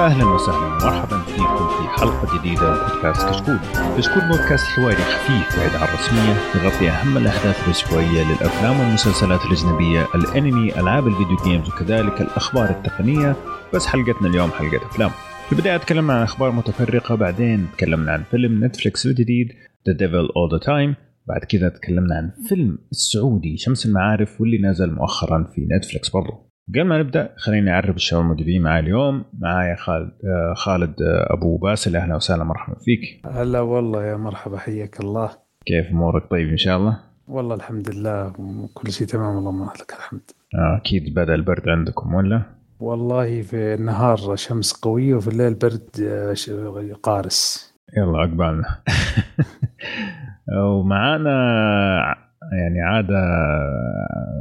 [0.00, 3.58] أهلا وسهلا ومرحبا فيكم في حلقة جديدة من بودكاست كشكول.
[3.96, 10.80] كشكول بودكاست حواري خفيف بعيد عن الرسمية يغطي أهم الأحداث الأسبوعية للأفلام والمسلسلات الأجنبية، الأنمي،
[10.80, 13.36] ألعاب الفيديو games وكذلك الأخبار التقنية،
[13.74, 15.10] بس حلقتنا اليوم حلقة أفلام.
[15.46, 19.48] في البداية تكلمنا عن أخبار متفرقة بعدين تكلمنا عن فيلم نتفلكس الجديد
[19.88, 20.94] The Devil All the Time
[21.26, 26.84] بعد كذا تكلمنا عن فيلم السعودي شمس المعارف واللي نزل مؤخرا في نتفلكس برضو قبل
[26.84, 29.24] ما نبدأ خليني أعرف الشباب الموجودين معي اليوم.
[29.38, 33.26] معايا خالد آه خالد آه أبو باسل أهلا وسهلا مرحبا فيك.
[33.26, 35.30] هلا والله يا مرحبا حياك الله.
[35.66, 36.98] كيف أمورك؟ طيب إن شاء الله؟
[37.28, 38.32] والله الحمد لله
[38.74, 40.20] كل شيء تمام اللهم لك الحمد.
[40.54, 42.42] آه أكيد بدأ البرد عندكم ولا؟
[42.80, 45.90] والله في النهار شمس قوية وفي الليل برد
[47.02, 47.70] قارس.
[47.96, 48.78] يلا عقبالنا.
[50.64, 53.10] ومعانا يعني عاد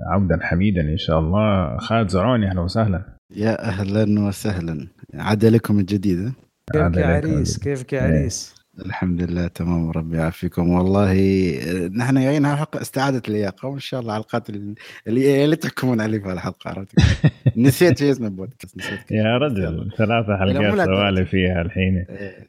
[0.08, 1.78] عودا حميدا إن شاء الله.
[1.78, 3.02] خالد زرعوني أهلا وسهلا.
[3.36, 4.88] يا أهلا وسهلا.
[5.14, 6.34] عاد لكم الجديده
[6.74, 7.64] كيفك يا عريس؟ الجديد.
[7.64, 10.70] كيفك يا عريس؟ الحمد لله تمام ربي يعافيكم.
[10.70, 14.76] والله آه، نحن جايين على حلقه استعادة اللياقة وإن شاء الله الحلقات اللي
[15.08, 16.96] اللي, تحكمون عليه في الحلقة عرفت؟
[17.58, 19.12] نسيت شيء اسمه البودكاست نسيت.
[19.12, 22.06] يا رجل ثلاثة حلقات سوالي فيها الحين.
[22.10, 22.48] إيه،.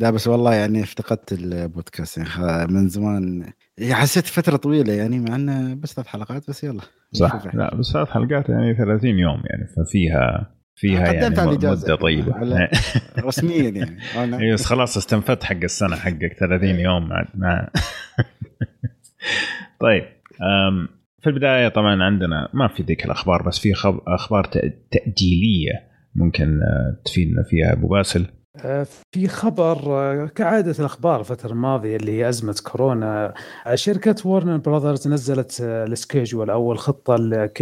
[0.00, 3.52] لا بس والله يعني افتقدت البودكاست يعني من زمان
[3.90, 6.80] حسيت فترة طويلة يعني مع إنه بس ثلاث حلقات بس يلا
[7.12, 7.54] صح.
[7.54, 11.84] لا بس ثلاث حلقات يعني 30 يوم يعني ففيها فيها يعني قدمت على م- الإجازة.
[11.84, 12.32] مدة طيبة.
[12.40, 12.76] على-
[13.26, 13.98] رسميا يعني.
[14.14, 17.68] أنا- أيوه بس خلاص استنفدت حق السنة حقك 30 يوم مع, مع
[19.80, 20.02] طيب
[21.22, 24.00] في البداية طبعا عندنا ما في ذيك الأخبار بس في خب...
[24.06, 25.72] أخبار تأ- تأجيلية
[26.14, 27.72] ممكن آه، تفيدنا فيها.
[27.72, 28.26] أبو باسل.
[29.12, 33.34] في خبر آه، كعادة الأخبار الفترة الماضية اللي هي أزمة كورونا
[33.66, 37.14] آه، شركة Warner Brothers نزلت آه، ال schedule أو الخطة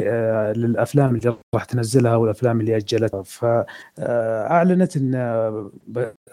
[0.03, 3.23] آه، للأفلام اللي راح تنزلها والأفلام اللي أجلتها.
[3.23, 5.71] فأعلنت أن آه،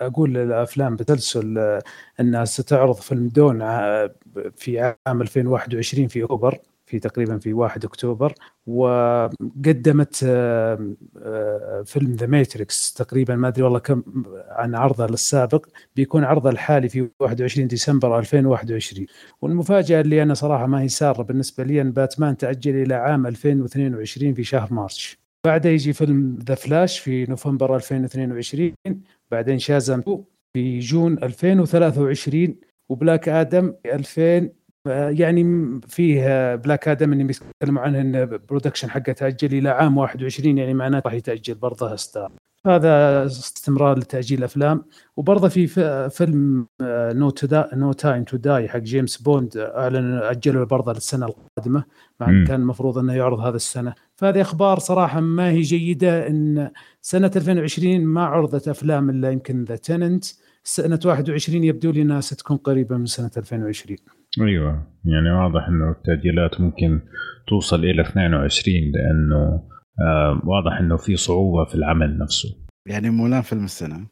[0.01, 1.81] أقول الأفلام بتسلسل آه،
[2.19, 4.15] أنها ستعرض فيلم Dune آه،
[4.55, 6.57] في عام 2021 في أكتوبر.
[6.87, 8.33] في تقريبا في 1 أكتوبر
[8.67, 14.03] وقدمت آه، آه، فيلم The Matrix تقريبا ما أدري والله كم
[14.49, 15.65] عن عرضه السابق
[15.95, 19.07] بيكون عرضه الحالي في 21 ديسمبر 2021
[19.41, 24.33] والمفاجأة اللي أنا صراحة ما هي سارة بالنسبة لي أن باتمان تأجل إلى عام 2022
[24.33, 25.17] في شهر مارس.
[25.45, 28.73] بعدها يجي فيلم The Flash في نوفمبر 2022
[29.31, 30.01] بعدين Shazam
[30.53, 32.55] في June 2023
[32.89, 34.51] و Black Adam 2000 آه،
[34.91, 35.43] يعني
[35.87, 41.05] فيه Black Adam اللي بيتكلموا عنه إن production حقه تاجل إلى عام 21 يعني معناته
[41.05, 42.31] راح يتأجل برضه ستار
[42.67, 44.85] هذا استمرار لتأجيل الافلام
[45.17, 45.67] وبرضه في
[46.09, 47.31] فيلم No
[47.73, 51.83] No Time to Die حق جيمس بوند آه، اعلن اجله برضه للسنه القادمة
[52.19, 52.29] مع.
[52.29, 53.93] ان كان المفروض إنه يعرض هذا السنة.
[54.15, 56.71] فهذه أخبار صراحة ما هي جيدة إن
[57.01, 60.25] سنة 2020 ما عرضت أفلام إلا يمكن The Tenet
[60.63, 63.97] سنة 21 يبدو لي إنها ستكون قريبة من سنة 2020
[64.41, 64.87] أيوه.
[65.05, 67.01] يعني واضح إنه التأجيلات ممكن
[67.47, 69.63] توصل إلى 22 لأنه
[70.01, 72.49] آه واضح إنه في صعوبة في العمل نفسه.
[72.87, 73.97] يعني مولان فيلم السنة.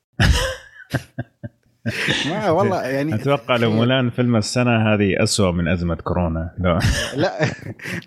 [2.30, 6.56] ما والله يعني أتوقع لو مولان فيلم السنة هذه أسوأ من أزمة كورونا.
[6.60, 6.80] لا.
[7.16, 7.32] لا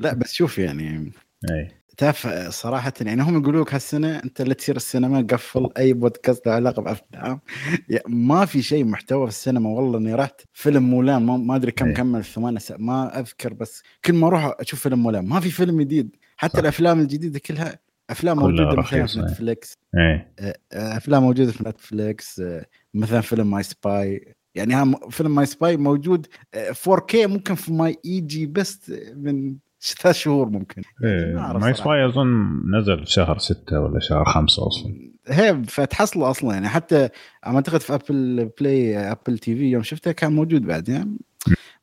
[0.01, 1.13] لا بس شوف يعني.
[1.51, 1.78] أي.
[1.99, 6.53] تعرف صراحة يعني هم يقولوا لك هالسنة أنت لا تصير السينما قفل أي بودكاست له
[6.53, 7.41] علاقة بأفلام
[7.89, 11.73] يا- ما في شيء محتوى في السينما والله إني رحت فيلم مولان ما, ما أدري
[11.73, 11.95] كم إيه.
[11.95, 16.17] كمل ثمان ما أذكر بس كل ما أروح أشوف فيلم مولان ما في فيلم جديد
[16.37, 16.59] حتى صح.
[16.59, 17.79] الأفلام الجديدة كلها
[18.11, 19.33] أفلام كلها موجودة مثلا رخيصة، في إيه.
[19.33, 20.01] Netflix اي
[20.39, 25.77] آه، آه، أفلام موجودة في Netflix آه، مثلا فيلم My Spy يعني فيلم My Spy
[25.77, 30.83] موجود آه، 4K ممكن في ماي اي جي بس من ثلاث شهور ممكن.
[31.03, 31.75] ما أعرف My.
[31.75, 35.09] Spy اظن نزل في شهر ستة ولا شهر خمسة أصلا.
[35.29, 37.09] هي فتحصله أصلا يعني حتى
[37.47, 41.17] أعتقد في Apple Play Apple TV يوم شفته كان موجود بعد يعني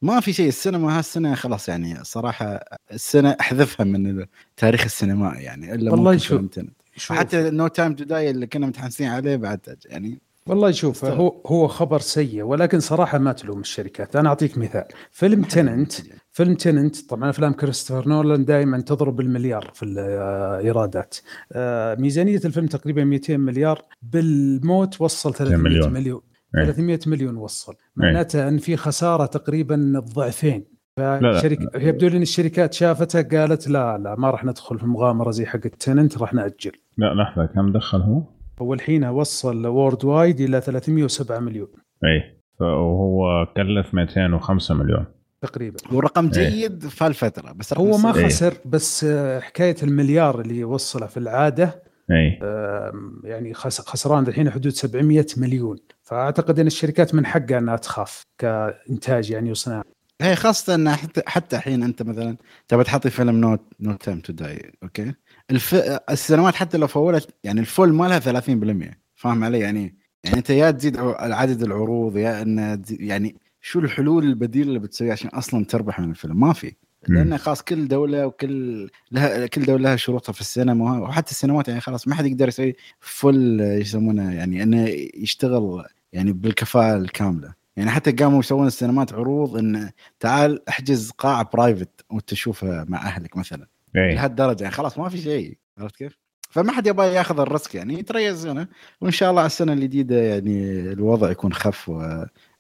[0.02, 2.60] ما في شيء السينما هالسنة خلاص يعني صراحة
[2.94, 4.26] السنة أحذفها من
[4.58, 6.42] تاريخ السينما يعني إلا والله شوف-
[7.12, 11.06] وحتى No Time to Die اللي كنا متحمسين عليه بعد يعني والله شوف.
[11.06, 14.16] هو هو خبر سيء ولكن صراحة ما تلوم الشركات.
[14.16, 14.86] أنا أعطيك مثال.
[15.12, 15.94] فيلم Tenet
[16.36, 21.18] فيلم Tenet طبعا أفلام كريستوفر نولان دائما تضرب المليار في الإيرادات
[21.54, 25.74] آه، ميزانية الفيلم تقريبا 200 مليار بالموت وصل 300 مليون.
[25.74, 26.22] مليون, مليون.
[26.58, 26.64] إيه.
[26.66, 30.66] 300 مليون وصل معناته إن في خسارة تقريبا الضعفين
[30.98, 31.20] لا.
[31.20, 35.46] فالشركة يبدو لي إن الشركات شافتها قالت لا لا ما راح ندخل في مغامرة زي
[35.46, 38.24] حق Tenet راح نأجل لا لحظة كم دخل هو؟
[38.62, 41.68] هو الحين وصل worldwide إلى 307 مليون
[42.04, 45.06] اي وهو كلف 205 مليون
[45.48, 46.50] تقريبا هو رقم إيه.
[46.50, 48.16] جيد في الفترة بس هو ما.
[48.16, 48.26] إيه.
[48.28, 49.06] خسر بس
[49.42, 55.78] حكاية المليار اللي وصله في العادة اي آم، يعني خس- خسران الحين حدود 700 مليون
[56.04, 59.84] فأعتقد إن الشركات من حقها إنها تخاف كإنتاج يعني وصناعة
[60.22, 62.38] هي خاصة إن حتى حتى الحين أنت مثلا
[62.68, 65.14] تبى تحطي فيلم not No Time to Die okay
[65.52, 65.76] الف...
[66.10, 70.50] السينمات حتى لو full ت يعني ال full مالها 30% فاهم علي يعني يعني أنت
[70.50, 76.00] يا تزيد عدد العروض يا إن يعني شو الحلول البديلة اللي بتسويها عشان أصلا تربح
[76.00, 76.74] من الفيلم؟ ما في.
[77.08, 81.82] لأن خلاص كل دولة وكل لها كل دولة لها شروطها في السينما وحتى السينمات يعني
[81.82, 87.54] خلاص ما حد يقدر يسوي full يسمونه يعني إنه يشتغل يعني بالكفاءة الكاملة.
[87.76, 89.90] يعني حتى قاموا يسوون السينمات عروض إن
[90.20, 93.68] تعال احجز قاعة private وأنت تشوفها مع أهلك مثلا.
[93.96, 96.18] اي لهالدرجة يعني خلاص ما في شيء عرفت كيف؟
[96.50, 98.68] فما حد يبغى ياخذ ال risk يعني يتريز هنا
[99.02, 101.92] وإن شاء الله على السنة الجديدة يعني الوضع يكون خف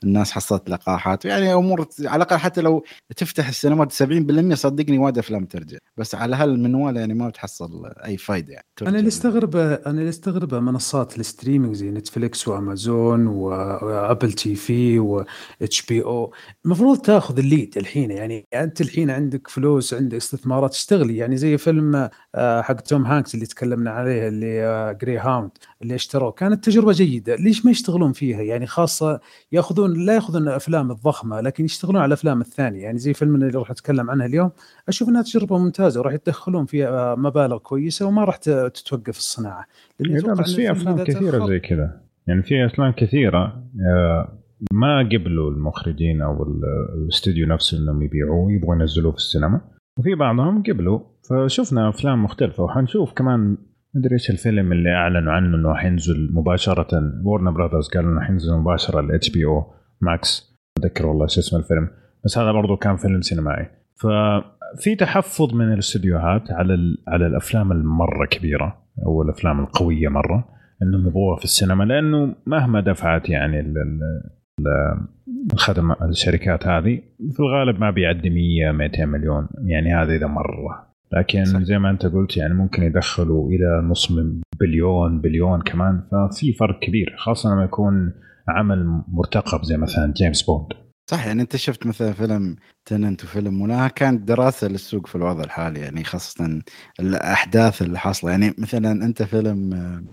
[0.05, 1.25] والناس حصلت لقاحات.
[1.25, 2.83] يعني أمور على الأقل حتى لو
[3.17, 5.77] تفتح السينمات 70% صدقني وايد أفلام ترجع.
[5.97, 8.65] بس على هالمنوال يعني ما بتحصل أي فايدة يعني.
[8.81, 8.99] أنا ترجع.
[8.99, 15.85] اللي استغربه أنا اللي استغربه منصات ال streaming زي نتفليكس وأمازون و Apple TV و
[15.89, 16.33] HBO.
[16.65, 18.11] المفروض تاخذ ال lead الحين.
[18.11, 23.35] يعني أنت الحين عندك فلوس عندك استثمارات اشتغل يعني زي فيلم آه، حق توم هانكس
[23.35, 26.31] اللي تكلمنا عليه اللي Greyhound اللي اشتروه.
[26.31, 27.35] كانت تجربة جيدة.
[27.35, 29.19] ليش ما يشتغلون فيها؟ يعني خاصة
[29.51, 32.81] ياخذون لا يأخذون الأفلام الضخمة لكن يشتغلون على الأفلام الثانية.
[32.83, 34.51] يعني زي فيلم اللي راح أتكلم عنه اليوم
[34.87, 39.65] أشوف إنها تجربة ممتازة وراح يدخلون فيها مبالغ كويسة وما راح تتوقف الصناعة.
[39.99, 42.01] لأني لا بس في أفلام كثيرة زي كذا.
[42.27, 44.39] يعني في أفلام كثيرة آه،
[44.73, 46.61] ما قبلوا المخرجين أو ال-
[47.03, 49.61] الاستوديو نفسه إنهم يبيعوه يبغوا ينزلوه في السينما.
[49.99, 50.99] وفي بعضهم قبلوا
[51.29, 52.63] فشفنا أفلام مختلفة.
[52.63, 53.57] وحنشوف كمان
[53.95, 57.01] مدري إيش الفيلم اللي أعلنوا عنه إنه حينزل مباشرة.
[57.23, 59.63] Warner Brothers قالوا إنه حينزل مباشرة ال HBO
[60.01, 60.55] Max.
[60.79, 61.89] أتذكر والله شو اسم الفيلم.
[62.25, 63.65] بس هذا برضو كان فيلم سينمائي.
[63.95, 70.47] ففي تحفظ من الاستديوهات على على الأفلام المرة كبيرة أو الأفلام القوية مرة
[70.83, 75.07] إنهم يبغوها في السينما لأنه مهما دفعت يعني ال- ال- ال-
[75.53, 77.01] الخدمات الشركات هذه
[77.31, 79.47] في الغالب ما بيعدي 100 200 مليون.
[79.65, 80.85] يعني هذا إذا مرة.
[81.13, 81.59] لكن صح.
[81.59, 86.01] زي ما أنت قلت يعني ممكن يدخلوا إلى نص من billion billion كمان.
[86.11, 88.13] ففي فرق كبير خاصة لما يكون
[88.47, 92.55] عمل مرتقب زي مثلا جيمس بوند صح يعني أنت شفت مثلا فيلم
[92.85, 96.61] Tenet وفيلم مولان كانت دراسة للسوق في الوضع الحالي يعني خاصة
[96.99, 98.31] الأحداث اللي حاصلة.
[98.31, 100.03] يعني مثلا أنت فيلم آه،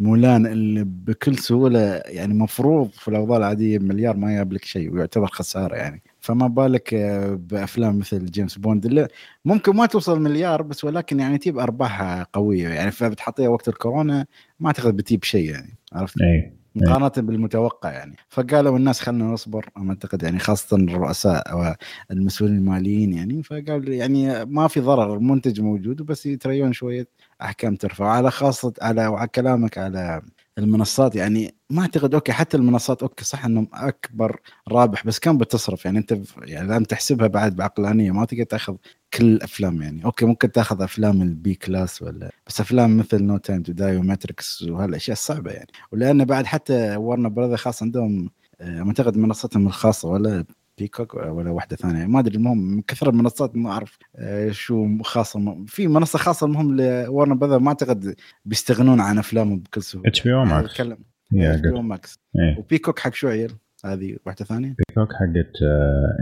[0.00, 5.26] مولان اللي بكل سهولة يعني مفروض في الأوضاع العادية مليار ما جاب لك شيء ويعتبر
[5.26, 6.02] خسارة يعني.
[6.20, 9.08] فما بالك آه، بأفلام مثل جيمس بوند اللي
[9.44, 12.68] ممكن ما توصل مليار بس ولكن يعني تجيب أرباحها قوية.
[12.68, 14.26] يعني فبتحطيها وقت الكورونا
[14.60, 18.16] ما أعتقد بتجيب شيء يعني عرفت؟ اي مقارنة بالمتوقع يعني.
[18.28, 21.76] فقالوا الناس خلنا نصبر أنا أعتقد يعني خاصة الرؤساء
[22.10, 23.42] والمسؤولين الماليين يعني.
[23.42, 27.08] فقال يعني ما في ضرر المنتج موجود بس يتريون شوية
[27.42, 30.22] أحكام ترفع على خاصة على وعلى كلامك على
[30.58, 35.84] المنصات يعني ما أعتقد okay حتى المنصات okay صح إنهم أكبر رابح بس كم بتصرف.
[35.84, 38.10] يعني أنت يعني لازم تحسبها بعد بعقلانية.
[38.12, 38.76] ما تقدر تأخذ
[39.14, 40.04] كل الافلام يعني.
[40.04, 43.96] okay ممكن تأخذ أفلام ال B class ولا بس أفلام مثل No Time to Die
[43.96, 45.70] و Matrix وهالأشياء صعبة يعني.
[45.92, 48.30] ولأن بعد حتى Warner Brother خاص عندهم
[48.60, 50.44] آه، أعتقد منصتهم الخاصة ولا
[50.80, 52.06] Peacock ولا واحدة ثانية.
[52.06, 56.76] ما أدري المهم من كثر المنصات ما أعرف آه، شو خاصة في منصة خاصة المهم
[56.76, 60.08] ل Warner Brother ما أعتقد بيستغنون عن أفلامهم بكل سهولة.
[60.08, 60.98] HBO Max أتكلم
[61.34, 61.70] HBO.
[61.70, 62.18] Max
[62.58, 63.52] و Peacock حق شو عيل
[63.84, 64.76] هذه واحدة ثانية.
[64.88, 65.62] بيكوك حقت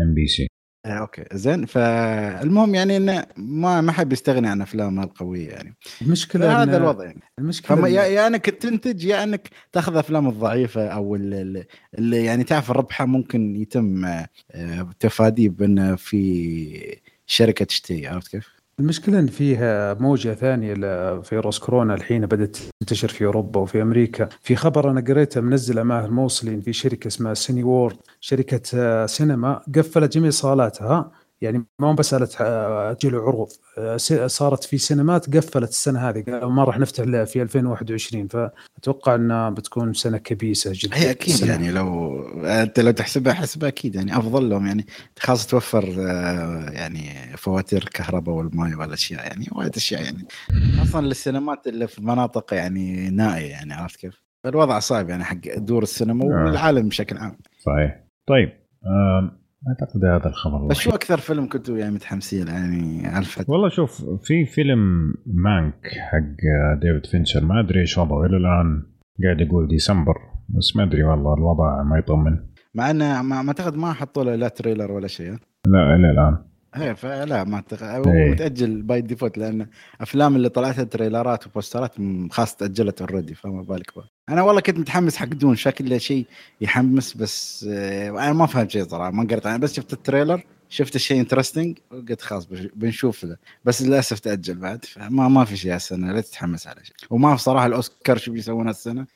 [0.03, 0.47] ام بي سي
[0.87, 1.25] آه، okay.
[1.33, 5.77] زين فالمهم يعني إنه ما ما حد يستغني عن أفلامه القوية يعني.
[6.03, 7.23] المشكلة هذا إن- الوضع يعني.
[7.39, 11.65] المشكلة فما إن- يا, يا إنك تنتج يا إنك تأخذ أفلام الضعيفة أو اللي,
[11.99, 18.59] اللي يعني تعرف ربحها ممكن يتم آه، آه، تفاديه بأن في شركة تشتري عرفت كيف؟
[18.81, 24.57] المشكلة إن فيها موجة ثانية لفيروس كورونا الحين بدأت تنتشر في أوروبا وفي أمريكا، في
[24.57, 30.13] خبر أنا قريته منزله مع الموصلين في شركة اسمها سيني وورد، شركة آه، سينما قفلت
[30.13, 31.11] جميع صالاتها.
[31.41, 33.49] يعني ما هو مسألة آه، أجلوا عروض
[33.79, 36.23] آه، س- صارت في سينمات قفلت السنة هذه.
[36.23, 40.97] قالوا ما راح نفتح إلا في 2021 فأتوقع أنها بتكون سنة كبيسة جدا.
[40.97, 41.51] هي أكيد السنة.
[41.51, 44.67] يعني لو أنت لو تحسبها حسبها أكيد يعني أفضل لهم.
[44.67, 44.87] يعني
[45.19, 50.27] خاصة توفر آه، يعني فواتير الكهرباء والماء والأشياء يعني وايد أشياء يعني.
[50.83, 55.83] أصلا للسينمات اللي في مناطق يعني نائية يعني عرفت كيف؟ فالوضع صعب يعني حق دور
[55.83, 56.29] السينما آه.
[56.45, 57.39] والعالم بشكل عام.
[57.59, 58.08] صحيح.
[58.29, 58.49] طيب
[59.69, 60.91] أعتقد هذا الخبر بس شو.
[60.91, 67.45] أكثر فيلم كنتوا يعني متحمسين يعني الفترة؟ والله شوف في فيلم Mank حق ديفيد فينشر
[67.45, 68.83] ما أدري إيش وضعه إلى الآن
[69.25, 70.15] قاعد يقول ديسمبر
[70.49, 72.39] بس ما أدري والله الوضع ما يطمن
[72.75, 76.39] مع إنه ما أعتقد ما حطوا له لا trailer ولا شيء لا إلى الآن
[76.83, 77.85] إيه فلا ما تغ...
[77.85, 78.31] هو إيه.
[78.31, 79.67] متأجل by default لأن
[80.01, 81.93] أفلام اللي طلعتها تريلرات وبوسترات
[82.31, 84.09] خلاص تأجلت already فما بالك بقى.
[84.29, 86.27] أنا والله كنت متحمس حق Dune شكله شيء
[86.61, 90.43] يحمس بس آه، أنا ما فهمت شيء صراحة ما قريت أنا بس شفت ال trailer
[90.69, 93.37] شفت الشيء interesting قلت خلاص بنشوف له.
[93.65, 96.97] بس للأسف تأجل بعد ما ما في شيء هالسنة لا تتحمس على شيء.
[97.11, 99.07] وما في صراحة الأوسكار شو بيسوون هالسنة.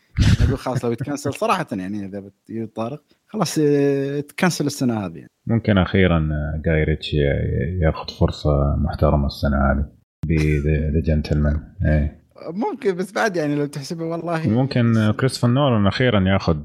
[0.42, 6.28] أقول خلاص لو يتكنسل صراحة يعني إذا طارق خلاص آه، تكنسل السنة هذه ممكن أخيرا
[6.64, 7.16] جاي ريتشي
[7.82, 9.86] ياخذ فرصة محترمة السنة هذه
[10.26, 12.22] بذا جنتلمان إيه.
[12.50, 14.48] ممكن بس بعد يعني لو تحسبها والله.
[14.48, 16.58] ممكن كريستوفر نولان أخيرا ياخذ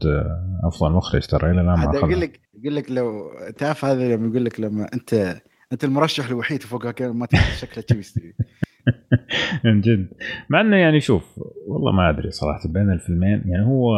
[0.64, 2.16] أفضل مخرج ترى إلى الآن ما أخذها.
[2.16, 5.42] لك يقول لك لو تعرف هذا لما يقول لك لما أنت
[5.74, 8.34] أنت المرشح الوحيد فوق ما تعرف شكله يستوي
[9.66, 10.08] من جد.
[10.50, 13.94] مع إنه يعني شوف والله ما أدري صراحة بين الفيلمين يعني هو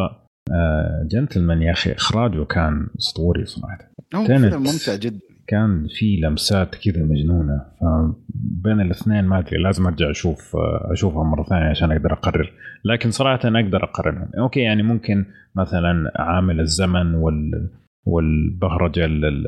[0.52, 3.89] آه جنتلمان يا أخي إخراجه كان أسطوري صراحة.
[4.12, 5.20] كانت- فيلم ممتع جدا.
[5.46, 7.60] كان في لمسات كذا مجنونة.
[7.80, 10.56] فبين الاثنين ما أدري لازم أرجع أشوف
[10.92, 12.52] أشوفها مرة ثانية عشان أقدر أقرر.
[12.84, 15.24] لكن صراحة أنا أقدر اقارنهم أوكي يعني ممكن
[15.56, 17.70] مثلا عامل الزمن وال
[18.06, 19.46] والبهرجة ال- ال-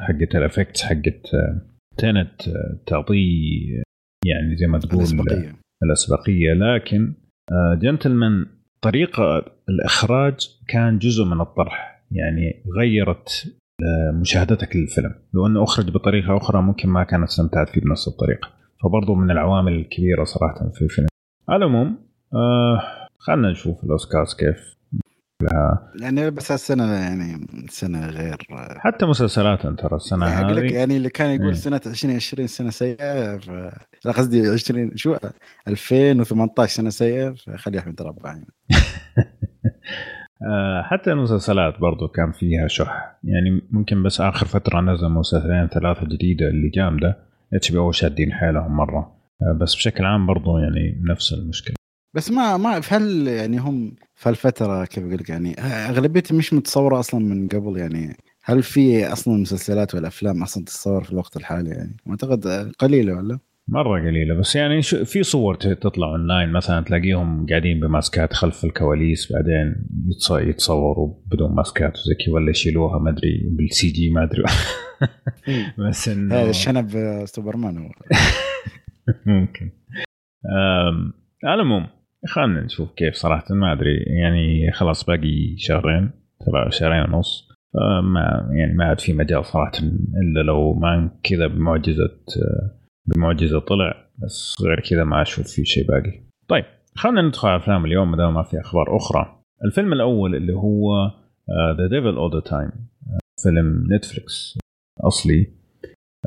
[0.00, 1.26] حقت ال effects حقت
[1.96, 2.42] تنت
[2.86, 3.82] تعطيه
[4.26, 5.52] يعني زي ما تقول الأسبقية.
[5.82, 6.52] الأسبقية.
[6.54, 7.12] لكن
[7.82, 8.46] جنتلمان
[8.82, 10.34] طريقة الإخراج
[10.68, 12.04] كان جزء من الطرح.
[12.10, 13.57] يعني غيرت آه،
[14.20, 15.14] مشاهدتك للفيلم.
[15.34, 18.48] لو أنه أخرج بطريقة أخرى ممكن ما كانت استمتعت فيه بنفس الطريقة.
[18.82, 21.08] فبرضه من العوامل الكبيرة صراحة في الفيلم.
[21.48, 21.98] على العموم
[22.34, 22.82] آه
[23.18, 24.78] خلينا نشوف الأوسكارز كيف.
[25.42, 25.92] لها.
[26.00, 28.36] يعني بس هالسنة يعني سنة غير.
[28.76, 30.74] حتى مسلسلات ترى السنة يعني هذه.
[30.74, 31.40] يعني اللي كان إيه.
[31.40, 33.50] يقول سنة 2020 سنة سيئة ف...
[34.04, 35.16] لا قصدي 20 شو؟
[35.68, 38.46] 2018 سنة سيئة فخلي يحمد ربه يعني.
[40.82, 46.48] حتى المسلسلات برضو كان فيها شح يعني ممكن بس آخر فترة نزل مسلسلين ثلاثة جديدة
[46.48, 47.18] اللي جامده
[47.54, 51.74] اتش بي أو شادين حيلهم مرة آه، بس بشكل عام برضو يعني نفس المشكلة
[52.14, 56.52] بس ما ما في هل يعني هم في الفترة كيف أقول لك يعني أغلبيتهم مش
[56.52, 61.36] متصورة أصلا من قبل يعني هل في أصلا مسلسلات ولا أفلام أصلا تتصور في الوقت
[61.36, 64.34] الحالي يعني؟ أعتقد قليلة ولا؟ مرة قليلة.
[64.34, 69.74] بس يعني شو- في صور تطلع اونلاين مثلا تلاقيهم قاعدين بماسكات خلف الكواليس بعدين
[70.08, 74.42] يتص- يتصوروا بدون ماسكات وزي كذا ولا يشيلوها ما أدري بال CG ما أدري.
[75.88, 77.78] بس إنه هذا الشنب آه، سوبرمان.
[77.78, 77.88] هو.
[79.26, 79.70] ممكن
[81.44, 81.86] على العموم
[82.26, 83.96] خلينا نشوف كيف صراحة ما أدري.
[84.20, 86.10] يعني خلاص باقي شهرين
[86.46, 87.48] ترى شهرين ونص.
[87.74, 89.72] فما يعني ما عاد في مجال صراحة
[90.22, 92.10] إلا لو ما كذا بمعجزة
[93.14, 96.20] بمعجزة طلع بس غير كذا ما أشوف في شيء باقي.
[96.48, 99.42] طيب خلينا ندخل على أفلام اليوم ما دام ما في أخبار أخرى.
[99.64, 101.10] الفيلم الأول اللي هو
[101.78, 102.70] The Devil All the Time
[103.42, 104.58] فيلم نتفليكس
[105.00, 105.52] أصلي.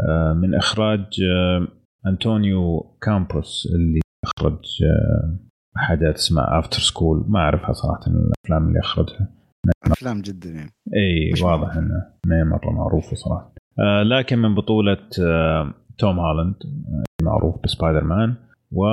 [0.10, 1.68] آه، من إخراج آه،
[2.08, 5.40] أنطونيو كامبوس اللي اخرج آه،
[5.76, 9.28] حاجات اسمها Afterschool ما أعرفها صراحة الأفلام اللي أخرجها.
[9.92, 10.72] أفلام جدا يعني.
[10.96, 11.76] إي واضح.
[11.76, 13.54] إنه ما هي مرة معروفة صراحة.
[13.80, 18.36] آه لكن من بطولة آه توم هالاند آه معروف بسبايدر مان
[18.72, 18.86] و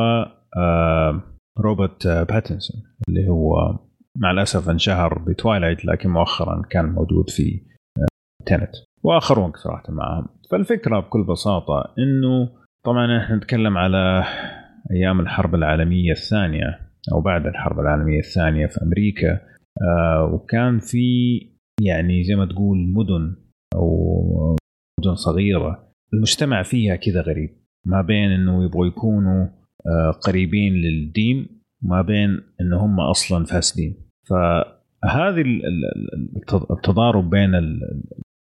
[0.56, 1.22] آه
[1.58, 3.78] روبرت آه باتنسون اللي هو
[4.16, 7.60] مع الأسف انشهر ب Twilight لكن مؤخرا كان موجود في
[7.98, 8.06] آه
[8.46, 8.70] Tenet
[9.02, 10.26] وآخرون صراحة معهم.
[10.50, 12.48] فالفكرة بكل بساطة إنه
[12.84, 14.24] طبعا إحنا نتكلم على
[14.90, 16.80] أيام الحرب العالمية الثانية
[17.12, 19.40] أو بعد الحرب العالمية الثانية في أمريكا
[19.82, 21.38] آه وكان في
[21.80, 23.36] يعني زي ما تقول مدن
[23.74, 24.56] أو
[25.00, 27.50] مدن صغيرة المجتمع فيها كذا غريب.
[27.86, 29.46] ما بين إنه يبغوا يكونوا
[29.86, 31.46] آه قريبين للدين
[31.82, 33.96] ما بين إن هم أصلا فاسدين.
[34.30, 37.80] فهذه ال- ال- الت- التضارب بين ال-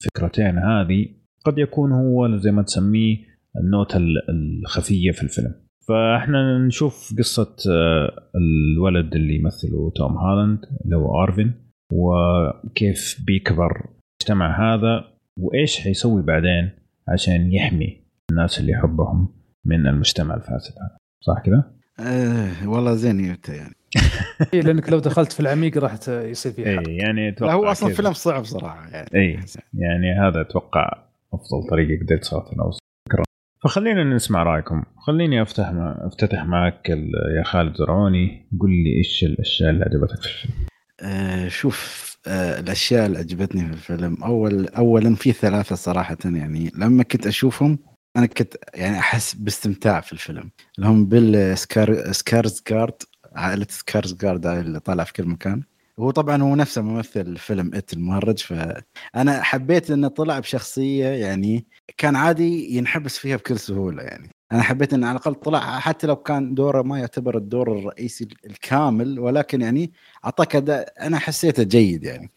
[0.03, 1.07] الفكرتين هذه
[1.45, 3.17] قد يكون هو زي ما تسميه
[3.65, 5.55] النوتة ال- الخفية في الفيلم.
[5.89, 11.53] فإحنا نشوف قصة آه، الولد اللي يمثله توم هالاند اللي هو أرفين
[11.93, 13.87] وكيف بيكبر
[14.21, 15.05] المجتمع هذا
[15.39, 16.71] وإيش حيسوي بعدين.
[17.09, 19.29] عشان يحمي الناس اللي يحبهم
[19.65, 20.97] من المجتمع الفاسد هذا.
[21.21, 23.75] صح كذا؟ آه والله زين يعني.
[24.55, 27.95] إيه، لأنك لو دخلت في العميق راح يصير في اي يعني لا أتوقع هو أصلا.
[27.95, 29.09] فيلم صعب صراحة يعني.
[29.15, 29.41] اي
[29.75, 31.05] يعني هذا أتوقع
[31.35, 33.25] أفضل طريقة قدرت صراحة اوصل فكرة.
[33.65, 34.83] فخلينا نسمع رأيكم.
[35.07, 36.07] خليني أفتح مع...
[36.07, 37.13] أفتتح معك ال...
[37.39, 38.47] يا خالد زرعوني.
[38.61, 40.55] قل لي إيش الأشياء اللي عجبتك في الفيلم.
[41.03, 44.25] آه شوف الأشياء اللي عجبتني في الفيلم.
[44.25, 47.79] أول اولا في ثلاثة صراحة يعني لما كنت أشوفهم
[48.17, 50.51] أنا كنت يعني أحس باستمتاع في الفيلم.
[50.79, 55.63] اللي هم بيل سكار سكارزجارد عائلة سكارسجارد اللي طالع في كل مكان.
[55.99, 62.17] هو طبعا هو نفسه ممثل فيلم It المهرج فانا حبيت إنه طلع بشخصية يعني كان
[62.17, 64.31] عادي ينحبس فيها بكل سهولة يعني.
[64.53, 69.19] أنا حبيت انه على الأقل طلع حتى لو كان دوره ما يعتبر الدور الرئيسي الكامل
[69.19, 69.93] ولكن يعني
[70.25, 72.31] أعطاك أداء أنا حسيته جيد يعني.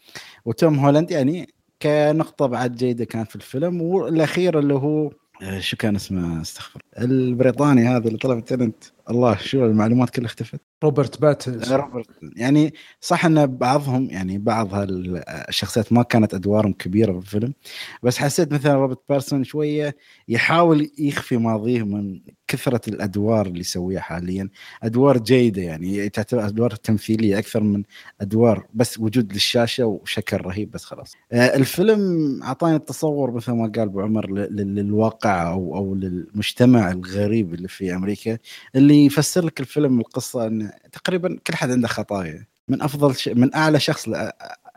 [0.44, 5.10] وتوم هولاند يعني كنقطة بعد جيدة كانت في الفيلم والأخير اللي هو
[5.58, 8.84] شو كان اسمه؟ استغفر البريطاني هذا اللي طلع ال Tenet.
[9.10, 10.60] الله شو المعلومات كلها اختفت.
[10.84, 12.06] روبرت باتنسون روبرت.
[12.36, 17.54] يعني صح ان بعضهم يعني بعض الشخصيات ما كانت ادوارهم كبيرة في الفيلم
[18.02, 19.96] بس حسيت مثلا روبرت باتنسون شوية
[20.28, 22.20] يحاول يخفي ماضيه من
[22.54, 24.48] كثرة الأدوار اللي يسويها حاليا
[24.82, 27.82] أدوار جيدة يعني تعتبر أدوار تمثيلية أكثر من
[28.20, 32.00] أدوار بس وجود للشاشة وشكل رهيب بس خلاص آه، الفيلم
[32.42, 38.38] أعطاني التصور مثل ما قال أبو عمر للواقع أو أو للمجتمع الغريب اللي في أمريكا
[38.74, 43.28] اللي يفسر لك الفيلم القصة إن تقريبا كل حد عنده خطايا من أفضل ش...
[43.28, 44.08] من أعلى شخص.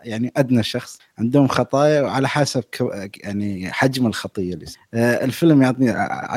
[0.04, 2.82] يعني أدنى شخص عندهم خطايا وعلى حسب ك...
[3.24, 5.86] يعني حجم الخطية اللي آه الفيلم يعطي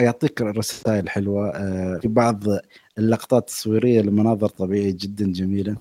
[0.05, 2.45] يعطيك رسائل حلوة آه في بعض
[2.99, 5.77] اللقطات التصويريه لمناظر طبيعية جدا جميلة.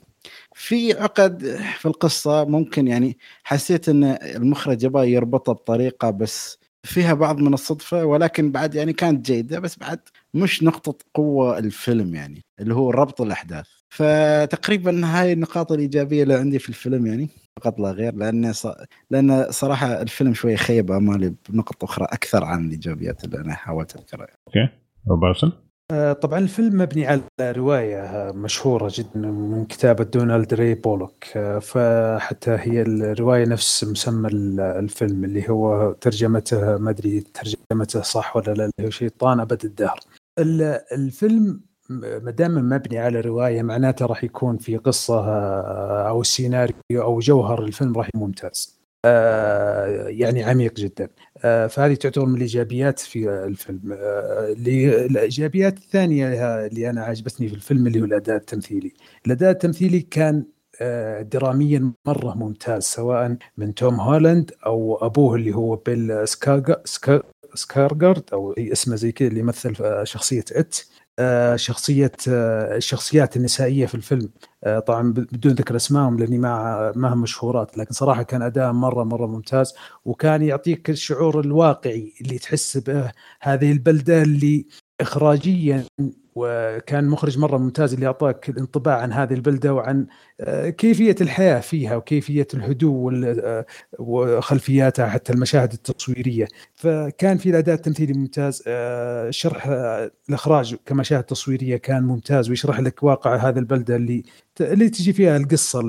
[0.53, 7.38] في عقد في القصة ممكن يعني حسيت إن المخرج يبغى يربطها بطريقة بس فيها بعض
[7.39, 10.00] من الصدفة ولكن بعد يعني كانت جيدة بس بعد
[10.33, 13.67] مش نقطة قوة الفيلم يعني اللي هو ربط الأحداث.
[13.89, 17.29] فتقريبا هاي النقاط الإيجابية اللي عندي في الفيلم يعني.
[17.59, 18.67] فقط لا غير لأن ص...
[19.09, 24.27] لأن صراحة الفيلم شوية خيب أمالي بنقط أخرى أكثر عن الإيجابيات اللي أنا حاولت أذكرها.
[24.47, 24.69] أوكي.
[25.09, 25.51] روبرتسون
[25.91, 31.23] آه، طبعا الفيلم مبني على رواية مشهورة جدا من كتابة دونالد ري بولوك.
[31.35, 38.53] آه، فحتى هي الرواية نفس مسمى الفيلم اللي هو ترجمته ما أدري ترجمته صح ولا
[38.53, 39.99] لا اللي هو شيطان أبد الدهر.
[40.91, 47.20] الفيلم ما دام مبني على رواية معناته راح يكون في قصة آه، أو سيناريو أو
[47.20, 48.79] جوهر الفيلم راح يكون ممتاز.
[49.05, 51.09] آه، يعني عميق جدا.
[51.44, 53.98] آه، فهذه تعتبر من الإيجابيات في الفيلم.
[54.57, 56.27] الإيجابيات الثانية
[56.66, 58.94] اللي أنا عجبتني في الفيلم اللي هو الأداء التمثيلي.
[59.25, 60.44] الأداء التمثيلي كان
[61.22, 66.27] دراميا مرة ممتاز سواء من توم هولاند أو أبوه اللي هو بيل
[67.53, 70.85] سكارسجارد أو اسمه زي كذا اللي يمثل شخصية It.
[71.55, 74.29] شخصية الشخصيات النسائية في الفيلم.
[74.64, 79.03] آه، طبعا بدون ذكر أسمائهم لأني ما ما هم مشهورات لكن صراحة كان أداء مرة
[79.03, 79.74] مرة ممتاز
[80.05, 84.66] وكان يعطيك الشعور الواقعي اللي تحس به هذه البلدة اللي
[85.01, 85.84] اخراجيا
[86.39, 90.07] وكان مخرج مرة ممتاز اللي أعطاك الانطباع عن هذه البلدة وعن
[90.41, 93.65] آه، كيفية الحياة فيها وكيفية الهدوء آه،
[93.99, 96.47] وخلفياتها حتى المشاهد التصويرية.
[96.75, 99.67] فكان في الأداء التمثيلي ممتاز آه، شرح
[100.29, 104.23] الإخراج كمشاهد تصويرية كان ممتاز ويشرح لك واقع هذه البلدة اللي
[104.61, 105.79] اللي تجي فيها القصة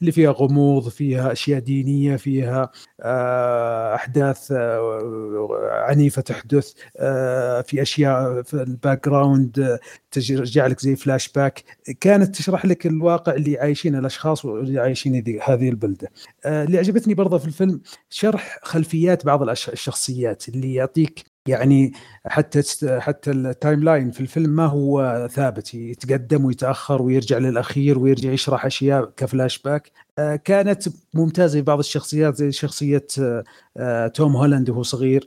[0.00, 8.42] اللي فيها غموض فيها أشياء دينية فيها آه، أحداث آه، عنيفة تحدث آه، في أشياء
[8.42, 9.78] في ال background
[10.10, 11.64] ترجع لك زي فلاش باك
[12.00, 16.10] كانت تشرح لك الواقع اللي عايشينه الأشخاص واللي عايشين هذه البلدة.
[16.46, 21.92] اللي عجبتني برضه في الفيلم شرح خلفيات بعض الشخصيات اللي يعطيك يعني
[22.26, 22.62] حتى
[23.00, 29.12] حتى ال timeline في الفيلم ما هو ثابت يتقدم ويتأخر ويرجع للأخير ويرجع يشرح أشياء
[29.16, 33.44] كفلاش باك آه، كانت ممتازة بعض الشخصيات زي شخصية آه،
[33.76, 35.26] آه، توم هولاند وهو صغير.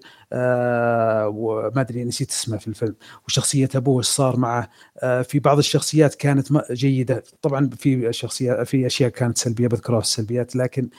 [1.27, 2.95] وما أدري نسيت اسمه في الفيلم.
[3.27, 4.69] وشخصية أبوه إيش صار معه.
[5.23, 7.23] في بعض الشخصيات كانت جيدة.
[7.41, 10.55] طبعا في شخصيات في أشياء كانت سلبية بذكرها في السلبيات.
[10.55, 10.89] لكن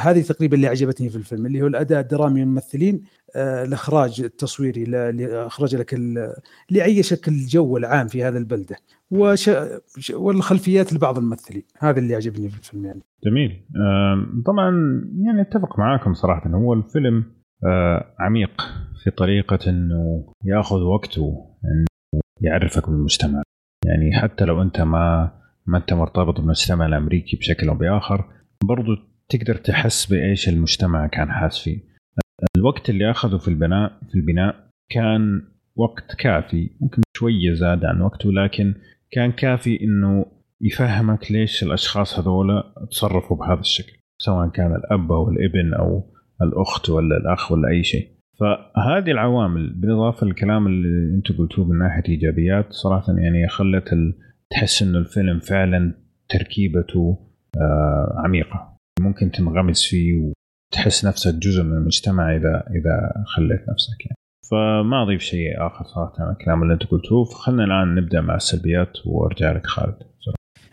[0.00, 3.02] هذه تقريبا اللي عجبتني في الفيلم اللي هو الأداء الدرامي الممثلين.
[3.36, 5.94] الإخراج التصويري اللي أخرج لك
[6.70, 8.76] لعيشك شكل الجو العام في هذه البلدة.
[9.10, 9.50] وش...
[10.14, 11.62] والخلفيات لبعض الممثلين.
[11.78, 13.00] هذا اللي عجبني في الفيلم يعني.
[13.24, 13.64] جميل.
[14.46, 14.70] طبعا
[15.26, 16.50] يعني أتفق معاكم صراحة.
[16.50, 17.24] هو الفيلم
[17.66, 18.62] آه، عميق
[19.04, 23.42] في طريقة إنه يأخذ وقته إنه يعرفك بالمجتمع.
[23.84, 25.32] يعني حتى لو أنت ما
[25.66, 28.24] ما أنت مرتبط بالمجتمع الأمريكي بشكل أو بآخر
[28.64, 28.96] برضو
[29.28, 31.89] تقدر تحس بإيش المجتمع كان حاس فيه.
[32.56, 35.42] الوقت اللي أخذه في البناء في البناء كان
[35.76, 38.74] وقت كافي ممكن شوية زاد عن وقته لكن
[39.10, 40.26] كان كافي إنه
[40.60, 46.10] يفهمك ليش الأشخاص هذول تصرفوا بهذا الشكل سواء كان الأب أو الابن أو
[46.42, 48.08] الأخت ولا الأخ ولا أي شيء.
[48.40, 53.88] فهذه العوامل بالإضافة للكلام اللي أنتم قلتوه من ناحية إيجابيات صراحة يعني خلت
[54.50, 55.94] تحس إنه الفيلم فعلا
[56.28, 57.18] تركيبته
[57.56, 60.32] آه، عميقة ممكن تنغمس فيه
[60.72, 64.16] وتحس نفسك جزء من المجتمع إذا إذا خليت نفسك يعني.
[64.50, 68.92] فما أضيف شيء آخر صراحة عن الكلام اللي أنت قلتوه فخلنا الآن نبدأ مع السلبيات
[69.06, 69.96] وأرجع لك خالد.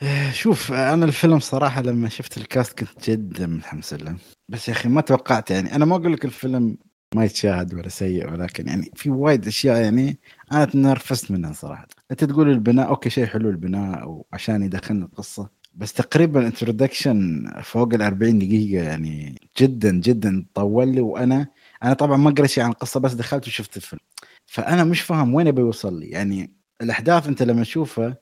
[0.04, 4.16] آه، شوف أنا الفيلم صراحة لما شفت ال cast كنت جدا متحمس له.
[4.50, 5.76] بس يا أخي ما توقعت يعني.
[5.76, 6.78] أنا ما أقول لك الفيلم
[7.16, 10.20] ما يتشاهد ولا سيء ولكن يعني في وايد أشياء يعني
[10.52, 11.88] أنا تنرفزت منها صراحة.
[12.12, 15.50] أنت تقول البناء أوكي شيء حلو البناء وعشان يدخلنا القصة.
[15.78, 21.02] بس تقريبا introduction فوق ال 40 دقيقة يعني جدا جدا طول لي.
[21.02, 21.48] وأنا
[21.84, 24.00] أنا طبعا ما قريت شيء عن القصة بس دخلت وشفت الفيلم.
[24.46, 26.08] فأنا مش فاهم وين بيوصل لي.
[26.10, 28.18] يعني الأحداث أنت لما تشوفها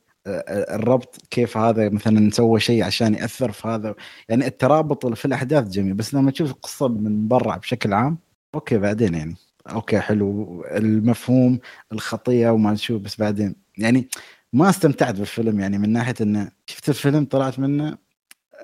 [0.50, 3.96] الربط كيف هذا مثلا سوى شيء عشان يأثر في هذا.
[4.30, 8.18] يعني الترابط في الأحداث جميل بس لما تشوف القصة من برا بشكل عام
[8.56, 9.36] أوكي بعدين يعني.
[9.70, 10.64] أوكي حلو.
[10.72, 11.60] المفهوم
[11.92, 13.56] الخطيه وما شو بس بعدين.
[13.78, 14.10] يعني
[14.56, 17.98] ما استمتعت بالفيلم يعني من ناحية إنه شفت الفيلم طلعت منه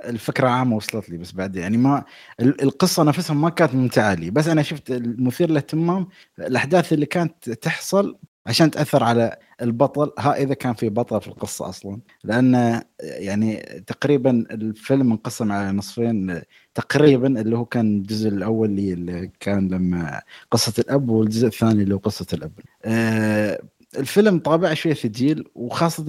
[0.05, 2.03] الفكرة عامة وصلت لي بس بعد يعني ما
[2.41, 6.07] القصة نفسها ما كانت ممتعة لي بس أنا شفت المثير للاهتمام
[6.39, 11.69] الأحداث اللي كانت تحصل عشان تأثر على البطل ها إذا كان في بطل في القصة
[11.69, 16.41] أصلا لأن يعني تقريبا الفيلم انقسم على نصفين
[16.75, 21.99] تقريبا اللي هو كان الجزء الأول اللي كان لما قصة الأب والجزء الثاني اللي هو
[21.99, 22.51] قصة الأب.
[22.85, 23.59] آه
[23.97, 26.05] الفيلم طابع شوية ثقيل وخاصة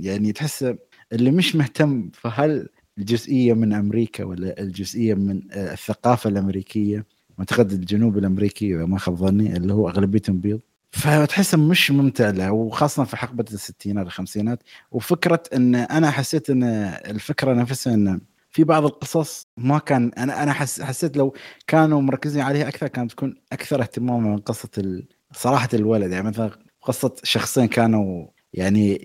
[0.00, 0.74] يعني تحس
[1.12, 2.68] اللي مش مهتم فهل
[2.98, 7.06] الجزئية من أمريكا ولا الجزئية من الثقافة الأمريكية
[7.38, 10.60] أعتقد الجنوب الأمريكي إذا ما خاب ظني اللي هو أغلبيتهم بيض.
[10.90, 14.62] فتحسه مش ممتع له وخاصة في حقبة الستينات الخمسينات.
[14.90, 16.62] وفكرة إن أنا حسيت إن
[17.06, 18.20] الفكرة نفسها إن
[18.50, 21.34] في بعض القصص ما كان أنا أنا حس حسيت لو
[21.66, 26.12] كانوا مركزين عليها أكثر كانت تكون أكثر اهتماما من قصة صراحة الولد.
[26.12, 29.00] يعني مثلا قصة شخصين كانوا يعني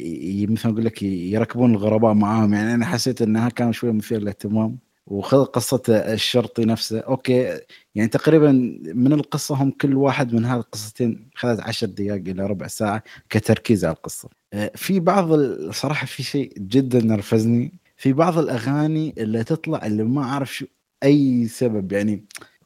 [0.49, 2.53] مثل أقول لك يركبون الغرباء معاهم.
[2.53, 4.77] يعني أنا حسيت إنها كان شوية مثير للاهتمام.
[5.07, 6.99] وخذ قصة الشرطي نفسه.
[6.99, 7.59] أوكي
[7.95, 8.51] يعني تقريبا
[8.95, 13.85] من القصة هم كل واحد من هذه القصتين خذت عشر دقائق إلى ربع ساعة كتركيز
[13.85, 14.29] على القصة.
[14.75, 17.73] في بعض الصراحة في شيء جدا نرفزني.
[17.97, 20.65] في بعض الأغاني اللي تطلع اللي ما أعرف شو
[21.03, 21.91] أي سبب.
[21.91, 22.25] يعني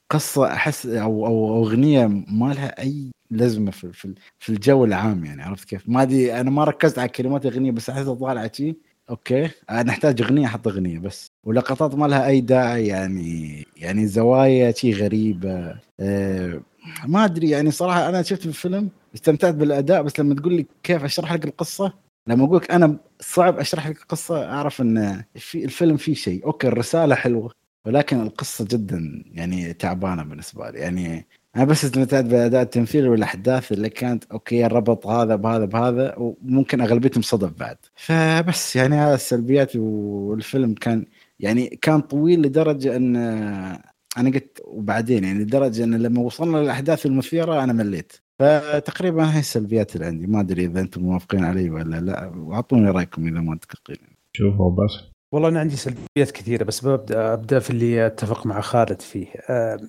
[0.09, 5.43] قصة أحس أو أو أغنية ما لها أي لازمة في في, في الجو العام يعني
[5.43, 8.75] عرفت كيف؟ ما أدري أنا ما ركزت على كلمات الاغنيه بس أحس طالعه شي
[9.09, 11.31] okay أنا أحتاج أغنية أحط أغنية بس.
[11.43, 15.79] ولقطات ما لها أي داعي يعني يعني زوايا شي غريبة.
[15.99, 16.61] أه
[17.07, 21.33] ما أدري يعني صراحة أنا شفت الفيلم استمتعت بالأداء بس لما تقول لي كيف أشرح
[21.33, 21.93] لك القصة
[22.27, 26.67] لما أقول لك أنا صعب أشرح لك القصة أعرف إن في الفيلم فيه شيء okay
[26.67, 27.64] الرسالة حلوة.
[27.85, 30.79] ولكن القصة جدا يعني تعبانة بالنسبة لي.
[30.79, 36.81] يعني أنا بس استمتعت بأداء التمثيل والأحداث اللي كانت okay ربط هذا بهذا بهذا وممكن
[36.81, 37.77] أغلبيتهم صدف بعد.
[37.95, 41.05] فبس يعني هذا السلبيات والفيلم كان
[41.39, 43.15] يعني كان طويل لدرجة إن
[44.17, 48.13] أنا قلت وبعدين يعني لدرجة إن لما وصلنا للأحداث المثيرة أنا مليت.
[48.39, 50.27] فتقريبا هاي السلبيات اللي عندي.
[50.27, 52.25] ما أدري إذا أنتم موافقين علي ولا لا.
[52.35, 53.97] وأعطوني رأيكم إذا ما متفقين
[54.33, 55.14] شوفوا بس.
[55.35, 59.27] والله أنا عندي سلبيات كثيرة بس ببدا أبدأ في اللي أتفق مع خالد فيه.
[59.49, 59.79] آه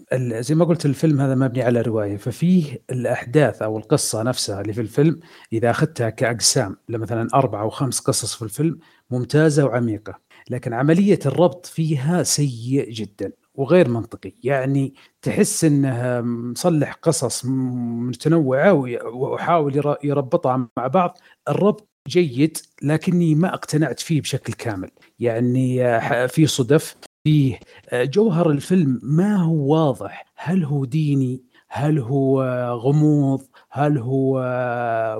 [0.40, 2.16] زي ما قلت الفيلم هذا مبني على رواية.
[2.16, 5.20] ففيه الأحداث أو القصة نفسها اللي في الفيلم
[5.52, 8.78] إذا أخذتها كأقسام لمثلا أربع أو خمس قصص في الفيلم
[9.10, 10.18] ممتازة وعميقة.
[10.50, 14.32] لكن عملية الربط فيها سيء جدا وغير منطقي.
[14.44, 21.18] يعني تحس انه مصلح قصص متنوعة ويحاول يربطها مع بعض.
[21.48, 24.90] الربط جيد لكني ما اقتنعت فيه بشكل كامل.
[25.20, 30.26] يعني آه، في صدف فيه آه، جوهر الفيلم ما هو واضح.
[30.36, 32.42] هل هو ديني؟ هل هو
[32.82, 34.40] غموض؟ هل هو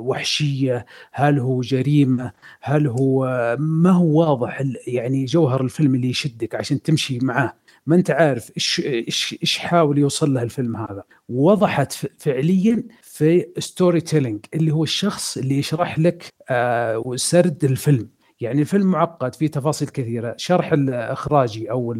[0.01, 3.27] وحشية؟ هل هو جريمة؟ هل هو
[3.61, 7.53] ما هو واضح يعني جوهر الفيلم اللي يشدك عشان تمشي معاه؟
[7.87, 11.03] ما انت عارف إيش إيش إيش حاول يوصل له الفيلم هذا.
[11.29, 12.85] وضحت فعليا
[13.16, 18.09] في storytelling اللي هو الشخص اللي يشرح لك آه سرد الفيلم.
[18.40, 20.35] يعني الفيلم معقد فيه تفاصيل كثيرة.
[20.38, 21.94] شرح الإخراجي أو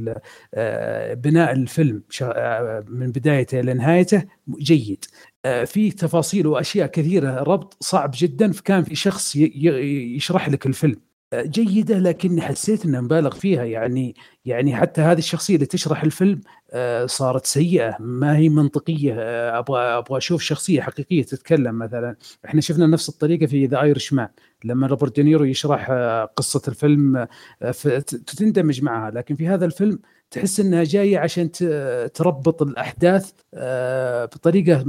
[0.55, 4.25] آه، بناء الفيلم آه، من بدايته إلى نهايته
[4.59, 5.05] جيد
[5.67, 11.06] في تفاصيل وأشياء كثيرة ربط صعب جدا فكان في شخص يشرح لك الفيلم.
[11.35, 13.65] جيدة لكني حسيت انها مبالغ فيها.
[13.65, 19.15] يعني يعني حتى هذه الشخصية اللي تشرح الفيلم آه، صارت سيئة ما هي منطقية.
[19.19, 22.17] آه، أبغى أبغى أشوف شخصية حقيقية تتكلم مثلا.
[22.45, 24.29] إحنا شفنا نفس الطريقة في The Irishman
[24.65, 27.27] لما روبرت دينيرو يشرح آه، قصة الفيلم
[28.37, 29.11] تندمج معها.
[29.11, 29.99] لكن في هذا الفيلم
[30.31, 31.51] تحس إنها جاية عشان
[32.15, 33.33] تربط الأحداث
[34.35, 34.85] بطريقة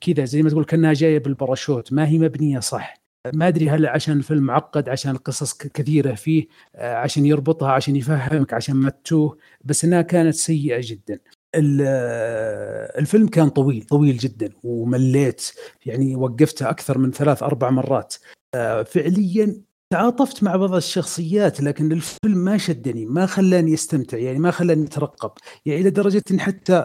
[0.00, 1.92] كذا زي ما تقول كأنها جاية بالباراشوت.
[1.92, 3.07] ما هي مبنية صح.
[3.34, 8.54] ما أدري هل عشان الفيلم معقد عشان القصص كثيرة فيه آه، عشان يربطها عشان يفهمك
[8.54, 11.18] عشان ما تتوه بس إنها كانت سيئة جدا.
[11.54, 15.52] آه، الفيلم كان طويل طويل جدا ومليت
[15.86, 18.14] يعني وقفته أكثر من ثلاث أربع مرات.
[18.54, 24.50] آه، فعليا تعاطفت مع بعض الشخصيات لكن الفيلم ما شدني ما خلاني أستمتع يعني ما
[24.50, 25.30] خلاني أترقب.
[25.66, 26.84] يعني إلى درجة إن حتى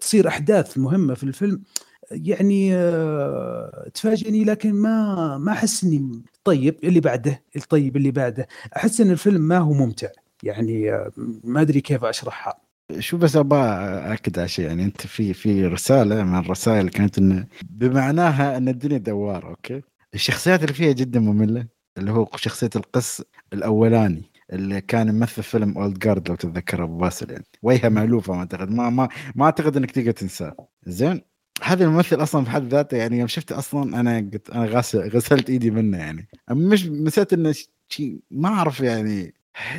[0.00, 1.62] تصير أحداث مهمة في الفيلم
[2.10, 8.48] يعني آه، تفاجئني لكن ما ما أحس إني طيب اللي بعده الطيب اللي بعده.
[8.76, 10.08] أحس إن الفيلم ما هو ممتع
[10.42, 11.10] يعني آه،
[11.44, 12.54] ما أدري كيف أشرحها.
[12.98, 17.46] شو بس ابى أكد على شيء يعني أنت في في رسالة من الرسائل كانت انه
[17.70, 19.82] بمعناها أن الدنيا دوار أوكي؟
[20.14, 21.66] الشخصيات اللي فيها جدا مملة
[21.98, 27.30] اللي هو شخصية القس الأولاني اللي كان ممثل فيلم أولد جارد لو تتذكر أبو باسل
[27.30, 27.44] يعني.
[27.62, 30.56] وجهة مألوفة ما أعتقد ما ما ما أعتقد إنك تقدر تنساه.
[30.86, 31.20] زين؟
[31.62, 35.50] هذا الممثل أصلا في حد ذاته يعني يوم شفته أصلا أنا قلت أنا غاسل غسلت
[35.50, 36.28] إيدي منه يعني.
[36.50, 37.54] مش نسيت إنه
[37.88, 39.34] شيء ما أعرف يعني.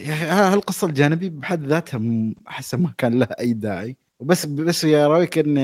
[0.05, 2.01] يا أخي هالقصة الجانبية بحد ذاتها
[2.47, 3.97] احسها ما كان لها أي داعي.
[4.19, 5.57] وبس بس يا رأيك إن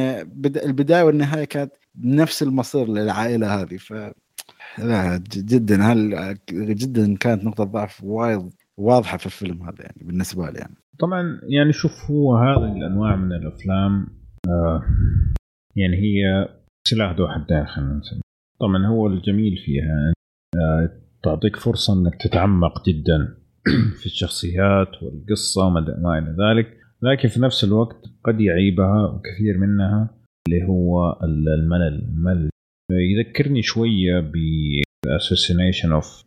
[0.46, 3.78] البداية والنهاية كانت نفس المصير للعائلة هذه.
[3.78, 3.94] ف
[4.78, 5.84] لا جدا.
[5.84, 10.76] هل جدا كانت نقطة ضعف وايد واضحة في الفيلم هذا يعني بالنسبة لي يعني.
[11.00, 14.08] طبعا يعني شوف هو هذه الأنواع من الأفلام
[14.48, 14.84] آه
[15.78, 16.50] يعني هي
[16.88, 18.22] سلاح ذو حدين خلينا نسميه
[18.60, 20.14] طبعا هو الجميل فيها
[20.56, 23.38] آه تعطيك فرصة إنك تتعمق جدا
[24.00, 26.78] في الشخصيات والقصة وما إلى ذلك.
[27.02, 30.10] لكن في نفس الوقت قد يعيبها وكثير منها
[30.48, 32.04] اللي هو الملل.
[32.04, 32.50] الملل.
[32.92, 34.34] يذكرني شوية ب
[35.92, 36.24] اوف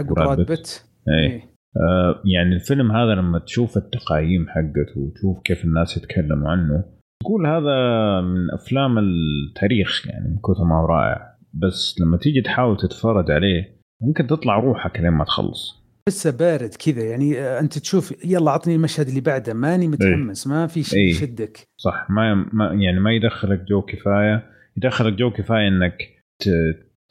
[0.00, 1.54] حق براد بيت إيه.
[1.76, 6.84] آه يعني الفيلم هذا لما تشوف التقايم حقته وتشوف كيف الناس يتكلموا عنه
[7.22, 11.34] تقول هذا من أفلام التاريخ يعني من كثر ما هو رائع.
[11.54, 15.84] بس لما تيجي تحاول تتفرج عليه ممكن تطلع روحك لين ما تخلص.
[16.08, 20.66] لسه بارد كذا يعني آه، أنت تشوف يلا عطني المشهد اللي بعده ماني متحمس ما
[20.66, 21.58] في شيء يشدك.
[21.80, 24.50] صح ما, ما يعني ما يدخلك جو كفاية.
[24.76, 25.98] يدخلك جو كفاية إنك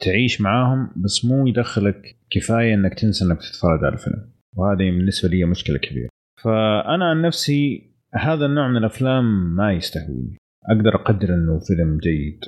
[0.04, 4.30] تعيش معاهم بس مو يدخلك كفاية إنك تنسى إنك تتفرج على الفيلم.
[4.56, 6.08] وهذه بالنسبة لي مشكلة كبيرة.
[6.42, 10.36] فأنا عن نفسي هذا النوع من الأفلام ما يستهويني.
[10.70, 12.40] أقدر أقدر إنه فيلم جيد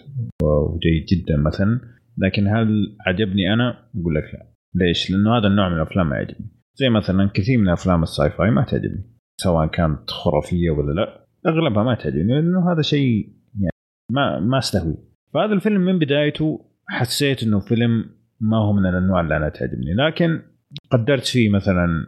[0.42, 1.80] وجيد جدا مثلا
[2.18, 4.46] لكن هل عجبني أنا؟ أقول لك لا.
[4.74, 6.50] ليش؟ لأنه هذا النوع من الأفلام ما يعجبني.
[6.74, 9.16] زي مثلا كثير من أفلام ال sci-fi ما تعجبني.
[9.40, 13.28] سواء كانت خرافية ولا لا أغلبها ما تعجبني لأنه هذا شيء
[13.60, 13.72] يعني
[14.12, 14.96] ما ما استهوي
[15.34, 18.04] فهذا الفيلم من بدايته حسيت إنه فيلم
[18.40, 20.42] ما هو من الأنواع اللي أنا تعجبني لكن
[20.90, 22.06] قدرت فيه مثلا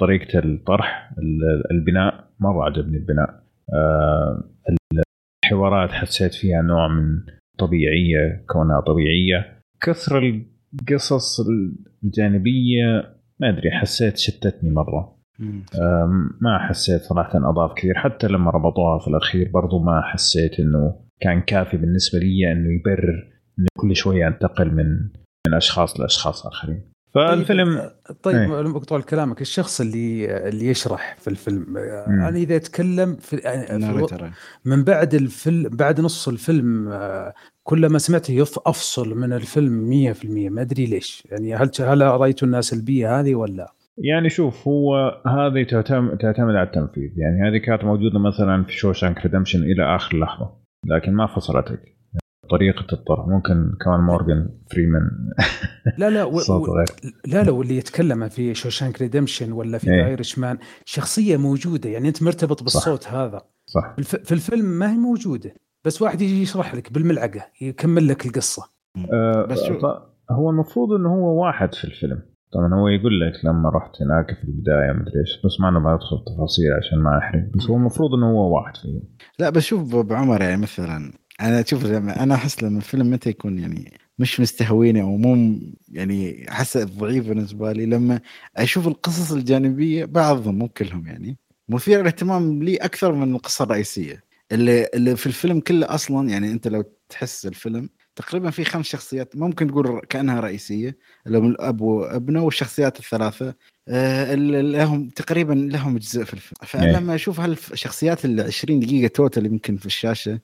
[0.00, 1.12] طريقة الطرح
[1.70, 3.42] البناء مرة عجبني البناء.
[3.74, 4.44] آه،
[5.44, 7.22] الحوارات حسيت فيها نوع من
[7.58, 9.60] طبيعية كونها طبيعية.
[9.80, 10.42] كثر
[10.80, 11.40] القصص
[12.04, 15.16] الجانبية ما أدري حسيت شتتني مرة.
[16.40, 17.94] ما حسيت صراحة أضاف كثير.
[17.94, 23.32] حتى لما ربطوها في الأخير برضو ما حسيت إنه كان كافي بالنسبة لي إنه يبرر
[23.58, 24.86] إنه كل شوية أنتقل من
[25.48, 26.95] من أشخاص لأشخاص آخرين.
[27.16, 27.90] فالفيلم
[28.22, 28.62] طيب إيه.
[28.62, 34.30] مقطوع كلامك الشخص اللي اللي يشرح في الفيلم أنا يعني إذا اتكلم في, في
[34.64, 40.86] من بعد الفيلم بعد نص الفيلم آه، كلما سمعته أفصل من الفيلم 100% ما أدري
[40.86, 41.28] ليش.
[41.30, 46.66] يعني هل هل رايتوا الناس البيئة هذه ولا؟ يعني شوف هو هذه تعتمد تعتمد على
[46.66, 47.10] التنفيذ.
[47.16, 50.50] يعني هذه كانت موجودة مثلا في Shawshank Redemption إلى آخر لحظة
[50.86, 51.95] لكن ما فصلتك.
[52.50, 53.28] طريقة الطرح.
[53.28, 55.02] ممكن كمان مورجان فريمان
[55.98, 56.40] لا لا و...
[57.26, 60.06] لا لا واللي يتكلم في Shawshank Redemption ولا في إيه.
[60.06, 63.14] Irishman شخصية موجودة يعني أنت مرتبط بالصوت صح.
[63.14, 63.42] هذا.
[63.66, 63.94] صح.
[63.98, 64.16] الف...
[64.16, 65.54] في الفيلم ما هي موجودة
[65.84, 68.62] بس واحد يجي يشرح لك بالملعقة يكمل لك القصة.
[69.12, 69.74] أه بس شو...
[70.30, 72.22] هو المفروض إنه هو واحد في الفيلم.
[72.52, 75.94] طبعا هو يقول لك لما رحت هناك في البداية مدري إيش بس ما أنا ما
[75.94, 79.02] ادخل تفاصيل عشان ما أحرق بس هو المفروض إنه هو واحد فيهم.
[79.38, 83.58] لا بس شوف أبو عمر يعني مثلا أنا لما أنا أحس لما الفيلم متى يكون
[83.58, 88.20] يعني مش مستهويني أو مو يعني أحس ضعيف بالنسبة لي لما
[88.56, 91.36] أشوف القصص الجانبية بعضهم مو كلهم يعني
[91.68, 94.24] مثير الاهتمام لي أكثر من القصة الرئيسية.
[94.52, 99.36] اللي اللي في الفيلم كله أصلا يعني أنت لو تحس الفيلم تقريبا في خمس شخصيات
[99.36, 100.96] ممكن تقول كأنها رئيسية
[101.26, 103.54] اللي هم الأب وابنه والشخصيات الثلاثة
[103.88, 106.58] آه لهم تقريبا لهم اجزاء في الفيلم.
[106.66, 110.40] فلما أشوف هالشخصيات ال 20 دقيقة توتال يمكن في الشاشة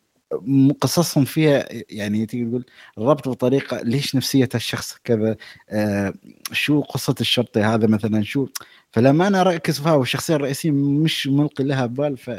[0.80, 2.64] قصصهم فيها يعني تقدر تقول
[2.98, 5.36] الربط بطريقة ليش نفسية الشخص كذا
[5.70, 6.14] آه
[6.52, 8.48] شو قصة الشرطي هذا مثلا شو؟
[8.92, 12.30] فلما أنا أركز فيها والشخصية الرئيسية مش ملقي لها بال ف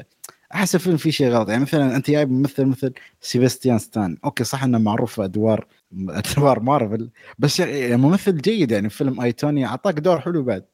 [0.53, 1.49] احس الفيلم فيه شيء غلط.
[1.49, 4.17] يعني مثلا أنت جايب ممثل مثل سيباستيان ستان.
[4.25, 5.67] okay صح إنه معروف أدوار
[6.09, 10.65] أدوار مارفل بس يعني ممثل جيد يعني في فيلم I, Tonya أعطاك دور حلو بعد.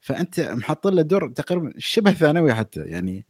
[0.00, 2.80] فأنت محط له دور تقريبا شبه ثانوي حتى.
[2.80, 3.26] يعني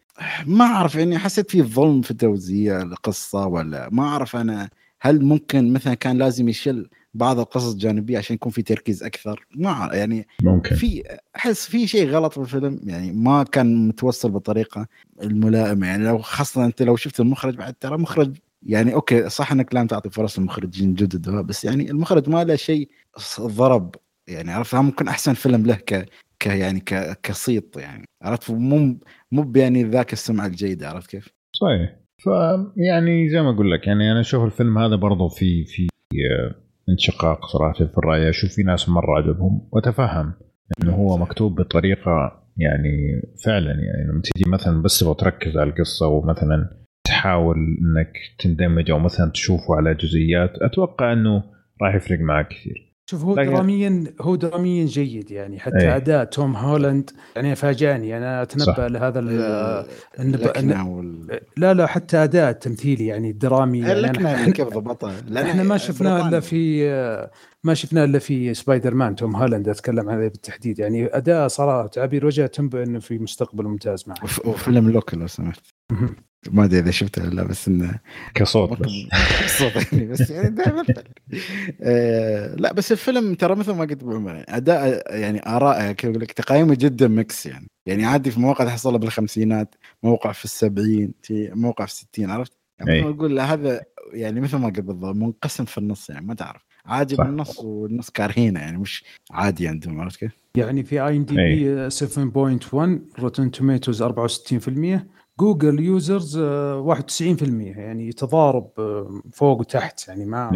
[0.47, 5.73] ما أعرف يعني حسيت في ظلم في توزيع القصة ولا ما أعرف أنا هل ممكن
[5.73, 10.77] مثلا كان لازم يشل بعض القصص الجانبيه عشان يكون في تركيز أكثر؟ ما يعني ممكن.
[10.77, 11.03] في
[11.37, 14.87] أحس في شيء غلط بالفيلم يعني ما كان متوصل بالطريقة
[15.23, 19.75] الملائمة يعني لو خاصة أنت لو شفت المخرج بعد ترى مخرج يعني أوكي صح إنك
[19.75, 22.89] لازم تعطي فرص للمخرجين جدد بس يعني المخرج ما له شيء
[23.41, 23.95] ضرب
[24.29, 26.09] يعني عرفت؟ ممكن أحسن فيلم له ك
[26.41, 28.99] ك يعني ك كصيت يعني عرفت؟ مو
[29.33, 31.97] مو يعني ذاك السمعة الجيدة عرفت كيف؟ صحيح.
[32.23, 35.87] فيعني زي ما أقول لك يعني أنا أشوف الفيلم هذا برضه في في
[36.89, 38.31] انشقاق صراحة في الرأي.
[38.31, 39.69] أشوف في ناس مرة عجبهم.
[39.73, 40.33] وأتفهم
[40.83, 46.87] إنه هو مكتوب بطريقة يعني فعلا يعني لما تيجي مثلا بس تركز على القصة ومثلا
[47.07, 51.43] تحاول إنك تندمج أو مثلا تشوفه على جزئيات أتوقع إنه
[51.83, 52.86] راح يفرق معك كثير.
[53.11, 55.97] شوف هو دراميا هو دراميا جيد يعني حتى أيه.
[55.97, 58.17] أداء توم هولاند يعني فاجأني.
[58.17, 59.19] أنا أتنبأ لهذا
[60.21, 60.87] النب...
[60.87, 61.41] وال...
[61.57, 64.11] لا لا حتى أداء التمثيلي يعني الدرامي يعني.
[64.11, 66.87] إحنا كيف ضبطها إحنا ما شفناه إلا في
[67.65, 70.79] ما شفناه إلا في سبايدر مان توم هولاند أتكلم عن بالتحديد.
[70.79, 74.17] يعني أداء صراحة تعبير وجهه تنبئ إنه في مستقبل ممتاز معه.
[74.45, 75.67] وفيلم لوك لو سمحت.
[76.51, 78.01] ما أدري إذا شفته ولا بس انه
[78.35, 78.91] كصوت بس.
[79.45, 80.85] كصوت يعني بس يعني دائما
[81.81, 86.23] آه لا بس الفيلم ترى مثل ما قلت بو عمر أداء يعني آراء كيف أقول
[86.23, 87.67] لك تقييمه جدا mix يعني.
[87.87, 93.01] يعني عادي في مواقع تحصلها بالخمسينات موقع في السبعين في موقع في الستين عرفت؟ يعني
[93.01, 93.81] مثل أقول هذا
[94.13, 96.67] يعني مثل ما قلت بالضبط منقسم في النص يعني ما تعرف.
[96.87, 101.17] عادي بالنص والنص كارهينه يعني مش عادي عندهم عرفت كيف؟ يعني في أي.
[101.17, 104.07] IMDb 7.1 Rotten Tomatoes 64%
[105.41, 110.51] Google users 91% يعني تضارب آه، فوق وتحت يعني ما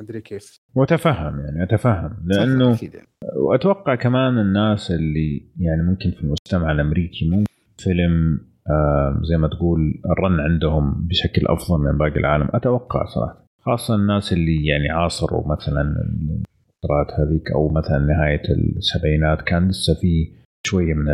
[0.00, 0.60] أدري كيف.
[0.74, 3.06] وأتفهم يعني أتفهم لأنه يعني.
[3.36, 7.44] وأتوقع كمان الناس اللي يعني ممكن في المجتمع الأمريكي مو
[7.78, 8.40] فيلم
[8.70, 12.48] آه زي ما تقول الرن عندهم بشكل أفضل من باقي العالم.
[12.54, 18.42] أتوقع صراحة خاصة الناس اللي يعني عاصروا مثلا الفترات هذيك أو مثلا نهاية
[18.76, 20.32] السبعينات كان لسه في
[20.66, 21.06] شوية من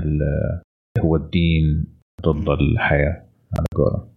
[1.00, 3.24] هو الدين ضد الحياة
[3.58, 4.08] على قولهم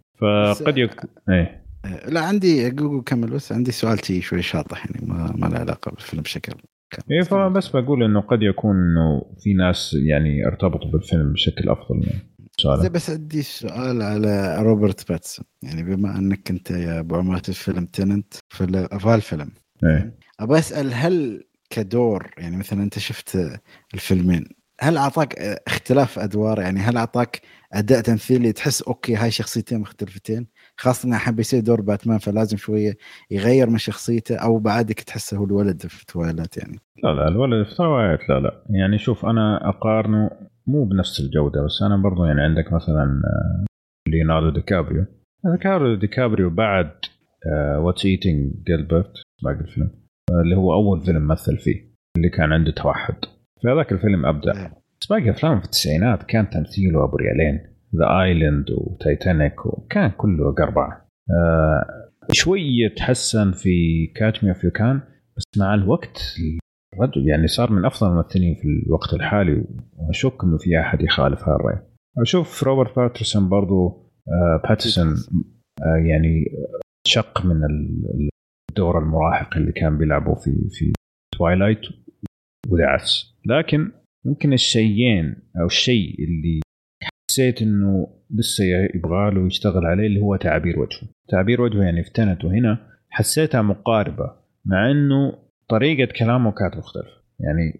[0.55, 1.61] فقد يكون إيه.
[2.07, 5.91] لا عندي جوجل كمل بس عندي سؤال تي شوي شاطح يعني ما, ما له علاقة
[5.91, 6.53] بالفيلم بشكل
[7.11, 12.19] إيه فبس بقول إنه قد يكون إنه في ناس يعني ارتبطوا بالفيلم بشكل أفضل من
[12.57, 15.45] سؤال بس عندي سؤال على روبرت باتنسون.
[15.63, 18.63] يعني بما إنك أنت يا أبو عمر الفيلم تننت في
[19.15, 19.51] الفيلم.
[19.83, 20.17] إيه.
[20.39, 23.59] أبغى أسأل هل كدور يعني مثلا أنت شفت
[23.93, 24.45] الفيلمين
[24.83, 25.33] هل أعطاك
[25.67, 27.41] اختلاف أدوار؟ يعني هل أعطاك
[27.73, 32.97] أداء تمثيلي تحس okay هاي شخصيتين مختلفتين؟ خاصة إنه حب يصير دور باتمان فلازم شوية
[33.31, 36.79] يغير من شخصيته أو بعدك تحسه هو الولد في Twilight يعني.
[37.03, 38.63] لا لا الولد في Twilight لا لا.
[38.69, 40.29] يعني شوف أنا أقارنه
[40.67, 43.65] مو بنفس الجودة بس أنا برضو يعني عندك مثلا آه،
[44.09, 45.05] ليوناردو دي كابريو.
[45.45, 46.91] ليوناردو دي كابريو بعد
[47.77, 49.91] What's Eating Gilbert باقي الفيلم
[50.31, 53.15] آه، اللي هو أول فيلم مثل فيه اللي كان عنده توحد.
[53.61, 54.73] في هذاك الفيلم ابدع إيه.
[55.01, 57.59] بس باقي أفلام في التسعينات كان تمثيله أبو ريالين
[57.95, 65.01] The Island و Titanic وكان كله قربعه آه شوية تحسن في Catch Me You Can
[65.37, 66.21] بس مع الوقت
[66.93, 69.63] الرجل يعني صار من أفضل الممثلين في الوقت الحالي
[69.97, 71.79] وأشك إنه في أحد يخالف هذا الرأي.
[72.17, 73.87] أشوف روبرت باتنسون برضو
[74.27, 75.07] آه باتنسون
[75.81, 76.45] آه يعني
[77.07, 77.61] شق من
[78.69, 80.93] الدور المراهق اللي كان بيلعبه في في
[81.37, 81.81] Twilight
[82.69, 83.91] ودعس لكن
[84.25, 86.61] ممكن الشيئين أو الشيء اللي
[87.03, 88.63] حسيت إنه لسه
[88.95, 91.09] يبغى له يشتغل عليه اللي هو تعابير وجهه.
[91.29, 94.31] تعابير وجهه يعني افتنت وهنا حسيتها مقاربة
[94.65, 95.33] مع إنه
[95.69, 97.21] طريقة كلامه كانت مختلفة.
[97.39, 97.79] يعني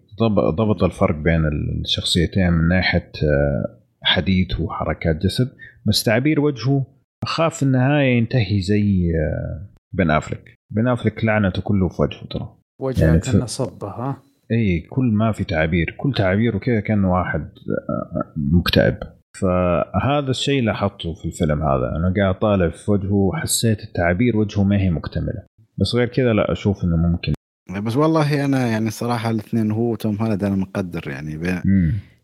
[0.50, 1.40] ضبط الفرق بين
[1.80, 5.50] الشخصيتين من ناحية آه، حديث وحركات جسد
[5.86, 6.86] بس تعبير وجهه
[7.22, 10.54] أخاف في النهايه ينتهي زي آه، بن أفلك.
[10.70, 12.56] بن أفلك لعنته كله في وجهه ترى.
[12.80, 17.40] وجهه يعني كان صبه ها؟ أي كل ما في تعابير كل تعابيره كذا كانه واحد
[17.40, 18.96] آه، مكتئب.
[19.40, 24.80] فهذا الشيء لاحظته في الفيلم هذا أنا قاعد طالع في وجهه وحسيت التعابير وجهه ما
[24.80, 25.42] هي مكتملة.
[25.78, 27.32] بس غير كذا لا أشوف إنه ممكن.
[27.80, 31.62] بس والله أنا يعني صراحة الاثنين هو وتوم هولاند أنا مقدر يعني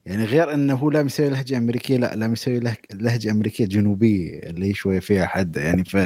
[0.06, 2.60] يعني غير إنه هو لا يسوي لهجة أمريكية لا لا يسوي
[2.94, 5.84] لهجة أمريكية جنوبية اللي هي شوية فيها حد يعني.
[5.84, 5.96] ف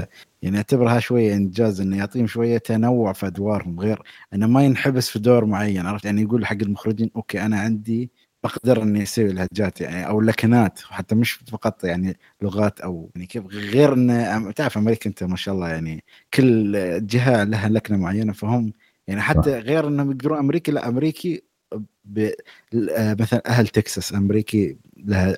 [0.43, 4.03] يعني اعتبرها شوية إنجاز إنه يعطيهم شوية تنوع في أدوارهم غير
[4.35, 8.11] إنه ما ينحبس في دور معين عرفت يعني يقول حق المخرجين okay أنا عندي
[8.45, 13.47] بقدر إني أسوي لهجات يعني أو لكنات حتى مش فقط يعني لغات أو يعني كيف
[13.47, 16.73] غير انه تعرف أمريكا أنت ما شاء الله يعني كل
[17.07, 18.73] جهة لها لكنة معينة فهم
[19.07, 21.43] يعني حتى غير إنهم يقدرون أمريكي لا أمريكي.
[23.21, 25.37] مثلا أهل تكساس أمريكي لها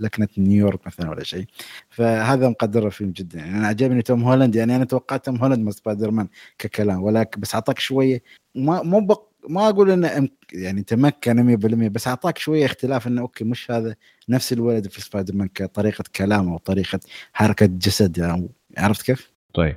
[0.00, 1.46] لكنة نيويورك مثلا ولا شيء
[1.90, 5.70] فهذا مقدر الفيلم جدا يعني أنا عجبني توم هولاند يعني أنا توقعت توم هولاند من
[5.70, 6.28] سبايدر مان
[6.58, 8.22] ككلام ولكن بس أعطاك شوية
[8.54, 13.44] ما مو بق ما أقول إنه يعني تمكن 100% بس أعطاك شوية اختلاف إنه okay
[13.44, 13.94] مش هذا
[14.28, 17.00] نفس الولد في سبايدر مان كطريقة كلامه وطريقه
[17.32, 19.76] حركة جسد يعني عرفت كيف؟ طيب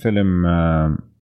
[0.00, 0.42] فيلم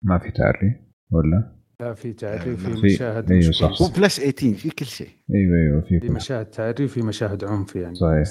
[0.03, 0.81] ما في تعري
[1.11, 5.07] ولا؟ لا في تعري في مشاهد أيوه صح, هو بلس 18 في كل شيء.
[5.36, 7.95] أيوه أيوه في في مشاهد تعري وفي مشاهد عنف يعني.
[7.95, 8.24] صحيح.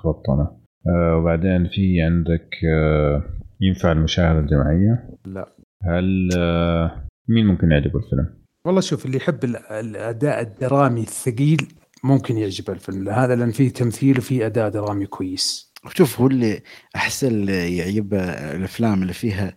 [0.00, 0.56] خبطت أنا
[0.86, 3.22] آه وبعدين في عندك آه
[3.60, 5.56] ينفع المشاهدة الجماعية؟ لا.
[5.82, 8.34] هل آه مين ممكن يعجبه الفيلم؟
[8.66, 11.68] والله شوف اللي يحب الأداء الدرامي الثقيل
[12.04, 13.08] ممكن يعجبه الفيلم.
[13.08, 15.67] هذا لأن فيه تمثيل وفيه أداء درامي كويس.
[15.94, 16.62] شوف هو اللي
[16.96, 18.18] احس اللي يعيبه
[18.54, 19.54] الأفلام اللي فيها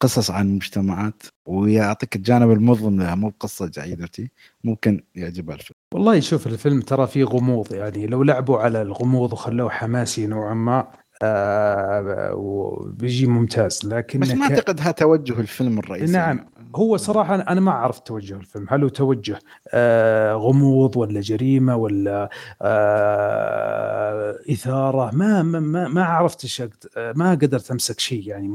[0.00, 4.30] قصص عن مجتمعات ويعطيك الجانب المظلم لها مو بقصة جيدتي
[4.64, 5.78] ممكن يعجبها الفيلم.
[5.94, 10.88] والله شوف الفيلم ترى فيه غموض يعني لو لعبوا على الغموض وخلوه حماسي نوعا ما
[11.22, 16.12] آه وبيجي ممتاز لكن بس ما أعتقد هذا توجه الفيلم الرئيسي.
[16.12, 16.46] نعم.
[16.76, 18.66] هو صراحة أنا ما عرفت توجه الفيلم.
[18.70, 19.38] هل هو توجه
[19.74, 22.30] آه غموض ولا جريمة ولا
[22.62, 28.48] آه إثارة؟ ما ما ما عرفت الشكل ما قدرت أمسك شيء يعني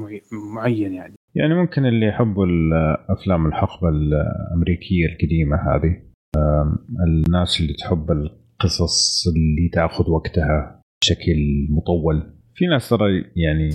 [0.53, 1.15] معين يعني.
[1.35, 6.01] يعني ممكن اللي يحبوا الأفلام الحقبة الأمريكية القديمة هذه
[7.07, 12.33] الناس اللي تحب القصص اللي تأخذ وقتها بشكل مطول.
[12.55, 13.69] في ناس ترى يعني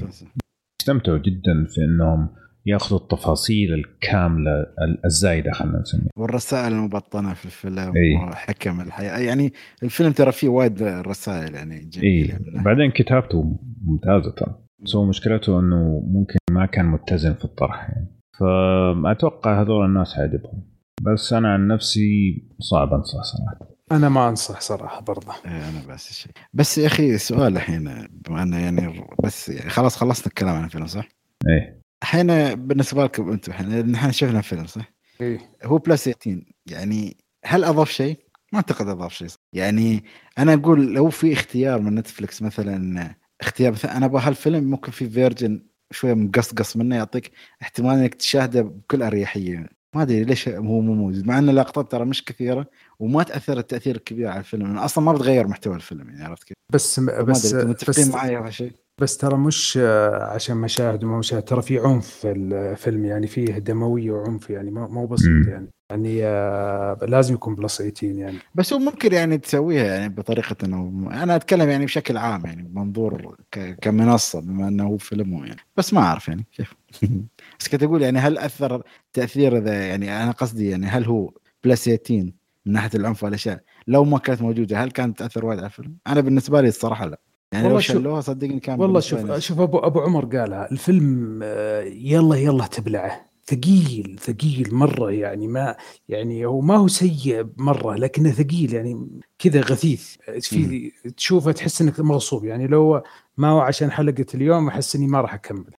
[0.81, 2.29] استمتعوا جدا في إنهم
[2.67, 4.67] ياخذوا التفاصيل الكاملة
[5.05, 6.11] الزايدة خلينا نسميها.
[6.17, 8.17] والرسائل المبطنة في الفيلم أي.
[8.17, 9.19] وحكم الحياة.
[9.19, 9.53] يعني
[9.83, 14.59] الفيلم ترى فيه وايد رسائل يعني اي بعدين كتابته ممتازة ترى.
[14.79, 18.17] بس هو مشكلته إنه ممكن ما كان متزن في الطرح يعني.
[18.39, 20.63] فأتوقع هذول الناس حيعجبهم.
[21.03, 23.71] بس أنا عن نفسي صعب أنصح صراحة.
[23.93, 25.33] أنا ما أنصح صراحة برضه.
[25.47, 26.33] إيه أنا بس شيء.
[26.55, 30.87] بس يا أخي سؤال الحين بما إنه يعني بس يعني خلاص خلصنا الكلام عن الفيلم
[30.87, 31.09] صح؟
[31.49, 31.80] إيه.
[32.03, 37.65] الحين بالنسبة لكم أنتم الحين إحنا شفنا الفيلم صح؟ إيه هو plus 18 يعني هل
[37.65, 38.19] أضاف شيء؟
[38.53, 40.05] ما أعتقد أضاف شيء يعني
[40.39, 45.11] أنا أقول لو في اختيار من نتفلكس مثلا اختيار مثلا أنا أبغى هالفيلم ممكن في
[45.11, 47.31] version شوية مقصقص منه يعطيك
[47.63, 52.05] احتمال إنك تشاهده بكل أريحية ما أدري ليش هو مو موجود مع إن اللقطات ترى
[52.05, 52.67] مش كثيرة
[52.99, 57.01] وما تاثر التاثير الكبير على الفيلم أصلا ما بتغير محتوى الفيلم يعني عرفت كيف؟ بس
[57.01, 62.07] بس متفقين معي شيء؟ بس ترى مش آه، عشان مشاهد وما مشاهد ترى في عنف
[62.07, 65.71] في الفيلم يعني فيه دمويه وعنف يعني مو بسيط يعني.
[65.91, 68.39] يعني آه لازم يكون بلس 18 يعني.
[68.55, 73.37] بس هو ممكن يعني تسويها يعني بطريقة إنه أنا أتكلم يعني بشكل عام يعني بمنظور
[73.81, 75.61] كمنصة بما إنه هو فيلم يعني.
[75.77, 76.75] بس ما أعرف يعني كيف.
[77.61, 78.83] بس كنت أقول يعني هل أثر
[79.13, 81.33] تأثير ذا يعني أنا قصدي يعني هل هو
[81.65, 82.33] plus 18
[82.67, 86.21] من ناحية العنف والأشياء لو ما كانت موجودة هل كانت تأثر وايد على الفيلم؟ أنا
[86.21, 87.21] بالنسبة لي الصراحة لا.
[87.53, 91.81] يعني والله لو شلوها صدقني كان والله شوف شوف ابو أبو عمر قالها الفيلم آه،
[91.83, 93.31] يلا يلا تبلعه.
[93.47, 95.77] ثقيل ثقيل مرة يعني ما
[96.09, 100.17] يعني هو ما هو سيء مرة لكنه ثقيل يعني كذا غثيث.
[100.41, 102.45] في تشوفه تحس إنك مغصوب.
[102.45, 103.03] يعني لو
[103.37, 105.71] ما هو عشان حلقة اليوم أحس إني ما راح أكمل.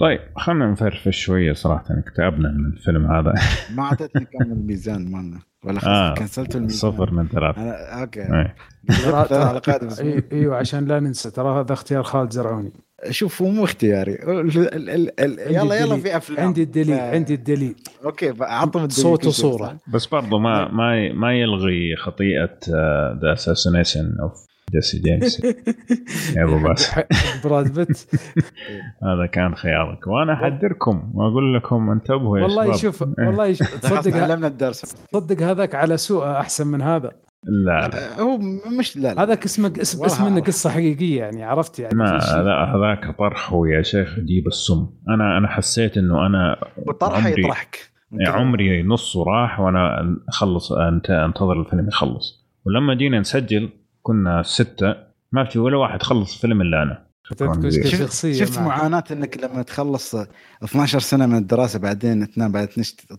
[0.00, 1.84] طيب خلينا نفرفش شوية صراحة
[2.16, 3.34] تعبنا من الفيلم هذا.
[3.76, 6.90] ما أعطيتني كم الميزان مالنا ولا آه كنسلت الميزان.
[6.92, 7.62] صفر من ثلاثة.
[7.62, 8.22] أنا أوكي.
[10.00, 10.22] أي.
[10.32, 12.72] أيوه عشان لا ننسى ترى هذا اختيار خالد زرعوني.
[13.10, 14.14] شوف هو مو اختياري.
[14.14, 16.46] ال ال ال يلا يلا في أفلام.
[16.46, 17.00] عندي الدليل ف...
[17.00, 17.74] عندي الدليل.
[18.04, 19.78] okay اعطهم الدليل صوت وصورة.
[19.94, 22.58] بس برضو ما ما ما يلغي خطيئة
[23.22, 25.44] The Assassination of Jesse James.
[26.36, 26.98] يا أبو باسل.
[27.44, 28.06] براد بيت.
[29.08, 33.52] هذا كان خيارك وأنا أحذركم وأقول لكم انتبهوا يا والله شوف والله
[33.82, 34.96] تصدق علمنا الدرس.
[35.14, 37.10] صدق هذاك على سوء أحسن من هذا.
[37.44, 38.20] لا لا.
[38.20, 38.38] هو
[38.78, 39.22] مش لا, لا.
[39.22, 42.04] هذاك اسمه اسم اسم منه قصة حقيقية يعني عرفت يعني؟ ما
[42.44, 44.86] لا هذاك طرح يا شيخ جيب السم.
[45.08, 46.56] أنا أنا حسيت إنه أنا
[47.00, 47.90] طرح يطرحك.
[48.26, 52.46] عمري نصه راح وأنا أخلص أنتظر الفيلم يخلص.
[52.66, 53.68] ولما جينا نسجل
[54.02, 54.96] كنا ستة
[55.32, 57.10] ما في ولا واحد خلص فيلم إلا أنا.
[57.84, 60.16] شفت, شفت معاناة إنك لما تخلص
[60.64, 62.68] 12 سنة من الدراسة بعدين تنام بعد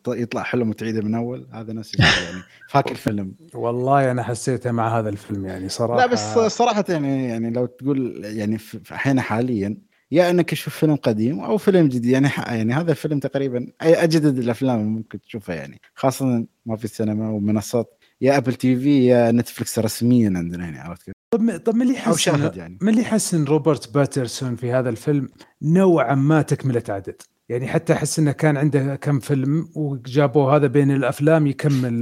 [0.08, 2.44] يطلع حلم وتعيده من أول؟ هذا نفس الشيء يعني.
[2.70, 3.36] fuck الفيلم.
[3.54, 6.00] والله أنا حسيتها مع هذا الفيلم يعني صراحة.
[6.00, 9.78] لا بس صراحة يعني يعني لو تقول يعني في حين حاليا
[10.12, 12.06] يا إنك تشوف فيلم قديم أو فيلم جديد.
[12.06, 15.82] يعني يعني هذا الفيلم تقريبا أجدد الأفلام ممكن تشوفها يعني.
[15.96, 21.04] خاصة ما في السينما ومنصات يا أبل تي في يا نتفلكس رسميا عندنا هنا عرفت
[21.04, 22.78] كيف؟ طب طب من اللي يحسن يعني.
[22.82, 25.30] من اللي يحسن روبرت باتنسون في هذا الفيلم
[25.62, 30.92] نوعا ما تكملة عدد؟ يعني حتى أحس إنه كان عنده كم فيلم وجابوا هذا بين
[30.92, 32.02] الأفلام يكمل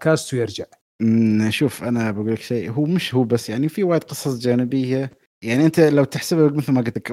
[0.00, 0.64] كاست آه، ويرجع.
[1.00, 5.10] أمم، شوف أنا بقول لك شيء هو مش هو بس يعني في وايد قصص جانبية.
[5.42, 7.12] يعني أنت لو تحسبها مثل ما قلت لك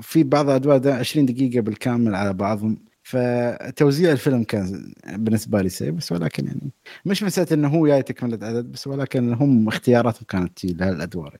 [0.00, 2.84] في بعض الادوار ده 20 دقيقة بالكامل على بعضهم.
[3.06, 6.72] فتوزيع الفيلم كان بالنسبة لي سيء بس ولكن يعني
[7.06, 11.36] مش مساله إنه هو جاي تكمله عدد بس ولكن هم اختياراتهم كانت لهالادوار.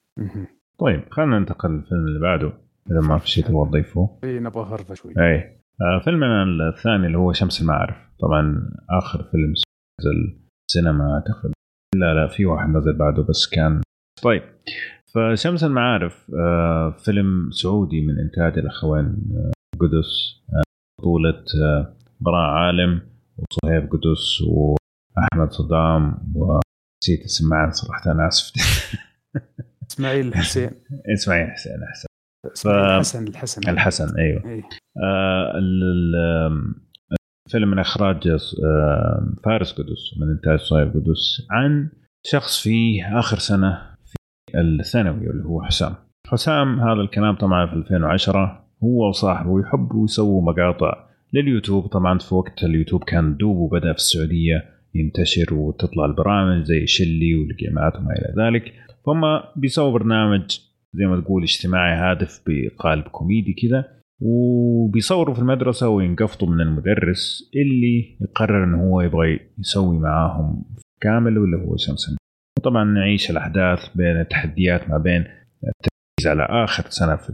[0.78, 2.52] طيب خلينا ننتقل للفيلم اللي بعده
[2.90, 5.12] إذا ما في شيء تبغى تضيفه إي نبغى هرفه شوي.
[5.18, 5.60] أي.
[5.80, 7.96] آه فيلمنا الثاني اللي هو شمس المعارف.
[8.20, 9.54] طبعا آخر فيلم
[10.00, 10.40] نزل
[10.70, 11.52] سينما اعتقد
[11.96, 13.80] لا لا في واحد نزل بعده بس كان
[14.22, 14.42] طيب.
[15.14, 20.40] فشمس المعارف آه فيلم سعودي من إنتاج الاخوين آه قدس
[21.04, 23.00] بطولة آه براء عالم
[23.38, 28.52] وصهيب قدس وأحمد صدام ونسيت اسم معن صراحة أنا آسف.
[29.90, 30.70] إسماعيل الحسين.
[31.14, 32.06] إسماعيل حسين أحسن.
[32.52, 33.70] إسماعيل الحسن الحسن.
[33.70, 34.44] الحسن أيوه.
[34.44, 34.62] إيه.
[35.04, 36.74] آه، ال- ال-
[37.46, 41.90] الفيلم من إخراج آه، فارس قدس ومن إنتاج صهيب قدس عن
[42.26, 44.16] شخص في آخر سنة في
[44.60, 45.94] الثانوي اللي هو حسام.
[46.26, 51.86] حسام هذا الكلام طبعا في 2010 هو وصاحبه يحبوا يسووا مقاطع لليوتيوب.
[51.86, 54.64] طبعا في وقت اليوتيوب كان دوب وبدا في السعودية
[54.94, 58.72] ينتشر وتطلع البرامج زي شلي والجيمات وما إلى ذلك.
[59.06, 59.22] فهم
[59.56, 60.60] بيسووا برنامج
[60.94, 63.84] زي ما تقول اجتماعي هادف بقالب كوميدي كذا
[64.20, 70.64] وبيصوروا في المدرسة وينقفطوا من المدرس اللي يقرر إنه هو يبغى يسوي معاهم
[71.00, 72.16] كامل واللي هو شمس
[72.58, 75.24] وطبعا نعيش الأحداث بين التحديات ما بين
[75.64, 77.32] التركيز على آخر سنة في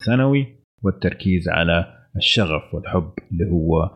[0.00, 3.90] الثانوي والتركيز على الشغف والحب اللي هو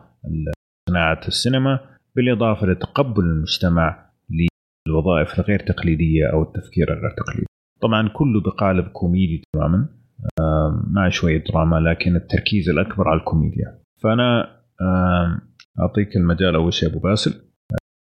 [0.89, 1.79] صناعة السينما
[2.15, 4.09] بالإضافة لتقبل المجتمع
[4.87, 7.45] للوظائف الغير تقليدية أو التفكير الغير تقليدي.
[7.81, 9.89] طبعا كله بقالب كوميدي تماما
[10.91, 13.79] مع شوية دراما لكن التركيز الأكبر على الكوميديا.
[14.03, 15.41] فأنا آم،
[15.79, 17.41] أعطيك المجال أول شيء أبو باسل.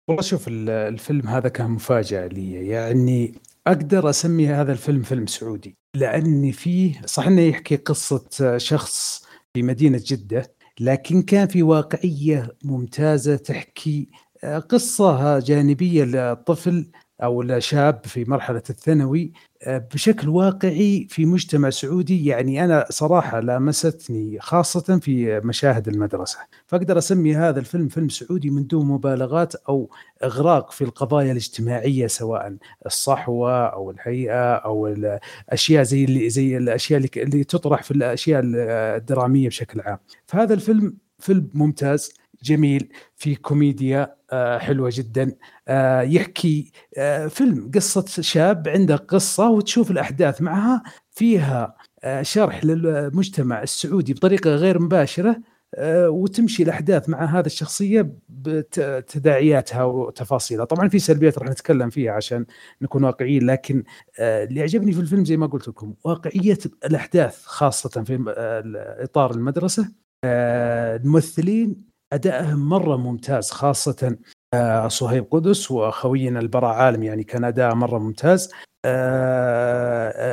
[0.09, 2.69] والله شوف ال- الفيلم هذا كان مفاجأة لي.
[2.69, 3.33] يعني
[3.69, 10.01] أقدر أسمي هذا الفيلم فيلم سعودي لأن فيه صح إنه يحكي قصة شخص في مدينة
[10.07, 14.11] جدة لكن كان في واقعية ممتازة تحكي
[14.69, 16.91] قصة جانبية لطفل
[17.23, 19.33] أو لشاب في مرحلة الثانوي
[19.67, 26.39] بشكل واقعي في مجتمع سعودي يعني أنا صراحة لامستني خاصة في مشاهد المدرسة.
[26.67, 29.91] فأقدر أسمي هذا الفيلم فيلم سعودي من دون مبالغات أو
[30.25, 32.57] إغراق في القضايا الاجتماعية سواء
[32.87, 39.81] الصحوة أو الهيئة أو الأشياء زي اللي زي الأشياء اللي, تطرح في الأشياء الدرامية بشكل
[39.81, 39.99] عام.
[40.27, 42.13] فهذا الفيلم فيلم ممتاز
[42.43, 45.23] جميل في كوميديا آه، حلوة جدا.
[45.23, 45.35] آه،
[46.03, 54.15] يحكي آه، فيلم قصة شاب عنده قصة وتشوف الأحداث معها فيها آه، شرح للمجتمع السعودي
[54.15, 55.37] بطريقة غير مباشرة
[55.75, 60.65] آه، وتمشي الأحداث مع هذه الشخصية بتداعياتها وتفاصيلها.
[60.65, 62.47] طبعا في سلبيات راح نتكلم فيها عشان
[62.83, 63.85] نكون واقعيين لكن
[64.21, 69.31] آه، اللي عجبني في الفيلم زي ما قلت لكم واقعية الأحداث خاصة في آه، إطار
[69.31, 69.93] المدرسة
[70.25, 74.19] آه، الممثلين أدائهم مرة ممتاز خاصة آه،
[74.89, 78.51] صهيب قدس وأخوينا البراء عالم يعني كان اداء مرة ممتاز.
[78.53, 78.68] آه، آه،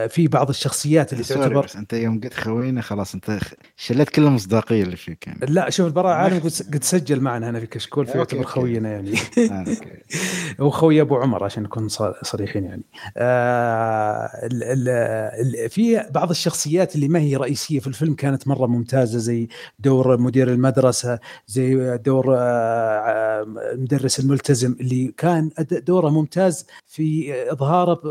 [0.09, 3.39] في بعض الشخصيات اللي تعتبر بس انت يوم قلت خوينا خلاص انت
[3.75, 6.39] شلت كل المصداقية اللي فيك يعني لا شوف البراء عالم
[6.73, 8.43] قد سجل معنا هنا في كشكول فيعتبر.
[8.43, 9.13] خوينا يعني
[9.51, 10.01] آه، أوكي.
[10.61, 11.87] هو خوي أبو عمر عشان نكون
[12.21, 12.83] صريحين يعني
[13.17, 18.67] آه ال ال ال في بعض الشخصيات اللي ما هي رئيسية في الفيلم كانت مرة
[18.67, 19.47] ممتازة زي
[19.79, 23.43] دور مدير المدرسة زي دور آه، آه،
[23.73, 28.01] المدرس الملتزم اللي كان دوره ممتاز في اظهاره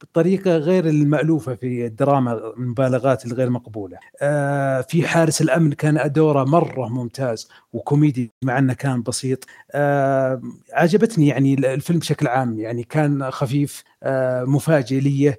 [0.00, 3.98] بطريقة غير المألوفة في الدراما المبالغات الغير مقبولة.
[4.22, 9.44] آه، في حارس الأمن كان دوره مرة ممتاز وكوميدي مع أنه كان بسيط.
[9.72, 15.34] آه، عجبتني يعني الفيلم بشكل عام يعني كان خفيف آه، مفاجئ لي.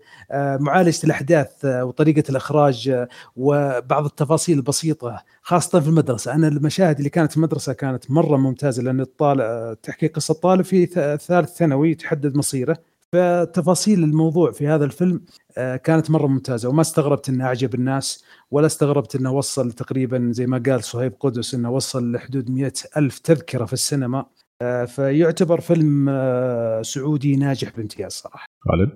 [0.59, 6.33] معالجة الأحداث وطريقة الإخراج وبعض التفاصيل البسيطه خاصة في المدرسة.
[6.33, 10.85] أنا المشاهد اللي كانت في المدرسة كانت مرة ممتازة لأن الطالب تحكي قصة طالب في
[11.17, 12.77] ثالث ثانوي تحدد مصيره.
[13.11, 15.21] فتفاصيل الموضوع في هذا الفيلم
[15.57, 20.47] آه، كانت مرة ممتازة وما استغربت إنه أعجب الناس ولا استغربت إنه وصل تقريبا زي
[20.47, 24.25] ما قال صهيب قدس إنه وصل لحدود مئة ألف تذكرة في السينما.
[24.61, 28.45] آه، فيعتبر فيلم آه، سعودي ناجح بامتياز صراحة.
[28.59, 28.89] خالد؟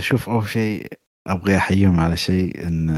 [0.00, 0.86] شوف أول شيء
[1.26, 2.90] أبغى أحييهم على شيء إن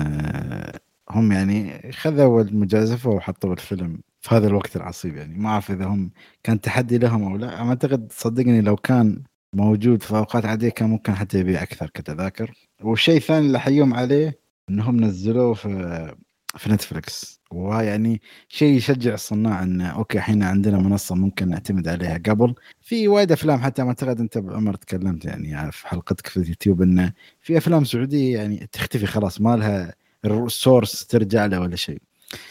[1.11, 5.39] هم يعني خذوا المجازفة وحطوا الفيلم في هذا الوقت العصيب يعني.
[5.39, 6.11] ما أعرف إذا هم
[6.43, 7.63] كان تحدي لهم أو لا.
[7.63, 9.23] أنا أعتقد صدقني لو كان
[9.57, 12.53] موجود في أوقات عادية كان ممكن حتى يبيع أكثر كتذاكر.
[12.83, 14.39] والشيء الثاني اللي احييهم عليه
[14.71, 16.15] إنهم نزلوه في
[16.57, 22.19] في نتفلكس ويعني شيء يشجع الصناع إن okay الحين عندنا منصة ممكن نعتمد عليها.
[22.27, 26.83] قبل في وايد أفلام حتى ما أعتقد أنت بعمر تكلمت يعني في حلقتك في اليوتيوب
[26.83, 29.95] انه في أفلام سعودية يعني تختفي خلاص ما لها
[30.25, 31.99] ال source ترجع له ولا شيء.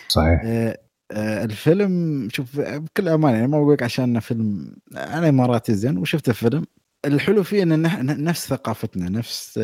[0.08, 0.42] صحيح.
[0.46, 0.78] آه
[1.12, 6.66] آه الفيلم شوف بكل أمانة يعني ما بقول عشان فيلم أنا إماراتي زين وشفت الفيلم.
[7.06, 9.60] الحلو فيه إن نفس ثقافتنا نفس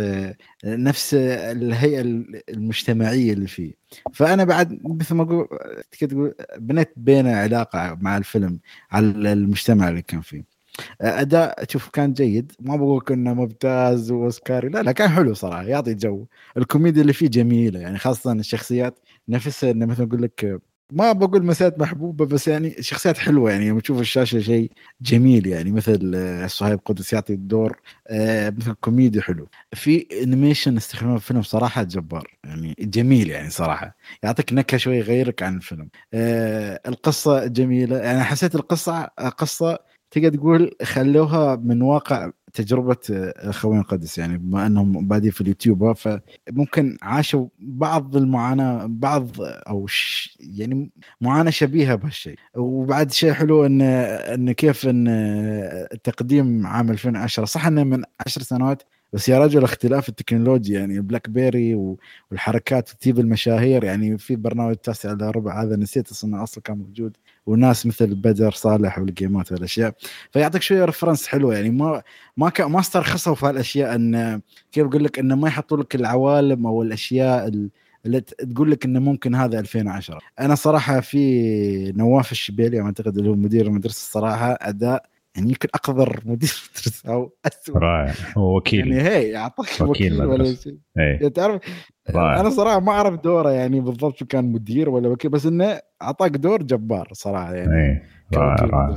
[0.66, 2.02] نفس الهيئة
[2.50, 3.74] المجتمعية اللي فيه.
[4.14, 5.48] فأنا بعد مثل ما أقول
[6.00, 8.60] تقول بنيت بينه علاقة مع الفيلم
[8.92, 10.44] على المجتمع اللي كان فيه.
[11.02, 12.52] أداء شوف كان جيد.
[12.60, 14.70] ما بقول إنه ممتاز وأوسكاري.
[14.70, 16.26] لا لا كان حلو صراحة يعطي جو.
[16.58, 20.62] الكوميديا اللي فيه جميلة يعني خاصة الشخصيات نفسها انه مثل أقول لك
[20.92, 23.70] ما بقول مسات محبوبة بس يعني شخصيات حلوة يعني.
[23.70, 24.72] لما تشوف الشاشة شيء
[25.02, 29.48] جميل يعني مثل آه، صهيب قدس يعطي الدور آه، مثل كوميدي حلو.
[29.74, 33.96] في animation استخدامه في الفيلم صراحة جبار يعني جميل يعني صراحة.
[34.24, 35.90] يعطيك نكهة شوي يغيرك عن الفيلم.
[36.14, 37.98] آه، القصة جميلة.
[37.98, 39.04] يعني حسيت القصة
[39.38, 39.80] قصة
[40.12, 42.98] تقدر تقول خلوها من واقع تجربة
[43.38, 49.88] اخوين قدس يعني بما أنهم بادين في اليوتيوب فممكن عاشوا بعض المعاناة بعض أو
[50.40, 50.92] يعني
[51.22, 52.36] معاناة شبيهة بهالشيء.
[52.56, 55.08] وبعد شيء حلو إن إن كيف إن
[55.94, 58.84] التقديم عام 2010 صح إنه من 10 سنوات
[59.14, 61.76] بس يا رجل اختلاف التكنولوجيا يعني بلاك بيري
[62.32, 67.18] والحركات تجيب المشاهير يعني في برنامج تاسع الا ربع هذا نسيت أصلا أصلا كان موجود.
[67.46, 69.94] وناس مثل بدر صالح والجيمات والأشياء.
[70.32, 72.02] فيعطيك شوية reference حلوة يعني ما
[72.38, 72.62] ما ك...
[72.62, 77.48] ما استرخصوا في هالأشياء إن كيف أقول لك إنه ما يحطوا لك العوالم أو الأشياء
[78.06, 83.36] اللي تقول لك إنه ممكن هذا 2010 أنا صراحة في نواف الشبيلي أعتقد اللي هو
[83.36, 85.06] مدير المدرسة الصراحه أداء
[85.36, 88.14] يعني يمكن اقذر مدير مدرسه أو اسوء رائع.
[88.38, 88.92] هو وكيل.
[88.92, 90.78] يعني هي يعطيك وكيل, وكيل ولا شيء.
[90.96, 91.62] يعني تعرف
[92.10, 92.40] رائع.
[92.40, 96.32] أنا صراحة ما أعرف دوره يعني بالضبط شو كان مدير ولا وكيل بس إنه أعطاك
[96.32, 98.04] دور جبار صراحة يعني إيه.
[98.34, 98.96] رائع رائع.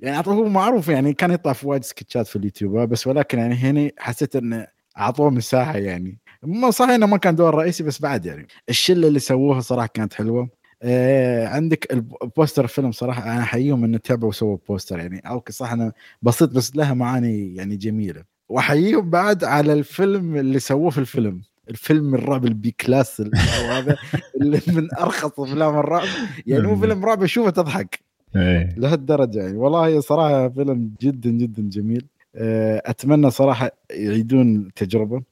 [0.00, 3.54] يعني أعطوه هو معروف يعني كان يطلع في وايد سكتشات في اليوتيوب بس ولكن يعني
[3.54, 4.66] هنا حسيت إنه
[4.98, 6.18] أعطوه مساحة يعني.
[6.42, 10.14] ما صحيح إنه ما كان دور رئيسي بس بعد يعني الشلة اللي سووها صراحة كانت
[10.14, 10.48] حلوة.
[10.82, 15.18] آه عندك ال poster فيلم صراحة أنا أحييهم إنه تعبوا وسووا poster يعني.
[15.26, 18.22] okay صح انه بسيط بس لها معاني يعني جميلة.
[18.48, 21.42] وأحييهم بعد على الفيلم اللي سووه في الفيلم.
[21.70, 23.22] الفيلم الرعب ال B class
[23.70, 23.96] هذا
[24.40, 26.06] اللي من أرخص أفلام الرعب.
[26.46, 28.00] يعني مو فيلم رعب اشوفه تضحك
[28.36, 28.74] إيه.
[28.76, 29.56] لهالدرجة يعني.
[29.56, 32.06] والله صراحة فيلم جدا جدا جميل.
[32.36, 35.22] آه، أتمنى صراحة يعيدون التجربه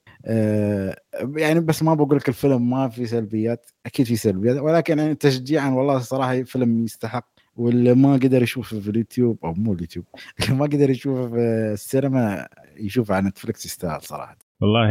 [1.36, 5.70] يعني بس ما بقول لك الفيلم ما في سلبيات أكيد في سلبيات ولكن يعني تشجيعا
[5.70, 10.04] والله صراحة فيلم يستحق واللي ما قدر يشوفه في اليوتيوب أو مو اليوتيوب
[10.40, 11.36] اللي ما قدر يشوفه في
[11.72, 14.38] السينما يشوفه على نتفلكس يستاهل صراحة.
[14.60, 14.90] والله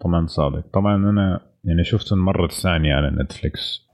[0.00, 0.66] طبعا صادق.
[0.72, 3.88] طبعا أنا يعني شفته المره الثانية على نتفلكس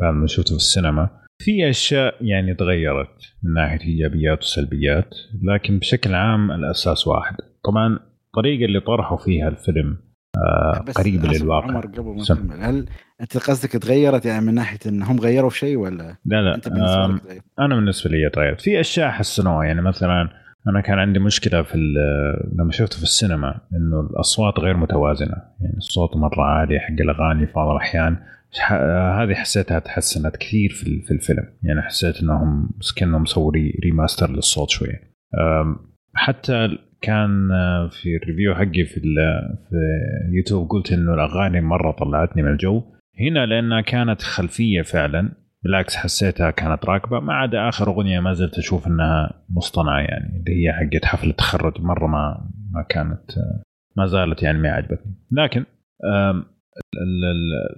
[0.00, 1.10] بعد ما شفته في السينما.
[1.38, 7.36] في أشياء يعني تغيرت من ناحية إيجابيات وسلبيات لكن بشكل عام الأساس واحد.
[7.64, 7.98] طبعا
[8.36, 9.96] الطريقة اللي طرحوا فيها الفيلم
[10.36, 11.68] آه قريبه للواقع.
[11.68, 12.88] عمر قبل ما هل
[13.20, 17.44] أنت قصدك تغيرت يعني من ناحية انهم غيروا شيء ولا لا لا أنت بالنسبة لك
[17.58, 18.60] أنا بالنسبة لي تغيرت.
[18.60, 20.28] في أشياء حسنوها يعني مثلا
[20.68, 21.78] أنا كان عندي مشكلة في
[22.58, 25.36] لما شفته في السينما إنه الأصوات غير متوازنة.
[25.60, 28.16] يعني الصوت مره عالي حق الأغاني في بعض الأحيان.
[29.20, 30.70] هذه حسيتها تحسنت كثير
[31.06, 31.44] في الفيلم.
[31.62, 35.12] يعني حسيت إنهم كأنهم مسوي remaster للصوت شوية.
[36.14, 36.68] حتى
[37.02, 37.48] كان
[37.90, 39.00] في ال review حقي في
[39.70, 39.76] في
[40.32, 42.82] يوتيوب قلت إنه الأغاني مرة طلعتني من الجو.
[43.20, 45.32] هنا لأنها كانت خلفية فعلا
[45.64, 47.20] بالعكس حسيتها كانت راكبة.
[47.20, 51.80] ما عدا آخر أغنية ما زلت أشوف إنها مصطنعة يعني اللي هي حقت حفله التخرج
[51.80, 53.30] مرة ما ما كانت
[53.96, 55.14] ما زالت يعني ما عجبتني.
[55.32, 55.64] لكن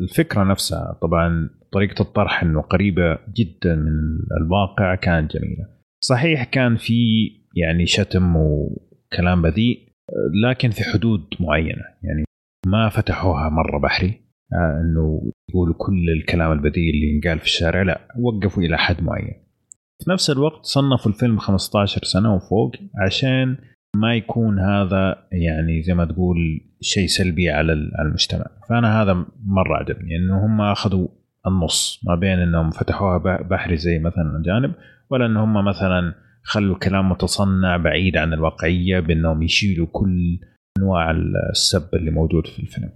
[0.01, 5.65] الفكرة نفسها طبعا طريقة الطرح إنه قريبة جدا من الواقع كانت جميلة.
[6.01, 6.95] صحيح كان في
[7.57, 8.35] يعني شتم
[9.15, 9.89] وكلام بذيء
[10.45, 11.85] لكن في حدود معينة.
[12.03, 12.25] يعني
[12.67, 14.21] ما فتحوها مرة بحري
[14.53, 19.35] آه، إنه يقولوا كل الكلام البذيء اللي ينقال في الشارع لا وقفوا إلى حد معين.
[20.05, 22.73] في نفس الوقت صنفوا الفيلم 15 سنة وفوق
[23.07, 23.57] عشان
[23.97, 26.37] ما يكون هذا يعني زي ما تقول
[26.81, 28.47] شيء سلبي على المجتمع.
[28.69, 31.09] فأنا هذا مرة عجبني إنه هم أخذوا
[31.47, 32.01] النص.
[32.07, 34.75] ما بين إنهم فتحوها بحري زي مثلا الجانب
[35.11, 40.39] ولا إن هم مثلا خلوا الكلام متصنع بعيد عن الواقعية بأنهم يشيلوا كل
[40.79, 41.11] أنواع
[41.51, 42.91] السب اللي موجود في الفيلم.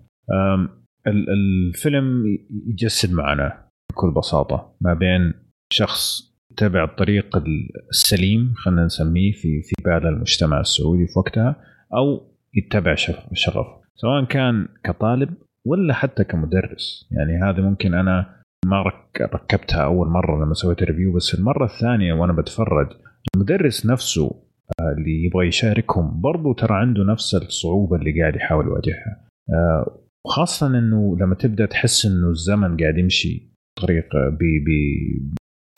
[1.07, 2.25] الفيلم
[2.67, 5.33] يجسد معنا بكل بساطة ما بين
[5.73, 7.43] شخص يتبع الطريق
[7.91, 11.57] السليم خلينا نسميه في في بال المجتمع السعودي في وقتها
[11.95, 13.17] أو يتبع شغف
[13.95, 15.35] سواء كان كطالب
[15.67, 17.09] ولا حتى كمدرس.
[17.11, 18.83] يعني هذه ممكن أنا ما
[19.21, 22.89] ركبتها أول مرة لما سويت review بس المرة الثانية وأنا بتفرج
[23.35, 24.45] المدرس نفسه
[24.81, 29.29] آه، اللي يبغى يشاركهم برضو ترى عنده نفس الصعوبة اللي قاعد يحاول يواجهها.
[29.51, 34.09] آه، وخاصه إنه لما تبدأ تحس إنه الزمن قاعد يمشي طريقه
[34.39, 35.13] بيـ بيـ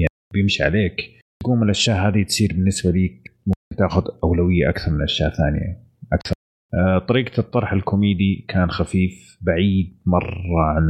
[0.01, 5.31] يعني بيمشي عليك تقوم الأشياء هذه تصير بالنسبة ليك ممكن تاخذ أولوية أكثر من أشياء
[5.31, 5.83] ثانية
[6.13, 6.35] أكثر.
[6.75, 10.87] آه، طريقة الطرح الكوميدي كان خفيف بعيد مرة عن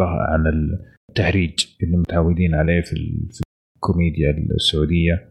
[0.00, 0.46] عن
[1.08, 2.92] التهريج اللي متعودين عليه في
[3.76, 5.29] الكوميديا السعودية.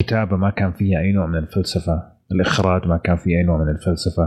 [0.00, 3.68] الكتابة ما كان فيها أي نوع من الفلسفة الإخراج ما كان فيه أي نوع من
[3.68, 4.22] الفلسفة.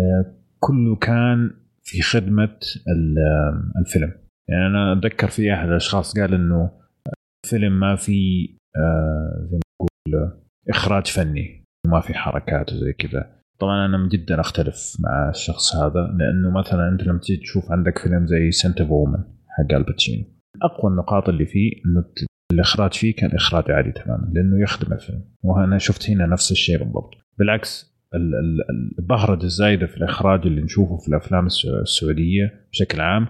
[0.00, 1.50] آه، كله كان
[1.82, 2.58] في خدمة
[3.80, 4.12] الفيلم.
[4.48, 6.70] يعني أنا أتذكر في أحد الأشخاص قال إنه
[7.44, 10.32] الفيلم ما في آه، زي ما تقول
[10.68, 13.38] إخراج فني ما في حركات وزي كذا.
[13.60, 18.26] طبعا أنا جدا أختلف مع الشخص هذا لأنه مثلا أنت لما تيجي تشوف عندك فيلم
[18.26, 19.18] زي Scent of a Woman
[19.48, 20.24] حق الباتشينو
[20.62, 22.04] أقوى النقاط اللي فيه إنه
[22.52, 25.24] الإخراج فيه كان إخراج عادي تماما لأنه يخدم الفيلم.
[25.42, 27.14] وأنا شفت هنا نفس الشيء بالضبط.
[27.38, 27.98] بالعكس
[28.98, 31.46] البهرجه الزايدة في الإخراج اللي نشوفه في الأفلام
[31.82, 33.26] السعودية بشكل عام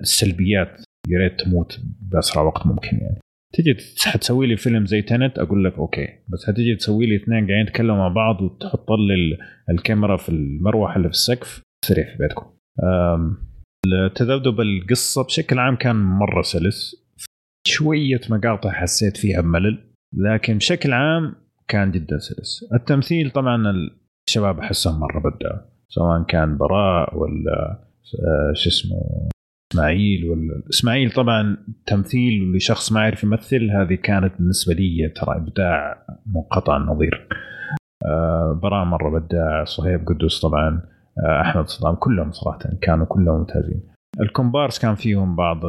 [0.00, 3.18] السلبيات يا ريت تموت بأسرع وقت ممكن يعني.
[3.52, 3.74] تجي
[4.20, 6.08] تسوي لي فيلم زي Tenet أقول لك okay.
[6.28, 9.38] بس هتجي تسوي لي اثنين قاعدين يتكلموا مع بعض وتحط لي
[9.70, 12.46] الكاميرا في المروحة اللي في السقف حقت بيتكم.
[13.86, 17.03] التذبذب القصة بشكل عام كان مرة سلس.
[17.66, 19.78] شوية مقاطع حسيت فيها بملل
[20.12, 21.34] لكن بشكل عام
[21.68, 22.64] كان جدا سلس.
[22.74, 23.62] التمثيل طبعا
[24.28, 27.84] الشباب أحسهم مرة بدعوا سواء كان براء ولا
[28.14, 29.28] آه، شو اسمه
[29.72, 31.56] إسماعيل ولا إسماعيل طبعا
[31.86, 37.28] تمثيل لشخص ما يعرف يمثل هذه كانت بالنسبة لي ترى إبداع منقطع النظير.
[38.06, 40.82] آه براء مرة بدع صهيب قدوس طبعا
[41.26, 43.82] آه أحمد صدام كلهم صراحة كانوا كلهم ممتازين.
[44.20, 45.60] الكومبارس كان فيهم بعض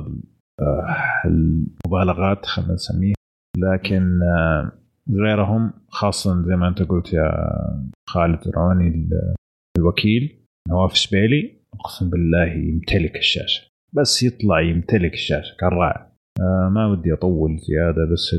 [1.26, 3.16] المبالغات خلينا نسميها
[3.58, 4.72] لكن آه
[5.12, 7.32] غيرهم خاصة زي ما أنت قلت يا
[8.10, 9.10] خالد روني
[9.78, 13.68] الوكيل نواف شبيلي أقسم بالله يمتلك الشاشة.
[13.94, 16.12] بس يطلع يمتلك الشاشة كان رائع.
[16.40, 18.36] آه ما ودي أطول زيادة بس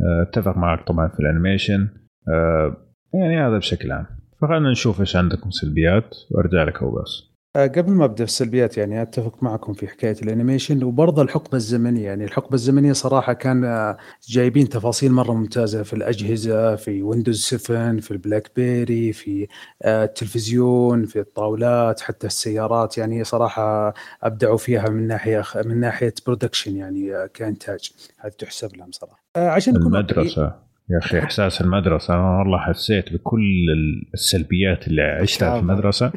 [0.00, 1.88] آه، أتفق معك طبعا في ال animation.
[2.28, 2.76] آه
[3.14, 4.06] يعني هذا بشكل عام.
[4.40, 9.02] فخلنا نشوف إيش عندكم سلبيات وأرجع لك وبس آه، قبل ما أبدأ في السلبيات يعني
[9.02, 12.04] أتفق معكم في حكاية ال animation وبرضه الحقبة الزمنية.
[12.04, 13.96] يعني الحقبة الزمنية صراحة كان آه،
[14.28, 19.48] جايبين تفاصيل مرة ممتازة في الأجهزة في Windows 7 في ال BlackBerry في
[19.82, 22.98] آه، التلفزيون في الطاولات حتى السيارات.
[22.98, 27.90] يعني صراحة أبدعوا فيها من ناحية من ناحية production يعني كإنتاج.
[28.18, 29.22] هذه تحسب لهم صراحة.
[29.36, 30.65] عشان المدرسة.
[30.90, 33.66] يا أخي إحساس المدرسة أنا والله حسيت بكل
[34.14, 36.12] السلبيات اللي عشتها في المدرسة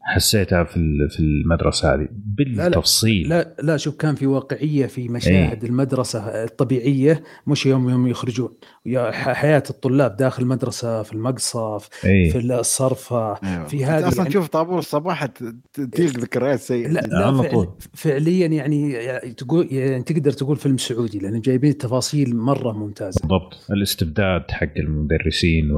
[0.00, 3.42] حسيتها في في المدرسة هذه بالتفصيل لا.
[3.42, 8.48] لا, لا شوف كان في واقعية في مشاهد إيه؟ المدرسة الطبيعية مش يوم يوم يخرجون.
[9.10, 14.48] حياة الطلاب داخل المدرسة في المقصف إيه؟ في الصرفة إيه؟ في هذه أصلا يعني تشوف
[14.48, 15.26] طابور الصباح
[15.72, 18.92] تجيك ذكريات سيئه لا, لا فعل فعليا يعني
[19.36, 23.20] تقول يعني تقدر تقول فيلم سعودي لأن جايبين التفاصيل مرة ممتازة.
[23.20, 23.66] بالضبط.
[23.88, 25.70] الاستبداد حق المدرسين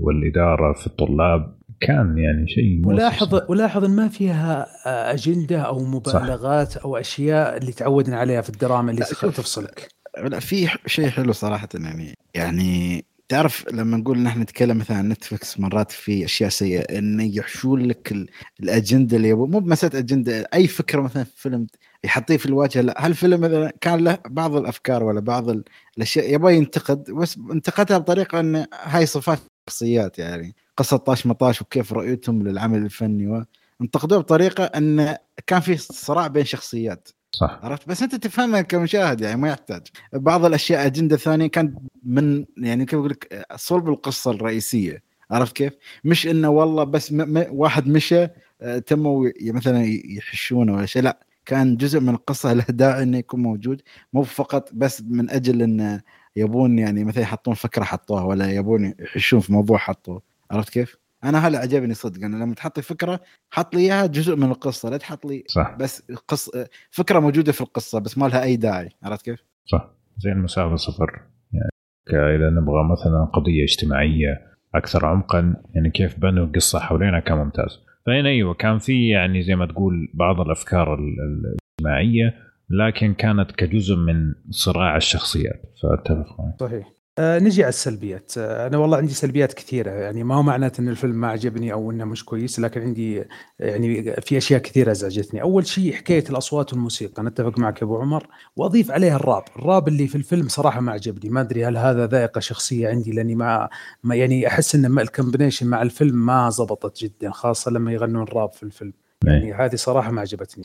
[0.00, 4.66] والإدارة في الطلاب كان يعني شيء ولاحظ ولاحظ إن ما فيها
[5.12, 6.82] أجندة أو مبالغات صح.
[6.84, 9.88] أو أشياء اللي تعودنا عليها في الدراما اللي تفصلك
[10.24, 15.60] لا في شيء حلو صراحة يعني يعني تعرف لما نقول نحن نتكلم مثلا عن نتفلكس
[15.60, 18.14] مرات في أشياء سيئة إنه يحشون لك
[18.60, 21.66] الأجندة اللي يبغى مو بمسألة أجندة أي فكرة مثلا في فيلم
[22.06, 22.80] يحطيه في الواجهة.
[22.80, 25.50] لا هالفيلم مثلا كان له بعض الأفكار ولا بعض
[25.96, 29.38] الأشياء يبغى ينتقد بس انتقدها بطريقة انه هاي صفات
[29.68, 33.46] شخصيات يعني قصة طاش مطاش وكيف رؤيتهم للعمل الفني
[33.80, 37.08] انتقدوه بطريقة انه كان في صراع بين شخصيات.
[37.32, 37.60] صح.
[37.62, 39.82] عرفت؟ بس أنت تفهمها كمشاهد يعني ما يحتاج.
[40.12, 45.02] بعض الأشياء أجندة ثانية كانت من يعني كيف أقول لك صلب القصة الرئيسية.
[45.30, 45.72] عرفت كيف؟
[46.04, 48.26] مش إنه والله بس م م واحد مشى
[48.60, 51.25] آه، تموا مثلا يحشونه ولا شيء لا.
[51.46, 53.82] كان جزء من القصة له داعي إنه يكون موجود.
[54.12, 56.00] مو فقط بس من أجل انه
[56.36, 60.22] يبون يعني مثلا يحطون فكرة حطوها ولا يبون يحشون في موضوع حطوه.
[60.50, 62.24] عرفت كيف؟ أنا هلا عجبني صدق.
[62.24, 63.20] أنا لما تحط لي فكرة
[63.50, 64.90] حط لي إياها جزء من القصة.
[64.90, 65.76] لا تحط لي صح.
[65.80, 66.50] بس قص
[66.90, 68.90] فكرة موجودة في القصة بس ما لها أي داعي.
[69.02, 69.90] عرفت كيف؟ صح.
[70.18, 71.22] زي المسافه صفر
[71.52, 77.85] يعني اذا نبغى مثلا قضية اجتماعية أكثر عمقا يعني كيف بنوا القصة حوالينا كان ممتاز
[78.06, 82.34] فهنا أيوه كان في يعني زي ما تقول بعض الأفكار الاجتماعية
[82.70, 86.95] لكن كانت كجزء من صراع الشخصيات فأتفق صحيح.
[87.18, 88.32] آه نجي على السلبيات.
[88.38, 89.90] آه أنا والله عندي سلبيات كثيرة.
[89.90, 93.24] يعني ما هو معناته إن الفيلم ما عجبني أو إنه مش كويس لكن عندي
[93.58, 95.42] يعني في أشياء كثيرة أزعجتني.
[95.42, 97.22] أول شيء حكاية الأصوات والموسيقى.
[97.22, 98.26] أنا أتفق معك يا أبو عمر.
[98.56, 99.42] وأضيف عليها الراب.
[99.56, 101.30] الراب اللي في الفيلم صراحة ما عجبني.
[101.30, 103.68] ما أدري هل هذا ذائقة شخصية عندي لأني ما,
[104.04, 108.62] ما يعني أحس إن الكومبينيشن مع الفيلم ما زبطت جدا خاصة لما يغنون راب في
[108.62, 108.92] الفيلم.
[109.24, 110.64] يعني هذه صراحة ما عجبتني.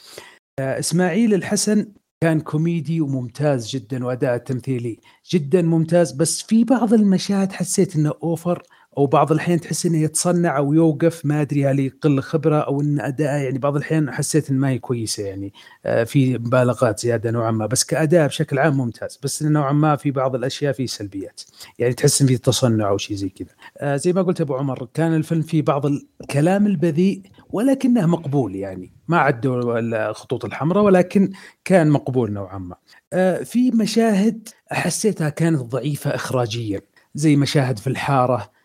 [0.60, 1.88] آه إسماعيل الحسن
[2.24, 5.00] كان كوميدي وممتاز جدا وأداء تمثيلي
[5.32, 8.64] جدا ممتاز بس في بعض المشاهد حسيت إنه أوفر.
[8.98, 13.00] أو بعض الاحيان تحس إنه يتصنع أو يوقف ما أدري هل يقل خبرة أو إن
[13.00, 15.54] أداء يعني بعض الاحيان حسيت ان ما هي كويسة يعني
[15.86, 20.12] آه في مبالغات زيادة نوعا ما بس كأداء بشكل عام ممتاز بس نوعا ما في
[20.12, 21.42] بعض الأشياء في سلبيات
[21.80, 23.50] يعني تحس إن في تصنع أو شيء زي كذا.
[23.78, 25.86] آه زي ما قلت أبو عمر كان الفيلم فيه بعض
[26.22, 29.80] الكلام البذيء ولكنه مقبول يعني ما عدوا
[30.10, 31.32] الخطوط الحمراء ولكن
[31.66, 32.76] كان مقبول نوعا ما.
[33.14, 36.82] آه في مشاهد حسيتها كانت ضعيفة اخراجيا
[37.16, 38.61] زي مشاهد في الحارة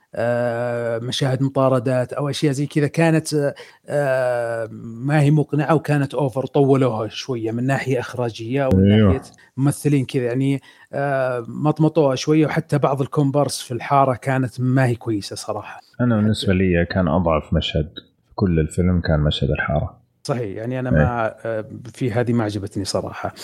[1.02, 3.54] مشاهد مطاردات أو أشياء زي كذا كانت
[3.88, 9.12] آه ما هي مقنعة وكانت اوفر طولوها شوية من ناحية إخراجية أو من أيوه.
[9.12, 9.22] ناحية
[9.56, 10.60] ممثلين كذا يعني
[10.92, 16.52] آه مطمطوها شوية وحتى بعض الكومبارس في الحارة كانت ما هي كويسة صراحة أنا بالنسبة
[16.52, 17.88] لي كان أضعف مشهد
[18.28, 21.34] في كل الفيلم كان مشهد الحارة صحيح يعني أنا ما
[21.94, 23.34] في هذه ما عجبتني صراحة.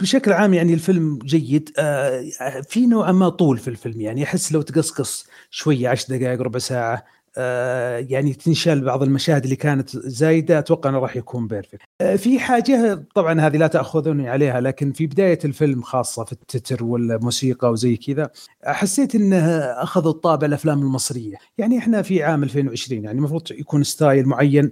[0.00, 1.70] بشكل عام يعني الفيلم جيد.
[2.68, 7.04] في نوعا ما طول في الفيلم يعني أحس لو تقصقص شوية 10 دقائق ربع ساعة
[8.08, 10.58] يعني تنشال بعض المشاهد اللي كانت زايدة.
[10.58, 11.82] أتوقع إنه راح يكون بيرفكت.
[12.16, 17.70] في حاجة طبعا هذه لا تأخذوني عليها لكن في بداية الفيلم خاصة في التتر والموسيقى
[17.70, 18.30] وزي كذا
[18.64, 24.26] حسيت إنه أخذوا الطابع الأفلام المصرية، يعني إحنا في عام 2020 يعني المفروض يكون ستايل
[24.26, 24.70] معين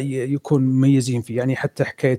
[0.00, 2.18] يكون مميزين فيه، يعني حتى حكاية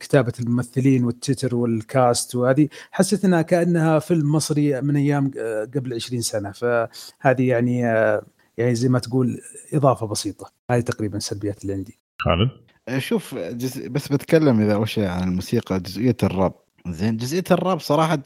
[0.00, 5.30] كتابة الممثلين والتتر والكاست وهذه حسيت انها كأنها فيلم مصري من أيام
[5.74, 6.52] قبل 20 سنة.
[6.52, 7.84] فهذه يعني
[8.58, 9.40] يعني زي ما تقول
[9.72, 10.52] إضافة بسيطة.
[10.70, 11.98] هذه تقريبا السلبيات اللي عندي.
[12.18, 12.50] خالد؟
[12.98, 16.54] شوف جزء بس بتكلم إذا أول شيء عن الموسيقى جزئية الراب.
[16.88, 18.22] زين جزئية الراب صراحة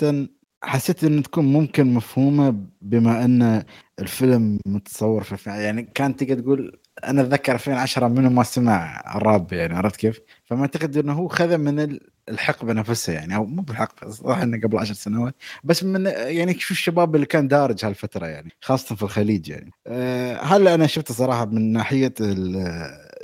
[0.65, 3.63] حسيت ان تكون ممكن مفهومة بما أن
[3.99, 9.75] الفيلم متصور في يعني كان تقدر تقول أنا أتذكر 2010 منو ما سمع راب يعني
[9.75, 14.43] عرفت كيف؟ فما أعتقد إنه هو خذ من الحقبة نفسها يعني أو مو بالحقبة صراحة
[14.43, 15.35] إنه قبل 10 سنوات
[15.65, 19.71] بس من يعني شوف الشباب اللي كان دارج هالفترة يعني خاصة في الخليج يعني.
[19.87, 22.15] أه هلا أنا شفته صراحة من ناحية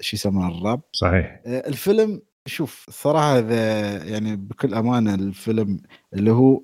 [0.01, 1.41] شو يسمونه الراب؟ صحيح.
[1.47, 5.81] أه الفيلم شوف الصراحه إذا يعني بكل أمانة الفيلم
[6.15, 6.63] اللي هو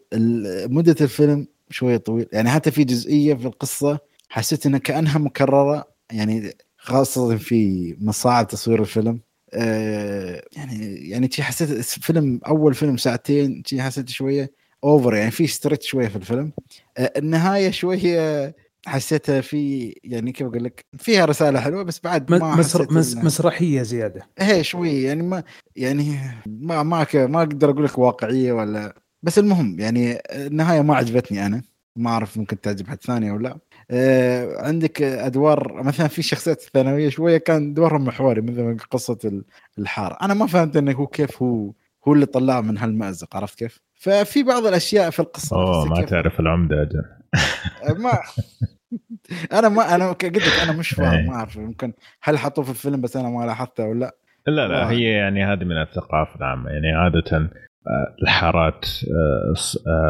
[0.68, 3.98] مدة الفيلم شوية طويل يعني حتى في جزئية في القصة
[4.28, 6.52] حسيت إنها كأنها مكررة يعني
[6.87, 9.20] خاصة في مصاعب تصوير الفيلم.
[9.55, 14.53] آه يعني يعني تي حسيت فيلم أول فيلم ساعتين تي حسيت شوية
[14.84, 16.53] over يعني في stretch شوية في الفيلم.
[16.99, 18.55] آه النهاية شوية
[18.87, 23.82] حسيتها في يعني كيف أقول لك فيها رسالة حلوة بس بعد ما مسر مس مسرحية
[23.82, 24.28] زيادة.
[24.41, 25.43] إيه شوية يعني ما
[25.76, 31.47] يعني ما ما ما أقدر أقول لك واقعية ولا بس المهم يعني النهاية ما عجبتني
[31.47, 31.62] أنا.
[31.97, 33.59] ما أعرف ممكن تعجب حد ثاني أو لا.
[34.59, 39.43] عندك أدوار مثلا في شخصيات ثانوية شوية كان دورهم محوري مثل قصة
[39.78, 40.18] الحارة.
[40.22, 41.72] أنا ما فهمت إنه هو كيف هو
[42.09, 46.41] هو اللي طلعه من هالمأزق عرفت كيف؟ ففي بعض الأشياء في القصة أوه ما تعرف
[46.41, 47.05] العمدة أجل
[47.99, 48.18] ما
[49.59, 53.01] أنا ما أنا قلت لك أنا مش فاهم ما أعرف يمكن هل حطوه في الفيلم
[53.01, 54.01] بس أنا ما لاحظته ولا
[54.47, 54.53] لا.
[54.53, 56.70] لا لا هي يعني هذه من الثقافة العامة.
[56.70, 57.51] يعني عادة
[58.22, 58.84] الحارات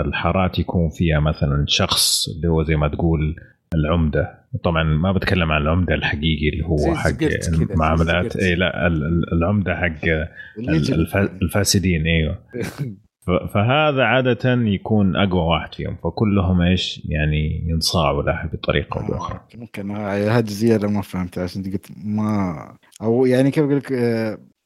[0.05, 3.37] الحارات يكون فيها مثلا شخص اللي هو زي ما تقول
[3.75, 4.47] العمدة.
[4.65, 7.23] طبعا ما بتكلم عن العمدة الحقيقي اللي هو حق
[7.61, 8.37] المعاملات.
[8.37, 8.87] اي لا
[9.33, 10.09] العمدة حق
[11.43, 12.39] الفاسدين إيوه.
[13.55, 15.97] فهذا عادة يكون أقوى واحد فيهم.
[16.05, 19.41] فكلهم إيش؟ يعني ينصاعوا له بطريقة أو بأخرى.
[19.55, 19.91] آه ممكن.
[19.91, 23.93] هذه الزيادة ما فهمتها عشان قلت ما أو يعني كيف أقول لك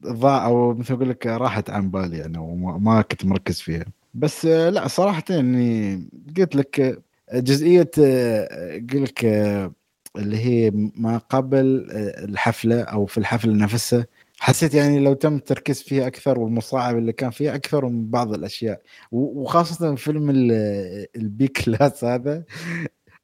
[0.06, 3.84] ضاع أو مثل أقول لك راحت عن بالي يعني وما كنت مركز فيها.
[4.14, 5.94] بس لا صراحة يعني
[6.36, 7.02] قلت لك
[7.34, 9.24] جزئية قلت لك
[10.16, 11.86] اللي هي ما قبل
[12.24, 14.06] الحفلة أو في الحفلة نفسها.
[14.38, 18.80] حسيت يعني لو تم التركيز فيها أكثر والمصاعب اللي كان فيها أكثر من بعض الأشياء.
[19.12, 20.30] وخاصة فيلم
[21.16, 22.44] ال B class هذا.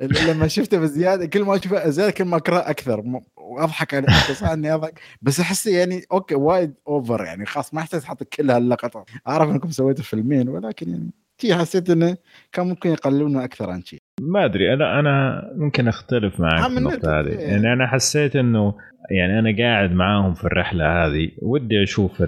[0.00, 3.22] لما شفته بزيادة كل ما أشوفه زياده كل ما اكره أكثر.
[3.36, 4.07] وأضحك عليه
[4.40, 5.00] صح إني أضحك.
[5.22, 7.46] بس أحس يعني okay وايد over يعني.
[7.46, 9.11] خلاص ما أحتاج أحط كل هاللقطات.
[9.28, 12.16] أعرف إنكم سويتوا فيلمين ولكن يعني في حسيت إنه
[12.53, 17.20] كان ممكن يقللونه أكثر عن شيء ما أدري أنا أنا ممكن أختلف معك في النقطة
[17.20, 17.28] هذه.
[17.28, 18.74] يعني أنا حسيت إنه
[19.11, 22.20] يعني أنا قاعد معاهم في الرحلة هذه ودي أشوف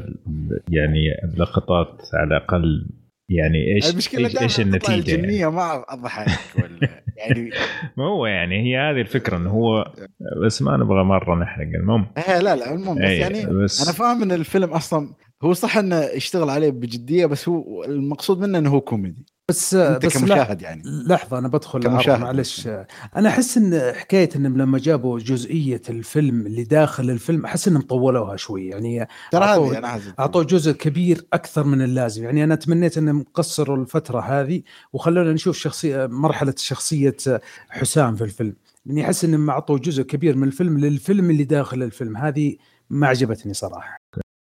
[0.68, 2.86] يعني اللقطات على الأقل
[3.30, 5.56] يعني إيش المشكلة إيش, إيش النتيجة يعني.
[5.56, 6.88] ما أضحك ولا
[7.18, 7.50] يعني
[7.96, 9.92] ما هو يعني هي هذه الفكرة إنه هو
[10.44, 12.06] بس ما نبغى مرة نحرق المهم.
[12.18, 15.78] إيه لا لا المهم بس إيه، يعني بس أنا فاهم إن الفيلم أصلا هو صح
[15.78, 19.26] إنه يشتغل عليه بجدية بس هو المقصود منه إنه هو كوميدي.
[19.48, 20.82] بس أنت بس كمشاهد يعني.
[20.84, 22.20] لحظة أنا بدخل كمشاهد.
[22.20, 22.68] معلش.
[23.16, 28.36] أنا أحس إن حكاية إنهم لما جابوا جزئية الفيلم اللي داخل الفيلم أحس إنهم طولوها
[28.36, 28.68] شوي.
[28.68, 32.24] يعني ترى هذه أنا أعطوه جزء كبير أكثر من اللازم.
[32.24, 34.62] يعني أنا تمنيت إنهم قصروا الفترة هذه
[34.92, 37.16] وخلونا نشوف شخصية مرحلة شخصية
[37.68, 38.56] حسام في الفيلم.
[38.86, 42.16] لأني أحس إنهم أعطوا جزء كبير من الفيلم للفيلم اللي داخل الفيلم.
[42.16, 42.56] هذه
[42.90, 43.97] ما عجبتني صراحة.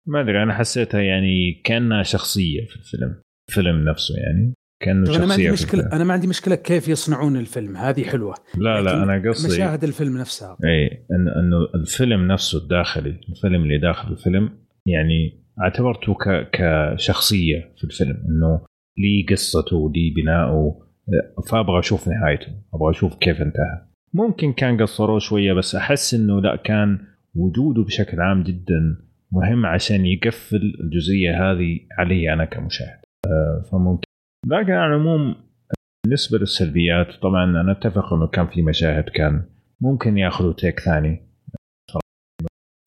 [0.08, 5.34] ما أدري أنا حسيتها يعني كأنها شخصية في الفيلم الفيلم نفسه يعني كأنه أنا ما
[5.34, 5.89] عندي شخصية الفيلم.
[5.93, 8.36] أنا ما عندي مشكلة كيف يصنعون الفيلم هذه حلوة.
[8.58, 10.58] لا لا أنا قصدي مشاهد الفيلم نفسها.
[10.64, 14.49] اي انه إنه الفيلم نفسه الداخلي الفيلم اللي داخل الفيلم
[14.86, 18.62] يعني اعتبرته ك كشخصية في الفيلم إنه
[18.97, 20.86] لي قصته ولي بناؤه
[21.49, 23.88] فأبغى أشوف نهايته أبغى أشوف كيف انتهى.
[24.14, 26.99] ممكن كان قصروه شوية بس أحس إنه لا كان
[27.36, 28.97] وجوده بشكل عام جدا
[29.36, 32.99] مهم عشان يقفل الجزئية هذه علي أنا كمشاهد.
[33.27, 34.07] آه، فممكن.
[34.47, 35.36] لكن على العموم
[36.05, 39.49] بالنسبة للسلبيات طبعا أنا أتفق إنه كان في مشاهد كان
[39.81, 41.29] ممكن يأخذوا تيك ثاني.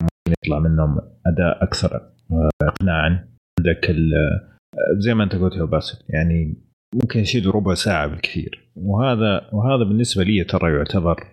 [0.01, 0.97] ممكن يطلع منهم
[1.27, 1.95] أداء أكثر
[2.31, 3.29] آه، اقناعا.
[3.59, 4.57] عندك آه،
[4.97, 6.55] زي ما أنت قلت يا باسل يعني
[6.95, 8.71] ممكن يشيلوا ربع ساعة بالكثير.
[8.75, 11.23] وهذا وهذا بالنسبة لي ترى يعتبر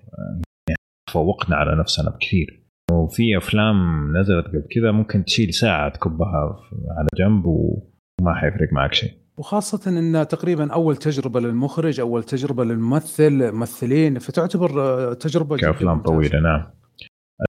[0.68, 0.76] يعني
[1.10, 2.65] فوقنا على نفسنا بكثير.
[2.92, 3.76] وفي أفلام
[4.16, 6.56] نزلت قبل كذا ممكن تشيل ساعة تكبها
[6.98, 9.10] على جنب وما حيفرق معك شيء.
[9.38, 16.02] وخاصة إن تقريبا أول تجربة للمخرج، أول تجربة للممثل، ممثلين فتعتبر آه، تجربة كأفلام.
[16.02, 16.66] طويلة نعم.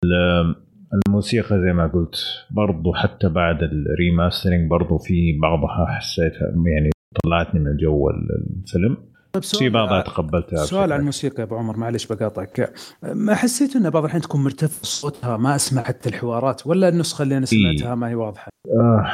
[0.03, 0.55] ال-
[1.07, 2.15] الموسيقى زي ما قلت
[2.51, 6.89] برضو حتى بعد الريماسترنج برضو في بعضها حسيتها يعني
[7.23, 8.97] طلعتني من جو الفيلم.
[9.33, 12.73] طيب في سؤال بعضها تقبلتها سؤال عن الموسيقى يا أبو عمر معلش بقاطعك.
[13.03, 17.37] ما حسيت انه بعض الحين تكون مرتفع صوتها ما اسمع حتى الحوارات ولا النسخة اللي
[17.37, 19.05] أنا سمعتها ما هي واضحة؟ آه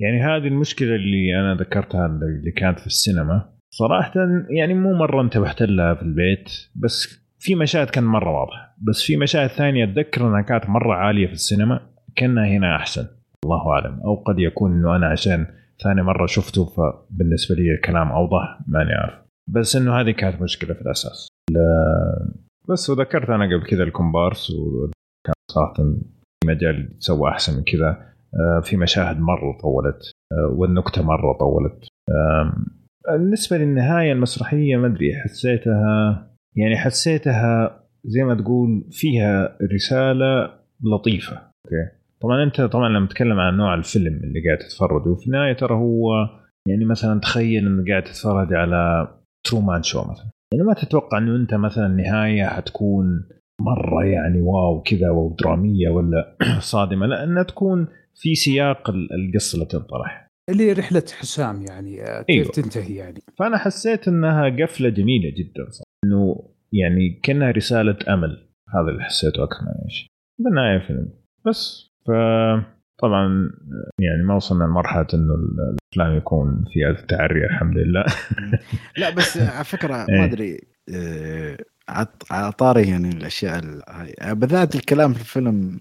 [0.00, 3.52] يعني هذه المشكلة اللي أنا ذكرتها اللي كانت في السينما.
[3.74, 4.12] صراحة
[4.50, 8.76] يعني مو مرة انتبهت لها في البيت بس في مشاهد كان مرة واضحة.
[8.88, 11.80] بس في مشاهد ثانية أتذكر أنها كانت مرة عالية في السينما
[12.16, 13.06] كأنها هنا أحسن.
[13.44, 14.00] الله أعلم.
[14.04, 15.46] أو قد يكون إنه أنا عشان
[15.84, 19.14] ثاني مرة شفته فبالنسبة لي الكلام أوضح ماني عارف.
[19.50, 21.28] بس إنه هذه كانت مشكلة في الأساس.
[21.50, 22.32] لا
[22.68, 25.74] بس وذكرت أنا قبل كذا الكومبارس وكان صراحة
[26.46, 28.12] مجال يتسوى أحسن من كذا.
[28.34, 31.88] آه، في مشاهد مرة طولت آه، والنكتة مرة طولت.
[33.08, 40.50] بالنسبة للنهاية المسرحية ما أدري حسيتها يعني حسيتها زي ما تقول فيها رسالة
[40.82, 41.36] لطيفة.
[41.36, 45.74] okay؟ طبعا أنت طبعا لما تتكلم عن نوع الفيلم اللي قاعد تتفرجه في النهاية ترى
[45.74, 46.12] هو
[46.68, 49.08] يعني مثلا تخيل إنك قاعد تتفرج على
[49.44, 50.30] Truman Show مثلا.
[50.52, 53.28] يعني ما تتوقع إنه أنت مثلا النهايه حتكون
[53.60, 56.36] مرة يعني wow كذا ودرامية ولا
[56.72, 60.28] صادمة؟ لا انها تكون في سياق ال- القصة اللي تنطرح.
[60.50, 62.50] اللي رحلة حسام يعني آه، كيف أيوة.
[62.52, 65.84] تنتهي يعني؟ فأنا حسيت إنها قفلة جميلة جدا صراحة.
[66.04, 68.48] إنه يعني كأنها رسالة أمل.
[68.74, 70.08] هذا اللي حسيته أكثر من شيء.
[70.40, 71.08] بالنهاية فيلم.
[71.46, 72.10] بس ف
[73.02, 73.50] طبعا
[73.98, 78.04] يعني ما وصلنا لمرحلة إنه الافلام يكون فيها تعري الحمد لله
[78.96, 80.18] لا بس على فكرة إيه.
[80.18, 80.60] ما أدري
[80.94, 81.56] آه،
[82.30, 83.60] على طاري يعني الأشياء
[84.32, 85.80] بالذات الكلام في الفيلم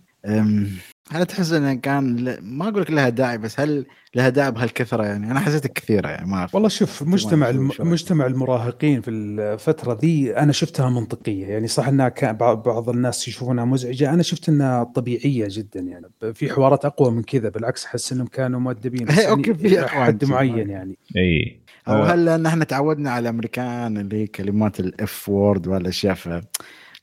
[1.11, 3.85] هل تحس إنه كان ل- ما أقول لك لها داعي بس هل
[4.15, 6.55] لها داعي بهالكثرة يعني؟ أنا حسيتها كثيرة يعني ما أعرف.
[6.55, 7.71] والله شوف مجتمع الم...
[7.79, 11.47] مجتمع المراهقين في الفترة ذي أنا شفتها منطقية.
[11.47, 14.13] يعني صح إنها كان بعض بعض الناس يشوفونها مزعجة.
[14.13, 17.49] أنا شفت إنها طبيعية جدا يعني في حوارات أقوى من كذا.
[17.49, 20.25] بالعكس أحس إنهم كانوا مؤدبين بس يعني okay، في حد.
[20.25, 20.97] معين يعني.
[21.17, 21.61] إي.
[21.87, 22.03] أو.
[22.03, 26.29] هل لأن إحنا تعودنا على الأمريكان اللي هي كلمات ال F word والأشياء ف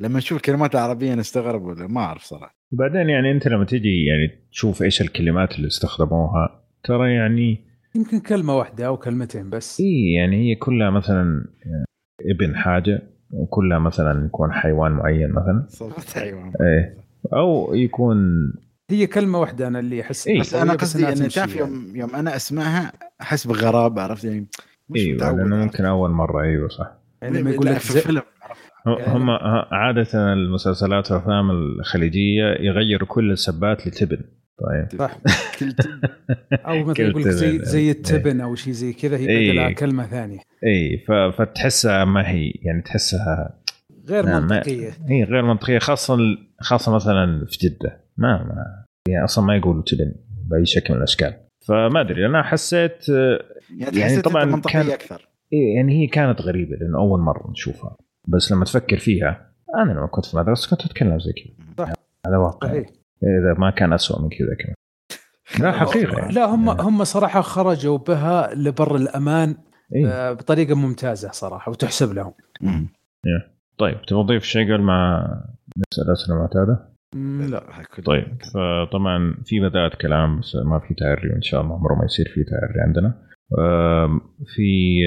[0.00, 2.57] لما نشوف الكلمات العربية نستغرب ولا؟ ما أعرف صراحة.
[2.72, 7.64] وبعدين يعني أنت لما تجي يعني تشوف إيش الكلمات اللي استخدموها ترى يعني
[7.94, 9.80] يمكن كلمة واحدة أو كلمتين بس.
[9.80, 11.44] إي يعني هي كلها مثلا
[12.20, 15.66] ابن حاجة وكلها مثلا يكون حيوان معين مثلا.
[15.68, 16.52] صوت حيوان.
[16.60, 16.96] إيه.
[17.32, 18.16] أو يكون
[18.90, 20.40] هي كلمة واحدة أنا اللي أحس إيه.
[20.40, 21.72] بس أنا قصدي ان تعرف يعني.
[21.72, 24.46] يوم يوم أنا أسمعها أحس بغرابة عرفت يعني؟
[24.88, 26.92] مش أيوه متعود لأنه؟ ممكن أول مرة إيوه صح.
[27.22, 28.20] يعني لما يقول لك في زي...
[28.98, 29.30] يعني- هم
[29.70, 34.18] عادة المسلسلات والأفلام الخليجية يغيروا كل السبات لتبن.
[34.58, 34.98] طيب.
[34.98, 35.18] صح.
[35.58, 35.74] كل
[36.52, 37.64] أو مثلا يقول لك زي كلمة.
[37.64, 39.50] زي التبن أو شيء زي كذا هي إيه.
[39.50, 40.38] بدلها كلمة ثانية.
[40.64, 43.58] اي ف- فتحسها ما هي يعني تحسها
[44.08, 44.90] غير منطقية.
[45.10, 46.18] اي غير منطقية خاصة
[46.60, 48.00] خاصة مثلا في جدة.
[48.16, 50.12] ما ما يعني أصلا ما يقولوا تبن
[50.50, 51.34] بأي شكل من الأشكال.
[51.68, 53.38] فما أدري أنا حسيت يعني,
[53.80, 55.28] يعني يعني طبعاً كان- أكثر.
[55.52, 57.96] إيه يعني هي كانت غريبة لأنه أول مرة نشوفها.
[58.28, 61.86] بس لما تفكر فيها أنا لما كنت في المدرسة كنت أتكلم زي كذا.
[61.86, 61.92] صح.
[62.26, 62.68] هذا واقع.
[62.68, 62.88] صحيح.
[63.22, 64.74] إذا ما كان أسوأ من كذا كمان.
[65.64, 66.32] لا حقيقة يعني.
[66.32, 69.54] لا هم هم صراحة خرجوا بها لبر الأمان
[69.94, 70.08] إيه.
[70.08, 72.32] آه، بطريقة ممتازة صراحة وتحسب لهم.
[72.60, 72.88] مم.
[73.78, 75.20] طيب تبغى تضيف شيء قبل ما
[75.76, 76.88] نسأل أسئلة معتادة؟
[77.50, 77.62] لا
[78.04, 82.26] طيب فطبعا في بدات كلام بس ما في تعري وإن شاء الله عمره ما يصير
[82.34, 83.22] في تعري عندنا.
[84.46, 85.00] في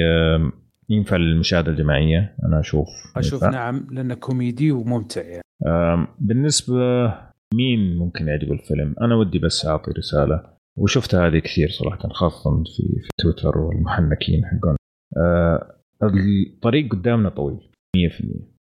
[0.92, 2.36] ينفع للمشاهده الجماعية.
[2.46, 3.50] أنا أشوف أشوف ينفع.
[3.50, 5.42] نعم لأنه كوميدي وممتع يعني.
[6.20, 6.76] بالنسبة
[7.54, 10.44] مين ممكن يعجبه الفيلم؟ أنا ودي بس أعطي رسالة
[10.78, 14.76] وشفت هذه كثير صراحة خاصة في في تويتر والمحنكين حقون
[15.18, 17.60] آه، الطريق قدامنا طويل
[17.98, 18.26] 100%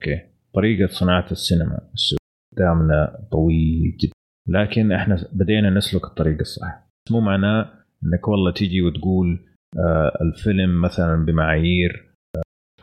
[0.02, 0.22] okay؟
[0.54, 1.80] طريقة صناعة السينما
[2.52, 4.12] قدامنا طويل جدا.
[4.48, 6.86] لكن إحنا بدينا نسلك الطريق الصح.
[7.10, 7.72] مو معناه
[8.04, 9.46] إنك والله تيجي وتقول
[9.78, 12.05] آه الفيلم مثلا بمعايير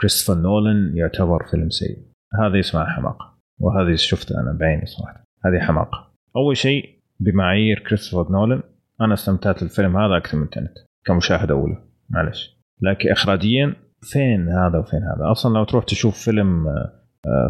[0.04, 1.98] كريستوفر نولان يعتبر فيلم سيء.
[2.40, 5.24] هذا اسمها حماقة وهذه شفتها أنا بعيني صراحة.
[5.46, 6.14] هذه حماقة.
[6.36, 8.62] أول شيء بمعايير كريستوفر نولان
[9.02, 10.74] أنا استمتعت الفيلم هذا أكثر من Tenet
[11.06, 12.58] كمشاهدة أولى معلش.
[12.82, 16.66] لكن اخراجيا فين هذا وفين هذا؟ أصلا لو تروح تشوف فيلم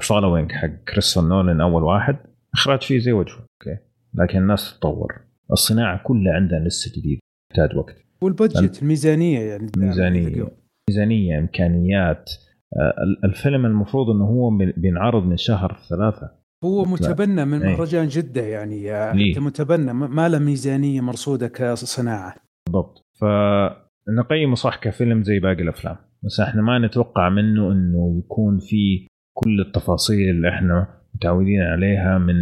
[0.02, 2.18] Following حق كريستوفر نولان أول واحد
[2.54, 3.78] إخراج فيه زي وجهه okay؟
[4.14, 7.96] لكن الناس تتطور الصناعة كلها عندها لسه جديد تحتاج وقت.
[8.22, 10.63] والبادجت الميزانية يعني ميزانية.
[10.90, 12.32] ميزانية إمكانيات
[12.76, 16.32] آه، الفيلم المفروض إنه هو بينعرض من شهر ثلاثة.
[16.64, 17.74] هو متبنى من أي.
[17.74, 18.92] مهرجان جدة يعني؟
[19.30, 19.94] أنت متبنى.
[19.94, 22.36] ما له ميزانية مرصودة كصناعة.
[22.66, 23.02] بالضبط.
[23.20, 25.96] فنقيمه صح كفيلم زي باقي الأفلام.
[26.24, 32.36] بس إحنا ما نتوقع منه إنه يكون في كل التفاصيل اللي إحنا متعودين عليها من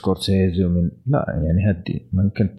[0.00, 2.10] سكورسيزي ومن لا يعني هدي.
[2.12, 2.58] ممكن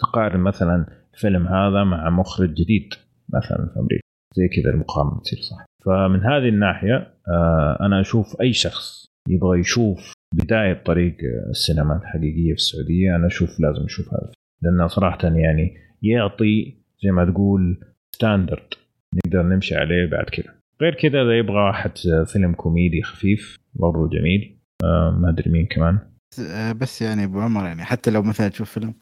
[0.00, 2.88] تقارن مثلا الفيلم هذا مع مخرج جديد
[3.34, 4.07] مثلا في أمريكا.
[4.38, 5.64] زي كذا المقارنه تصير صح.
[5.84, 11.16] فمن هذه الناحية آه، أنا أشوف أي شخص يبغى يشوف بداية طريق
[11.50, 14.32] السينما الحقيقية في السعودية أنا أشوف لازم يشوف هذا
[14.62, 17.80] لأنه صراحة يعني يعطي زي ما تقول
[18.14, 18.74] standard
[19.14, 20.54] نقدر نمشي عليه بعد كذا.
[20.82, 21.90] غير كذا إذا يبغى واحد
[22.26, 24.58] فيلم كوميدي خفيف برضو جميل.
[24.84, 25.98] آه، ما أدري مين كمان.
[26.40, 28.94] آه، بس يعني أبو عمر يعني حتى لو مثلا تشوف فيلم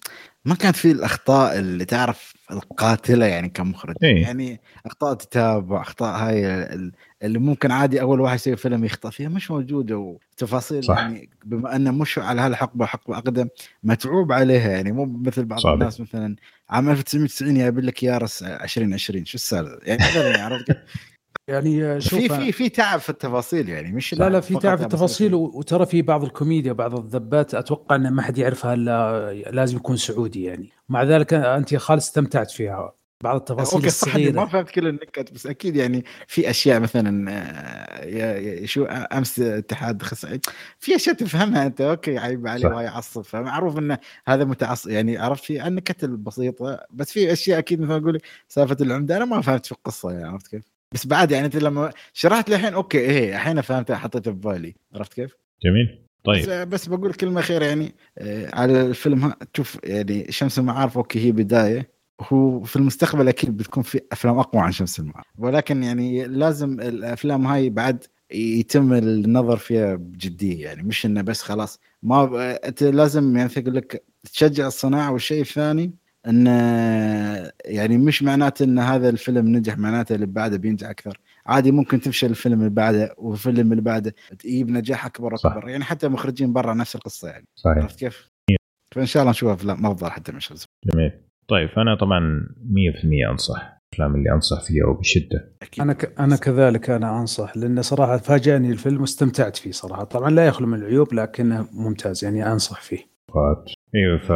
[0.45, 4.22] ما كانت فيه الأخطاء اللي تعرف القاتلة يعني كمخرج إيه.
[4.22, 9.29] يعني أخطاء تتابع اخطاء هاي ال- اللي ممكن عادي أول واحد يسوي فيلم يخطأ فيها
[9.29, 10.97] مش موجودة وتفاصيل صح.
[10.99, 13.49] يعني بما أنه مش على هالحقبة حقبة أقدم
[13.83, 15.72] متعوب عليها يعني مو مثل بعض صادق.
[15.72, 16.37] الناس مثلا
[16.70, 20.77] عام 1990 جايب لك يارس 2020 شو السالفة يعني يعني عرفت؟
[21.49, 24.85] يعني شوف في في في تعب في التفاصيل يعني مش لا لا في تعب في
[24.85, 29.97] التفاصيل وترى في بعض الكوميديا بعض الذبات أتوقع إن ما حد يعرفها إلا لازم يكون
[29.97, 34.47] سعودي يعني مع ذلك أنت يا خالد استمتعت فيها بعض التفاصيل صح إني ما الصغيره
[34.47, 40.39] فهمت كل النكت بس أكيد يعني في أشياء مثلا آه، شو أمس اتحاد خسائر
[40.79, 42.69] في أشياء تفهمها أنت okay عيب عليه.
[42.69, 47.81] وهي يعصب فمعروف انه هذا متعصب يعني عرفت في النكت البسيطة بس في أشياء أكيد
[47.81, 51.30] مثل ما أقول سالفة العمدة أنا ما فهمت في القصة يعني عرفت كيف؟ بس بعد
[51.30, 54.74] يعني أنت لما شرحت لي الحين okay إيه الحين فهمتها حطيتها في بالي.
[54.95, 56.03] عرفت كيف؟ جميل.
[56.24, 56.43] طيب.
[56.43, 61.21] بس, بس بقول كلمة خير يعني آه، على الفيلم ها تشوف يعني شمس المعارف okay
[61.26, 61.91] هي بداية.
[62.20, 65.26] هو في المستقبل أكيد بتكون في أفلام أقوى عن شمس المعارف.
[65.39, 71.80] ولكن يعني لازم الأفلام هاي بعد يتم النظر فيها بجدية يعني مش إنه بس خلاص.
[72.03, 75.93] ما ب- أنت لازم يعني أقول لك تشجع الصناعة والشيء الثاني.
[76.29, 76.51] انه
[77.64, 81.20] يعني مش معناته إن هذا الفيلم نجح معناته اللي بعده بينجح أكثر.
[81.47, 85.57] عادي ممكن تفشل الفيلم اللي بعده والفيلم اللي بعده تجيب نجاح أكبر صح.
[85.57, 87.46] واكبر يعني حتى مخرجين برا نفس القصة يعني.
[87.55, 87.76] صحيح.
[87.76, 88.30] عرفت كيف؟
[88.95, 91.13] فإن شاء الله نشوف افلام افضل حتى من شمس جميل.
[91.49, 92.49] طيب أنا طبعا
[93.29, 95.53] 100% أنصح الأفلام اللي أنصح فيها وبشدة.
[95.63, 95.83] أكيد.
[95.83, 96.21] أنا ك...
[96.21, 100.05] أنا كذلك أنا أنصح لأن صراحة فاجأني الفيلم واستمتعت فيه صراحة.
[100.05, 102.99] طبعا لا يخلو من العيوب لكنه ممتاز يعني أنصح فيه.
[103.34, 104.30] فات أيوه ف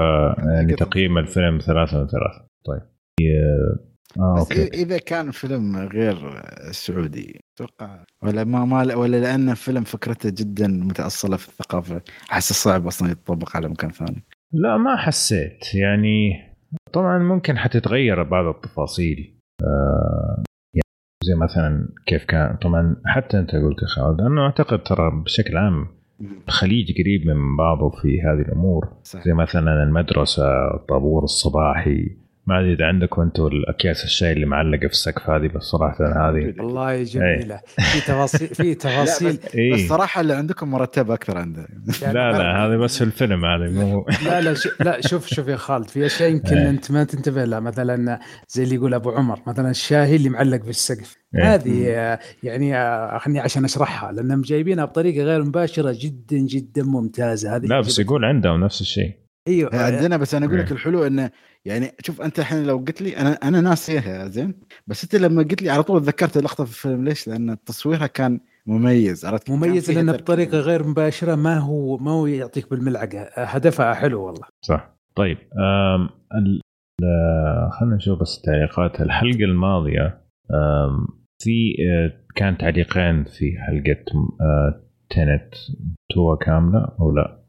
[0.48, 2.46] يعني تقييم الفيلم ثلاثة من ثلاثة.
[2.66, 2.82] طيب.
[4.18, 4.66] آه بس أوكي.
[4.66, 10.68] إذا- إذا كان فيلم غير سعودي أتوقع ولا ما ما ولا لأن فيلم فكرته جدا
[10.68, 12.02] متأصلة في الثقافة.
[12.32, 14.24] أحس صعب أصلا يتطبق على مكان ثاني.
[14.52, 15.74] لا ما حسيت.
[15.74, 16.32] يعني
[16.92, 19.40] طبعا ممكن حتتغير بعض التفاصيل.
[19.62, 20.42] آه
[20.74, 20.82] يعني
[21.24, 25.99] زي مثلا كيف كان طبعا حتى أنت قلت يا خالد انه أعتقد ترى بشكل عام
[26.48, 32.16] الخليج قريب من بعضه في هذه الأمور صح زي مثلا المدرسة الطابور الصباحي.
[32.46, 36.54] ما أدري إذا عندكم أنتم الأكياس الشاي اللي معلقة في السقف هذه بس صراحة هذه
[36.58, 37.60] والله جميلة.
[37.66, 39.38] في تفاصيل في تفاصيل.
[39.54, 39.72] إيه.
[39.74, 41.66] بس صراحة اللي عندكم مرتبه أكثر عنده.
[42.02, 45.56] يعني لا لا هذا بس في الفيلم هذا مو لا لا لا شوف شوف يا
[45.56, 46.70] خالد في أشياء يمكن إيه.
[46.70, 47.60] أنت ما تنتبه لها.
[47.60, 51.16] مثلا زي اللي يقول أبو عمر مثلا الشاهي اللي معلق في السقف.
[51.16, 51.19] إيه.
[51.36, 57.56] هذه آه، يعني آه، خلني عشان أشرحها لانهم جايبينها بطريقة غير مباشرة جدا جدا ممتازة.
[57.56, 59.14] هذه لا بس يقول عندهم نفس الشيء.
[59.48, 59.70] أيوه.
[59.76, 60.72] عندنا بس أنا أقول لك إيه.
[60.72, 61.30] الحلو إنه
[61.64, 64.54] يعني شوف أنت الحين لو قلت لي أنا أنا ناسيها زين
[64.86, 68.40] بس أنت لما قلت لي على طول تذكرت اللقطة في الفيلم ليش؟ لأن تصويرها كان
[68.66, 70.12] مميز عرفت؟ مميز لأنه.
[70.12, 73.18] بطريقة غير مباشرة ما هو ما هو يعطيك بالملعقة.
[73.18, 74.46] آه، هدفها حلو والله.
[74.64, 74.96] صح.
[75.16, 75.38] طيب
[76.34, 76.60] ال-
[77.80, 79.00] خلينا نشوف بس تعليقات.
[79.00, 80.20] الحلقة الماضية
[81.42, 84.04] في آه، كان تعليقين في حلقة
[84.40, 84.80] آه،
[85.10, 85.54] تنت
[86.14, 87.40] توا كاملة أو لا؟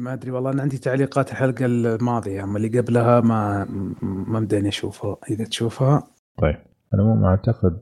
[0.00, 3.64] ما أدري والله أنا عندي تعليقات الحلقة الماضية أما اللي قبلها ما
[4.02, 6.02] ما مداني اشوفها إذا تشوفها.
[6.38, 6.56] طيب
[6.94, 7.78] أنا مو اعتقد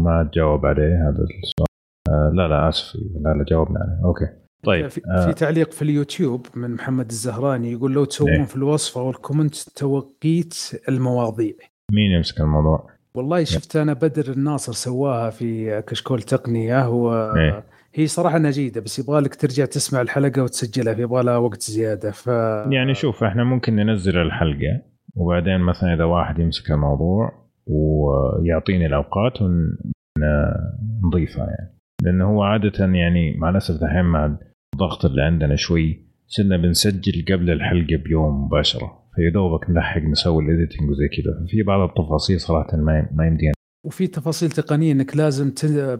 [0.00, 1.66] ما تجاوب عليه هذا السؤال.
[2.08, 2.96] آه لا لا آسف.
[2.96, 4.04] لا لا جاوبنا عليه.
[4.04, 4.28] okay.
[4.64, 8.08] طيب في, آه في تعليق في اليوتيوب من محمد الزهراني يقول لو إيه.
[8.08, 10.54] تسوون في الوصف أو ال comment توقيت
[10.88, 11.54] المواضيع.
[11.92, 16.84] مين يمسك الموضوع؟ والله شفت أنا بدر الناصر سواها في كشكول تقنية.
[16.84, 17.64] هو إيه.
[17.94, 22.10] هي صراحة انها جيده بس يبغى لك ترجع تسمع الحلقة وتسجلها فيبغى لها وقت زيادة.
[22.10, 22.26] ف
[22.70, 24.82] يعني شوف إحنا ممكن ننزل الحلقة
[25.16, 27.32] وبعدين مثلا إذا واحد يمسك الموضوع
[27.66, 31.74] ويعطيني الأوقات ونضيفها يعني.
[32.02, 34.38] لأنه هو عادة يعني مع الأسف دحين مع
[34.74, 39.03] الضغط اللي عندنا شوي صرنا بنسجل قبل الحلقة بيوم مباشرة.
[39.16, 41.46] فيا دوبك نلحق نسوي الايديتنج وزي كذا.
[41.48, 43.52] في بعض التفاصيل صراحة ما ما يمدينا.
[43.86, 45.52] وفي تفاصيل تقنية إنك لازم.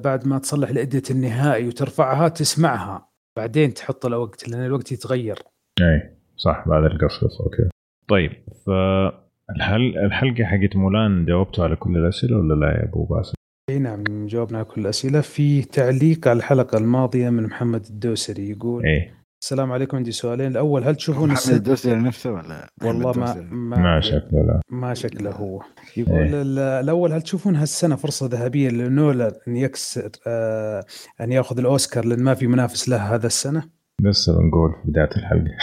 [0.05, 3.09] بعد ما تصلح ال edit النهائي وترفعها تسمعها.
[3.37, 5.39] بعدين تحط الوقت لأن الوقت يتغير.
[5.81, 7.69] اي صح بعد القصقص okay.
[8.09, 8.31] طيب
[8.67, 13.35] فالحل الحلقة حقت مولان جاوبتوا على كل الأسئلة ولا لا يا أبو باسل؟
[13.71, 15.21] إي نعم جاوبنا على كل الأسئلة.
[15.21, 19.24] في تعليق على الحلقة الماضية من محمد الدوسري يقول إيه.
[19.45, 19.97] السلام عليكم.
[19.97, 20.47] عندي سؤالين.
[20.47, 24.61] الأول هل تشوفون محمد السد الدوسري نفسه ولا والله ما؟ ما, ما شكله لا.
[24.71, 25.63] ما شكله هو.
[25.97, 26.43] يقول إيه.
[26.43, 30.85] ال- الأول هل تشوفون هالسنة فرصة ذهبية لنولان ان يكسر آه
[31.21, 33.63] أن يأخذ الأوسكار؟ لأن ما في منافس له هذا السنة.
[34.03, 35.57] لسه بنقول في بداية الحلقة.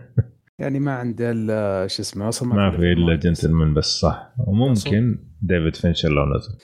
[0.60, 3.16] يعني ما عنده الا شو اسمه أصلا ما في إلا.
[3.16, 4.34] جنتلمان بس صح.
[4.46, 6.58] وممكن ديفيد فينشر لو نزل.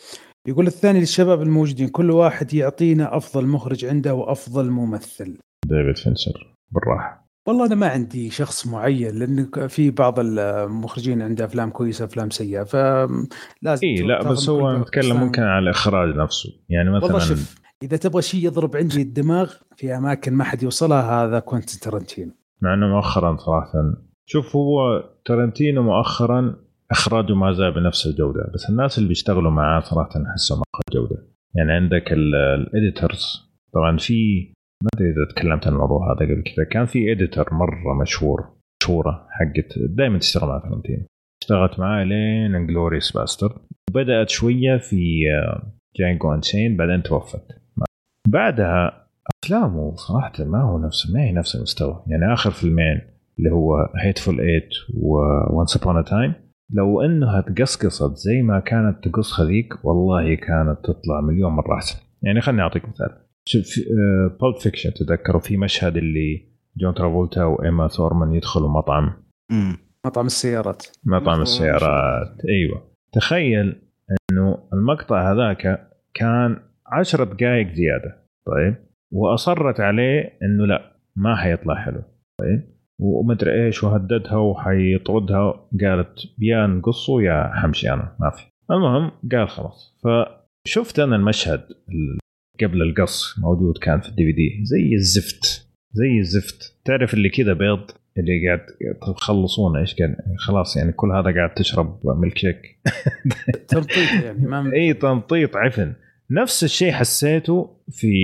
[0.48, 5.38] يقول الثاني للشباب الموجودين كل واحد يعطينا أفضل مخرج عنده وأفضل ممثل.
[5.66, 6.51] ديفيد فينشر.
[6.72, 7.22] بالراحة.
[7.48, 12.62] والله أنا ما عندي شخص معين لأن في بعض المخرجين عنده أفلام كويسة أفلام سيئة
[12.62, 16.50] فلازم اي لا بس هو كل نتكلم ممكن على الإخراج نفسه.
[16.68, 21.24] يعني والله مثلا شوف إذا تبغى شيء يضرب عندي الدماغ في أماكن ما حد يوصلها
[21.24, 22.32] هذا كوينتن تارانتينو
[22.62, 23.72] مع إنه مؤخرا صراحة.
[24.26, 26.56] شوف هو ترنتينو مؤخرا
[26.90, 31.28] إخراجه ما زال بنفس الجودة بس الناس اللي بيشتغلوا معاه صراحة أحسهم أقل جودة.
[31.54, 34.51] يعني عندك ال editors طبعا في
[34.82, 36.64] ما أدري إذا تكلمت عن الموضوع هذا قبل كذا.
[36.70, 38.48] كان في editor مرة مشهور
[38.82, 41.06] مشهورة حقت دائما تشتغل مع ترنتينو
[41.42, 43.60] اشتغلت معاه لين Inglourious Basterds
[43.94, 45.24] بدات شوية في
[45.96, 47.46] Django Unchained بعدين توفت.
[48.28, 49.06] بعدها
[49.44, 52.04] أفلامه صراحة ما هو نفس ما هي نفس المستوى.
[52.06, 53.00] يعني آخر فيلمين
[53.38, 56.34] اللي هو Hateful Eight و Once Upon a Time
[56.74, 62.40] لو إنها تقصقصت زي ما كانت تقص هذيك والله كانت تطلع مليون مره احسن يعني
[62.40, 63.18] خليني أعطيك مثال.
[63.48, 63.66] شوف
[64.40, 69.12] Pulp Fiction تذكروا في مشهد اللي جون ترافولتا وأوما ثورمان يدخلوا مطعم.
[69.50, 69.76] أمم.
[70.06, 70.86] مطعم السيارات.
[71.04, 72.36] مطعم السيارات.
[72.48, 72.82] أيوه.
[73.12, 73.82] تخيل
[74.32, 76.56] إنه المقطع هذاك كان
[76.86, 78.26] عشرة دقائق زيادة.
[78.46, 78.74] طيب.
[79.12, 82.02] وأصرت عليه إنه لا ما حيطلع حلو.
[82.40, 82.72] طيب.
[83.00, 85.68] ومدري إيش وهددها وحيطردها.
[85.80, 88.44] قالت يا نقصه يا حمشي أنا ما في.
[88.70, 89.98] المهم قال خلاص.
[90.04, 92.18] فشفت أنا المشهد ال-
[92.60, 96.80] قبل القص موجود كان في ال DVD زي الزفت زي الزفت.
[96.84, 98.60] تعرف اللي كذا بيض اللي قاعد
[99.16, 102.80] تخلصونه إيش قاعد خلاص يعني كل هذا قاعد تشرب ميلك شيك
[103.68, 105.94] تمطيط يعني ما إي تمطيط عفن.
[106.30, 108.14] نفس الشيء حسيته في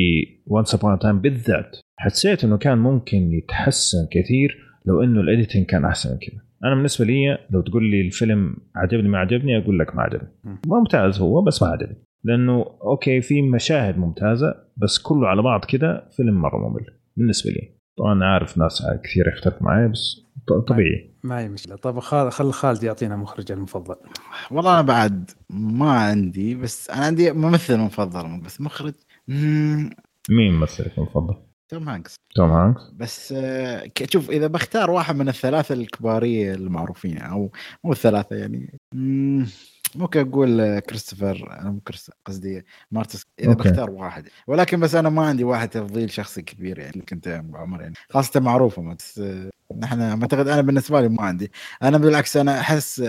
[0.46, 1.76] Once Upon a Time بالذات.
[1.98, 6.40] حسيت إنه كان ممكن يتحسن كثير لو إنه ال editing كان أحسن من كذا.
[6.64, 10.28] أنا بالنسبة لي لو تقول لي الفيلم عجبني ما عجبني أقول لك ما عجبني.
[10.44, 10.58] مم.
[10.66, 12.04] ممتاز هو بس ما عجبني.
[12.24, 16.86] لأنه okay في مشاهد ممتازة بس كله على بعض كذا فيلم مرة ممل
[17.16, 17.74] بالنسبة لي.
[17.98, 20.20] طبعا أنا عارف ناس كثير يختلفوا معي بس
[20.68, 21.14] طبيعي.
[21.24, 21.76] ما هي مشكلة.
[21.76, 23.96] طيب خال خل خالد يعطينا مخرجه المفضل.
[24.50, 28.94] والله أنا بعد ما عندي بس أنا عندي ممثل مفضل بس مخرج
[29.28, 29.90] مين
[30.52, 31.34] ممثلك المفضل؟
[31.68, 32.14] توم هانكس.
[32.34, 37.52] توم هانكس؟ بس آه، شوف إذا بختار واحد من الثلاثة الكبارية المعروفين أو
[37.84, 39.46] مو الثلاثة يعني مم،
[39.96, 41.72] ممكن أقول كريستوفر
[42.24, 43.68] قصدي مارتن إذا okay.
[43.68, 44.28] بختار واحد.
[44.46, 47.94] ولكن بس أنا ما عندي واحد تفضيل شخصي كبير يعني كنت يا ابو عمر يعني.
[48.10, 49.22] خاصة معروفة بس
[49.78, 51.52] نحن أعتقد أنا بالنسبة لي ما عندي.
[51.82, 53.02] أنا بالعكس أنا أحس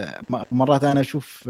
[0.52, 1.50] مرات أنا أشوف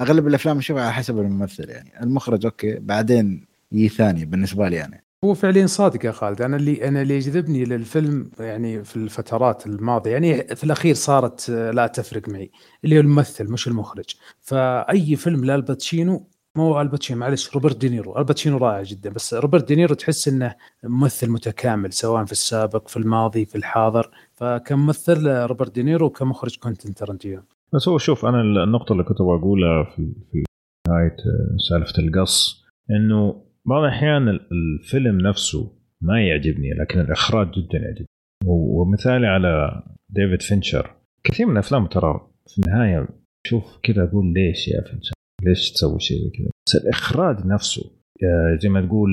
[0.00, 1.92] أغلب الأفلام أشوفها على حسب الممثل يعني.
[2.02, 5.05] المخرج okay بعدين يجي ثاني بالنسبة لي أنا.
[5.24, 6.42] هو فعليا صادق يا خالد.
[6.42, 10.10] أنا اللي أنا اللي يجذبني للفيلم يعني في الفترات الماضية.
[10.10, 12.50] يعني في الأخير صارت آه، لا تفرق معي.
[12.84, 14.14] اللي هو الممثل مش المخرج.
[14.40, 18.18] فأي فيلم لألباتشينو مو ألباتشينو معلش روبرت دينيرو.
[18.18, 19.10] ألباتشينو رائع جدا.
[19.10, 24.10] بس روبرت دينيرو تحس إنه ممثل متكامل سواء في السابق في الماضي في الحاضر.
[24.34, 29.84] فكممثل آه، روبرت دينيرو وكمخرج كوينتين تارنتينو بس هو شوف أنا النقطة اللي كنت بقولها
[29.84, 30.44] في في
[30.88, 35.72] نهاية آه، سالفة القص إنه بعض الأحيان ال- الفيلم نفسه
[36.02, 38.06] ما يعجبني لكن الإخراج جدا يعجبني.
[38.46, 40.90] ومثالي على ديفيد فينشر.
[41.24, 43.08] كثير من افلامه ترى في النهاية
[43.46, 45.12] شوف كذا أقول ليش يا فينشر؟
[45.42, 47.82] ليش تسوي شيء زي كذا؟ بس الإخراج نفسه
[48.24, 49.10] آه، زي ما تقول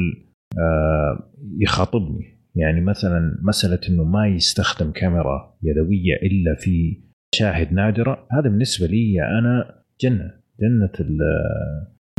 [0.57, 2.33] آه، يخاطبني.
[2.55, 7.01] يعني مثلا مسألة إنه ما يستخدم كاميرا يدوية إلا في
[7.35, 10.31] مشاهد نادرة هذا بالنسبة لي أنا جنة.
[10.61, 10.91] جنة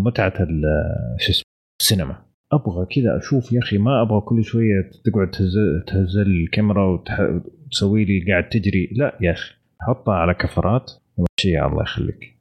[0.00, 0.34] متعة
[1.18, 1.44] شو اسمه
[1.80, 2.23] السينما.
[2.54, 5.54] أبغى كذا أشوف يا أخي ما أبغى كل شوية تقعد تهز
[5.86, 8.88] تهز الكاميرا وتسوي لي قاعد تجري.
[8.92, 12.38] لا يا أخي حطها على كفرات ومشيها الله يخليك.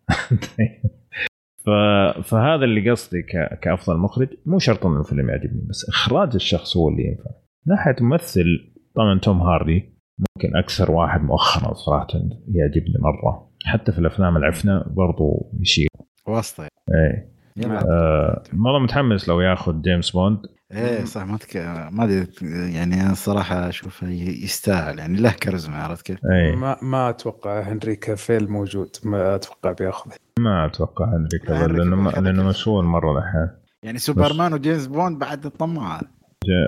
[2.29, 3.21] فهذا اللي قصدي.
[3.61, 4.27] كأفضل مخرج.
[4.45, 7.31] مو شرط إنه الفيلم يعجبني بس إخراج الشخص هو اللي ينفع.
[7.67, 12.07] ناحية ممثل طبعا توم هاردي ممكن أكثر واحد مؤخرا صراحة
[12.47, 13.49] يعجبني مرة.
[13.65, 15.87] حتى في الأفلام العفنه برضو يشيل.
[16.27, 16.69] واسطة إيه.
[16.89, 20.39] يلا آه مره متحمس لو ياخذ جيمس بوند.
[20.71, 21.57] إيه صح ما تك...
[21.91, 22.27] ما أدري
[22.73, 26.55] يعني أنا الصراحه أشوفه ي- يستاهل يعني له كاريزما عرفت كيف؟ إيه.
[26.55, 30.15] ما ما أتوقع هنري كافيل موجود ما أتوقع بياخذه.
[30.39, 32.09] ما أتوقع هنري كافيل لأنه ما...
[32.09, 32.43] لأنه.
[32.49, 33.49] مشهور مرة الحين
[33.83, 36.01] يعني سوبرمان وجيمس بوند بعد الطماع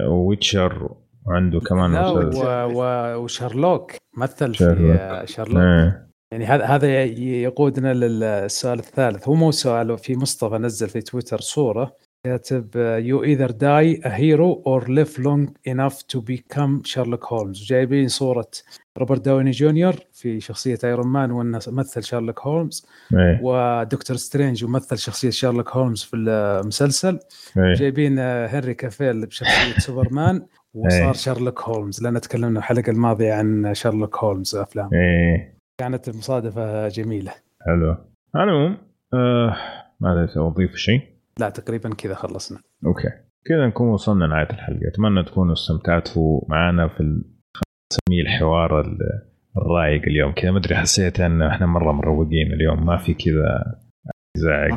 [0.09, 0.89] ويتشر
[1.25, 2.31] وعنده كمان لا و...
[2.71, 3.15] و...
[3.23, 4.97] وشارلوك مثل شارلوك.
[4.97, 5.57] في شارلوك.
[5.63, 6.07] إيه.
[6.35, 9.27] يعني هذا هذا يقودنا للسؤال الثالث.
[9.27, 11.95] هو مو سؤال في مصطفى نزل في تويتر صورة
[12.25, 12.69] كاتب
[13.05, 18.47] you either die a hero or live long enough to become شارلوك هولمز جايبين صورة
[18.97, 23.39] روبرت داوني جونيور في شخصية ايرون مان وأنه مثل شارلوك هولمز إيه.
[23.43, 27.19] ودكتور سترينج ومثل شخصية شارلوك هولمز في المسلسل.
[27.57, 27.73] إيه.
[27.73, 30.45] جايبين آه، هنري كافيل بشخصية سوبرمان إيه.
[30.73, 35.54] وصار شارلوك هولمز لأن تكلمنا الحلقة الماضية عن شارلوك هولمز افلام إيه.
[35.77, 37.31] كانت المصادفة جميلة.
[37.65, 37.95] حلو.
[38.35, 38.77] على العموم
[39.13, 39.55] آه
[39.99, 41.01] ما أدري أضيف شيء.
[41.39, 42.59] لا تقريبا كذا خلصنا.
[42.85, 43.09] أوكي.
[43.47, 44.87] كذا نكون وصلنا نهايه الحلقة.
[44.93, 49.21] أتمنى تكونوا استمتعتوا معنا في نسميه الحوار ال-
[49.57, 50.31] الرايق اليوم.
[50.33, 52.85] كذا ما أدري حسيت إن إحنا مرة مروقين اليوم.
[52.85, 53.75] ما في كذا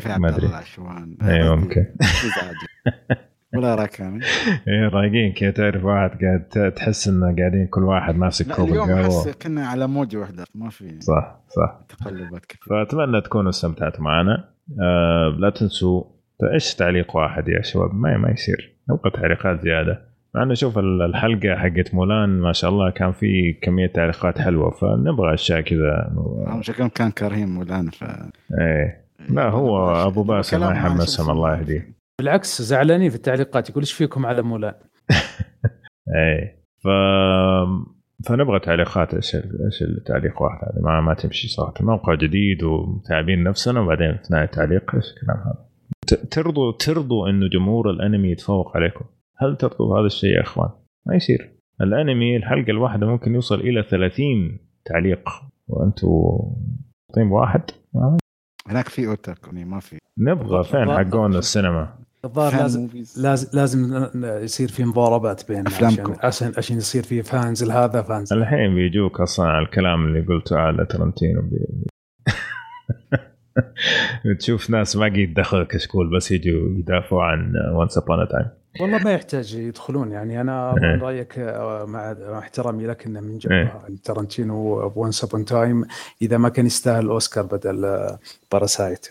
[0.01, 0.47] في ما أدري.
[0.47, 2.57] الله عشوان اي ممكن إزعاج.
[3.55, 4.21] ولا راكان.
[4.69, 9.29] إيه رايقين كذا تعرف واحد قاعد تحس إنه قاعدين كل واحد ماسك كوب اليوم أحس
[9.29, 11.81] كنا على موجه واحدة ما في صح صح.
[11.89, 14.45] تقلبات كثير فأتمنى تكونوا استمتعتوا معنا.
[14.83, 16.05] آه لا تنسوا
[16.55, 18.77] إيش تعليق واحد يا شباب؟ ما ما يصير.
[18.91, 20.09] نبغى تعليقات زيادة.
[20.35, 24.71] مع إنه شوف ال- الحلقة حقت مولان ما شاء الله كان في كمية تعليقات حلوة
[24.71, 26.13] فنبغى أشياء كذا.
[26.47, 28.05] هم شكلهم كان كارهين مولانا ف
[28.61, 29.05] إيه.
[29.31, 31.31] لا هو أبو باسم ما يحمسهم.
[31.31, 31.57] الله.
[31.59, 31.98] يهديه.
[32.19, 34.75] بالعكس زعلانين في التعليقات يقول إيش فيكم على مولان
[36.17, 36.59] إيه.
[36.79, 36.89] ف
[38.29, 41.75] فنبغى تعليقات إيش إيش التعليق واحد هذا؟ ما ما تمشي صراحة.
[41.81, 45.69] موقع جديد ومتعبين نفسنا وبعدين في نهاية تعليق إيش الكلام هذا؟
[46.31, 49.05] ترضوا ترضوا انه جمهور الأنمي يتفوق عليكم.
[49.37, 50.69] هل ترضوا بهذا الشيء يا إخوان؟
[51.07, 51.51] ما يصير.
[51.81, 55.29] الأنمي الحلقة الواحدة ممكن يوصل إلى 30 تعليق.
[55.69, 56.09] وأنتم
[57.15, 57.63] طيب واحد؟
[57.95, 58.17] ما-
[58.69, 59.99] هناك في اوتاكو ما في.
[60.19, 61.98] نبغى فين حقون السينما.
[62.25, 62.89] الظاهر لازم.
[63.17, 66.03] لازم لازم ن- ن- يصير في مضاربات بيننا أفلامكم.
[66.13, 70.57] عشان عشان عشان يصير في fans لهذا fans الحين بيجوك أصلا على الكلام اللي قلته
[70.59, 71.59] على ترنتينو بي...
[74.39, 78.47] تشوف ناس ما قد دخلوا كشكول بس يجوا يدافعوا عن Once Upon a Time
[78.81, 80.97] والله ما يحتاج يدخلون يعني أنا إيه.
[80.97, 83.81] من رأيك آه، مع مع احترامي لك انه من جد إيه.
[84.05, 85.85] ترنتينو Once Upon a Time
[86.23, 88.07] إذا ما كان يستاهل اوسكار بدل
[88.53, 89.07] Parasite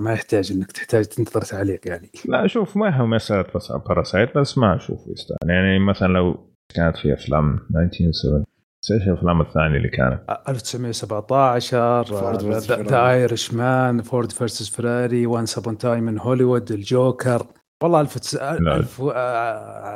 [0.00, 4.58] ما يحتاج إنك تحتاج تنتظر تعليق يعني لا شوف ما هو مسألة بس Parasite بس
[4.58, 8.44] ما أشوف يستاهل يعني مثلا لو كانت في أفلام 1970
[8.92, 13.10] إيش الأفلام الثانية اللي كانت؟ 1917 فورد versus The.
[13.10, 17.46] Irishman فورد versus فيراري Once Upon a Time in هوليوود الجوكر
[17.82, 18.36] والله ألف...
[18.42, 19.02] ألف...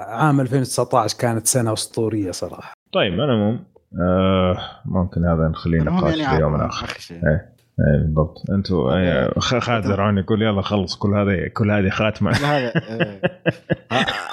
[0.08, 2.72] عام 2019 كانت سنة أسطورية صراحة.
[2.92, 3.58] طيب أنا مو
[4.00, 7.53] آه ممكن هذا نخليه نقاش يعني في يوم آخر إيه.
[7.80, 8.50] إيه بالضبط.
[8.50, 10.96] أنتم إيه خالد زرعون يقول يلا خلص.
[10.96, 12.30] كل هذه كل هذه خاتمة.
[12.30, 13.20] هذا إيه.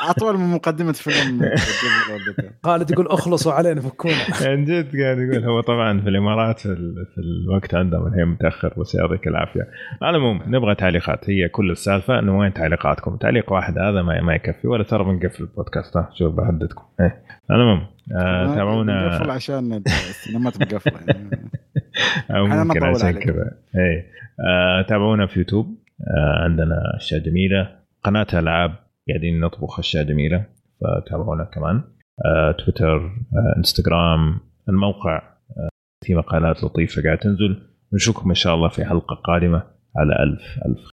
[0.10, 1.42] أطول من مقدمة فيلم
[2.66, 4.16] خالد يقول اخلصوا علينا فكونا.
[4.52, 9.28] عن جد قاعد يقول هو طبعا في الإمارات في الوقت عندهم الحين متأخر بس يعطيك
[9.28, 9.68] العافية.
[10.02, 11.30] على العموم نبغى تعليقات.
[11.30, 15.44] هي كل السالفة إنه وين تعليقاتكم؟ تعليق واحد هذا ما, ما يكفي ولا ترى بنقفل
[15.44, 16.04] البودكاست.
[16.14, 17.22] شوف بهددكم إيه.
[17.52, 19.08] المهم آه تابعونا.
[19.08, 21.00] نقفل عشان السينمات مقفلة.
[22.36, 23.52] أو ممكن عشان كذا.
[23.76, 24.06] اي
[24.48, 25.78] آه تابعونا في يوتيوب.
[26.02, 27.80] آه عندنا أشياء جميلة.
[28.04, 28.76] قناة ألعاب
[29.10, 30.46] قاعدين نطبخ أشياء جميلة
[30.82, 31.84] فتابعونا كمان.
[32.26, 33.12] آه تويتر
[33.58, 34.40] إنستغرام
[34.70, 35.22] الموقع
[36.06, 37.68] في مقالات لطيفة قاعدة تنزل.
[37.94, 39.64] نشوفكم إن شاء الله في حلقة قادمة
[39.98, 40.91] على الف ألف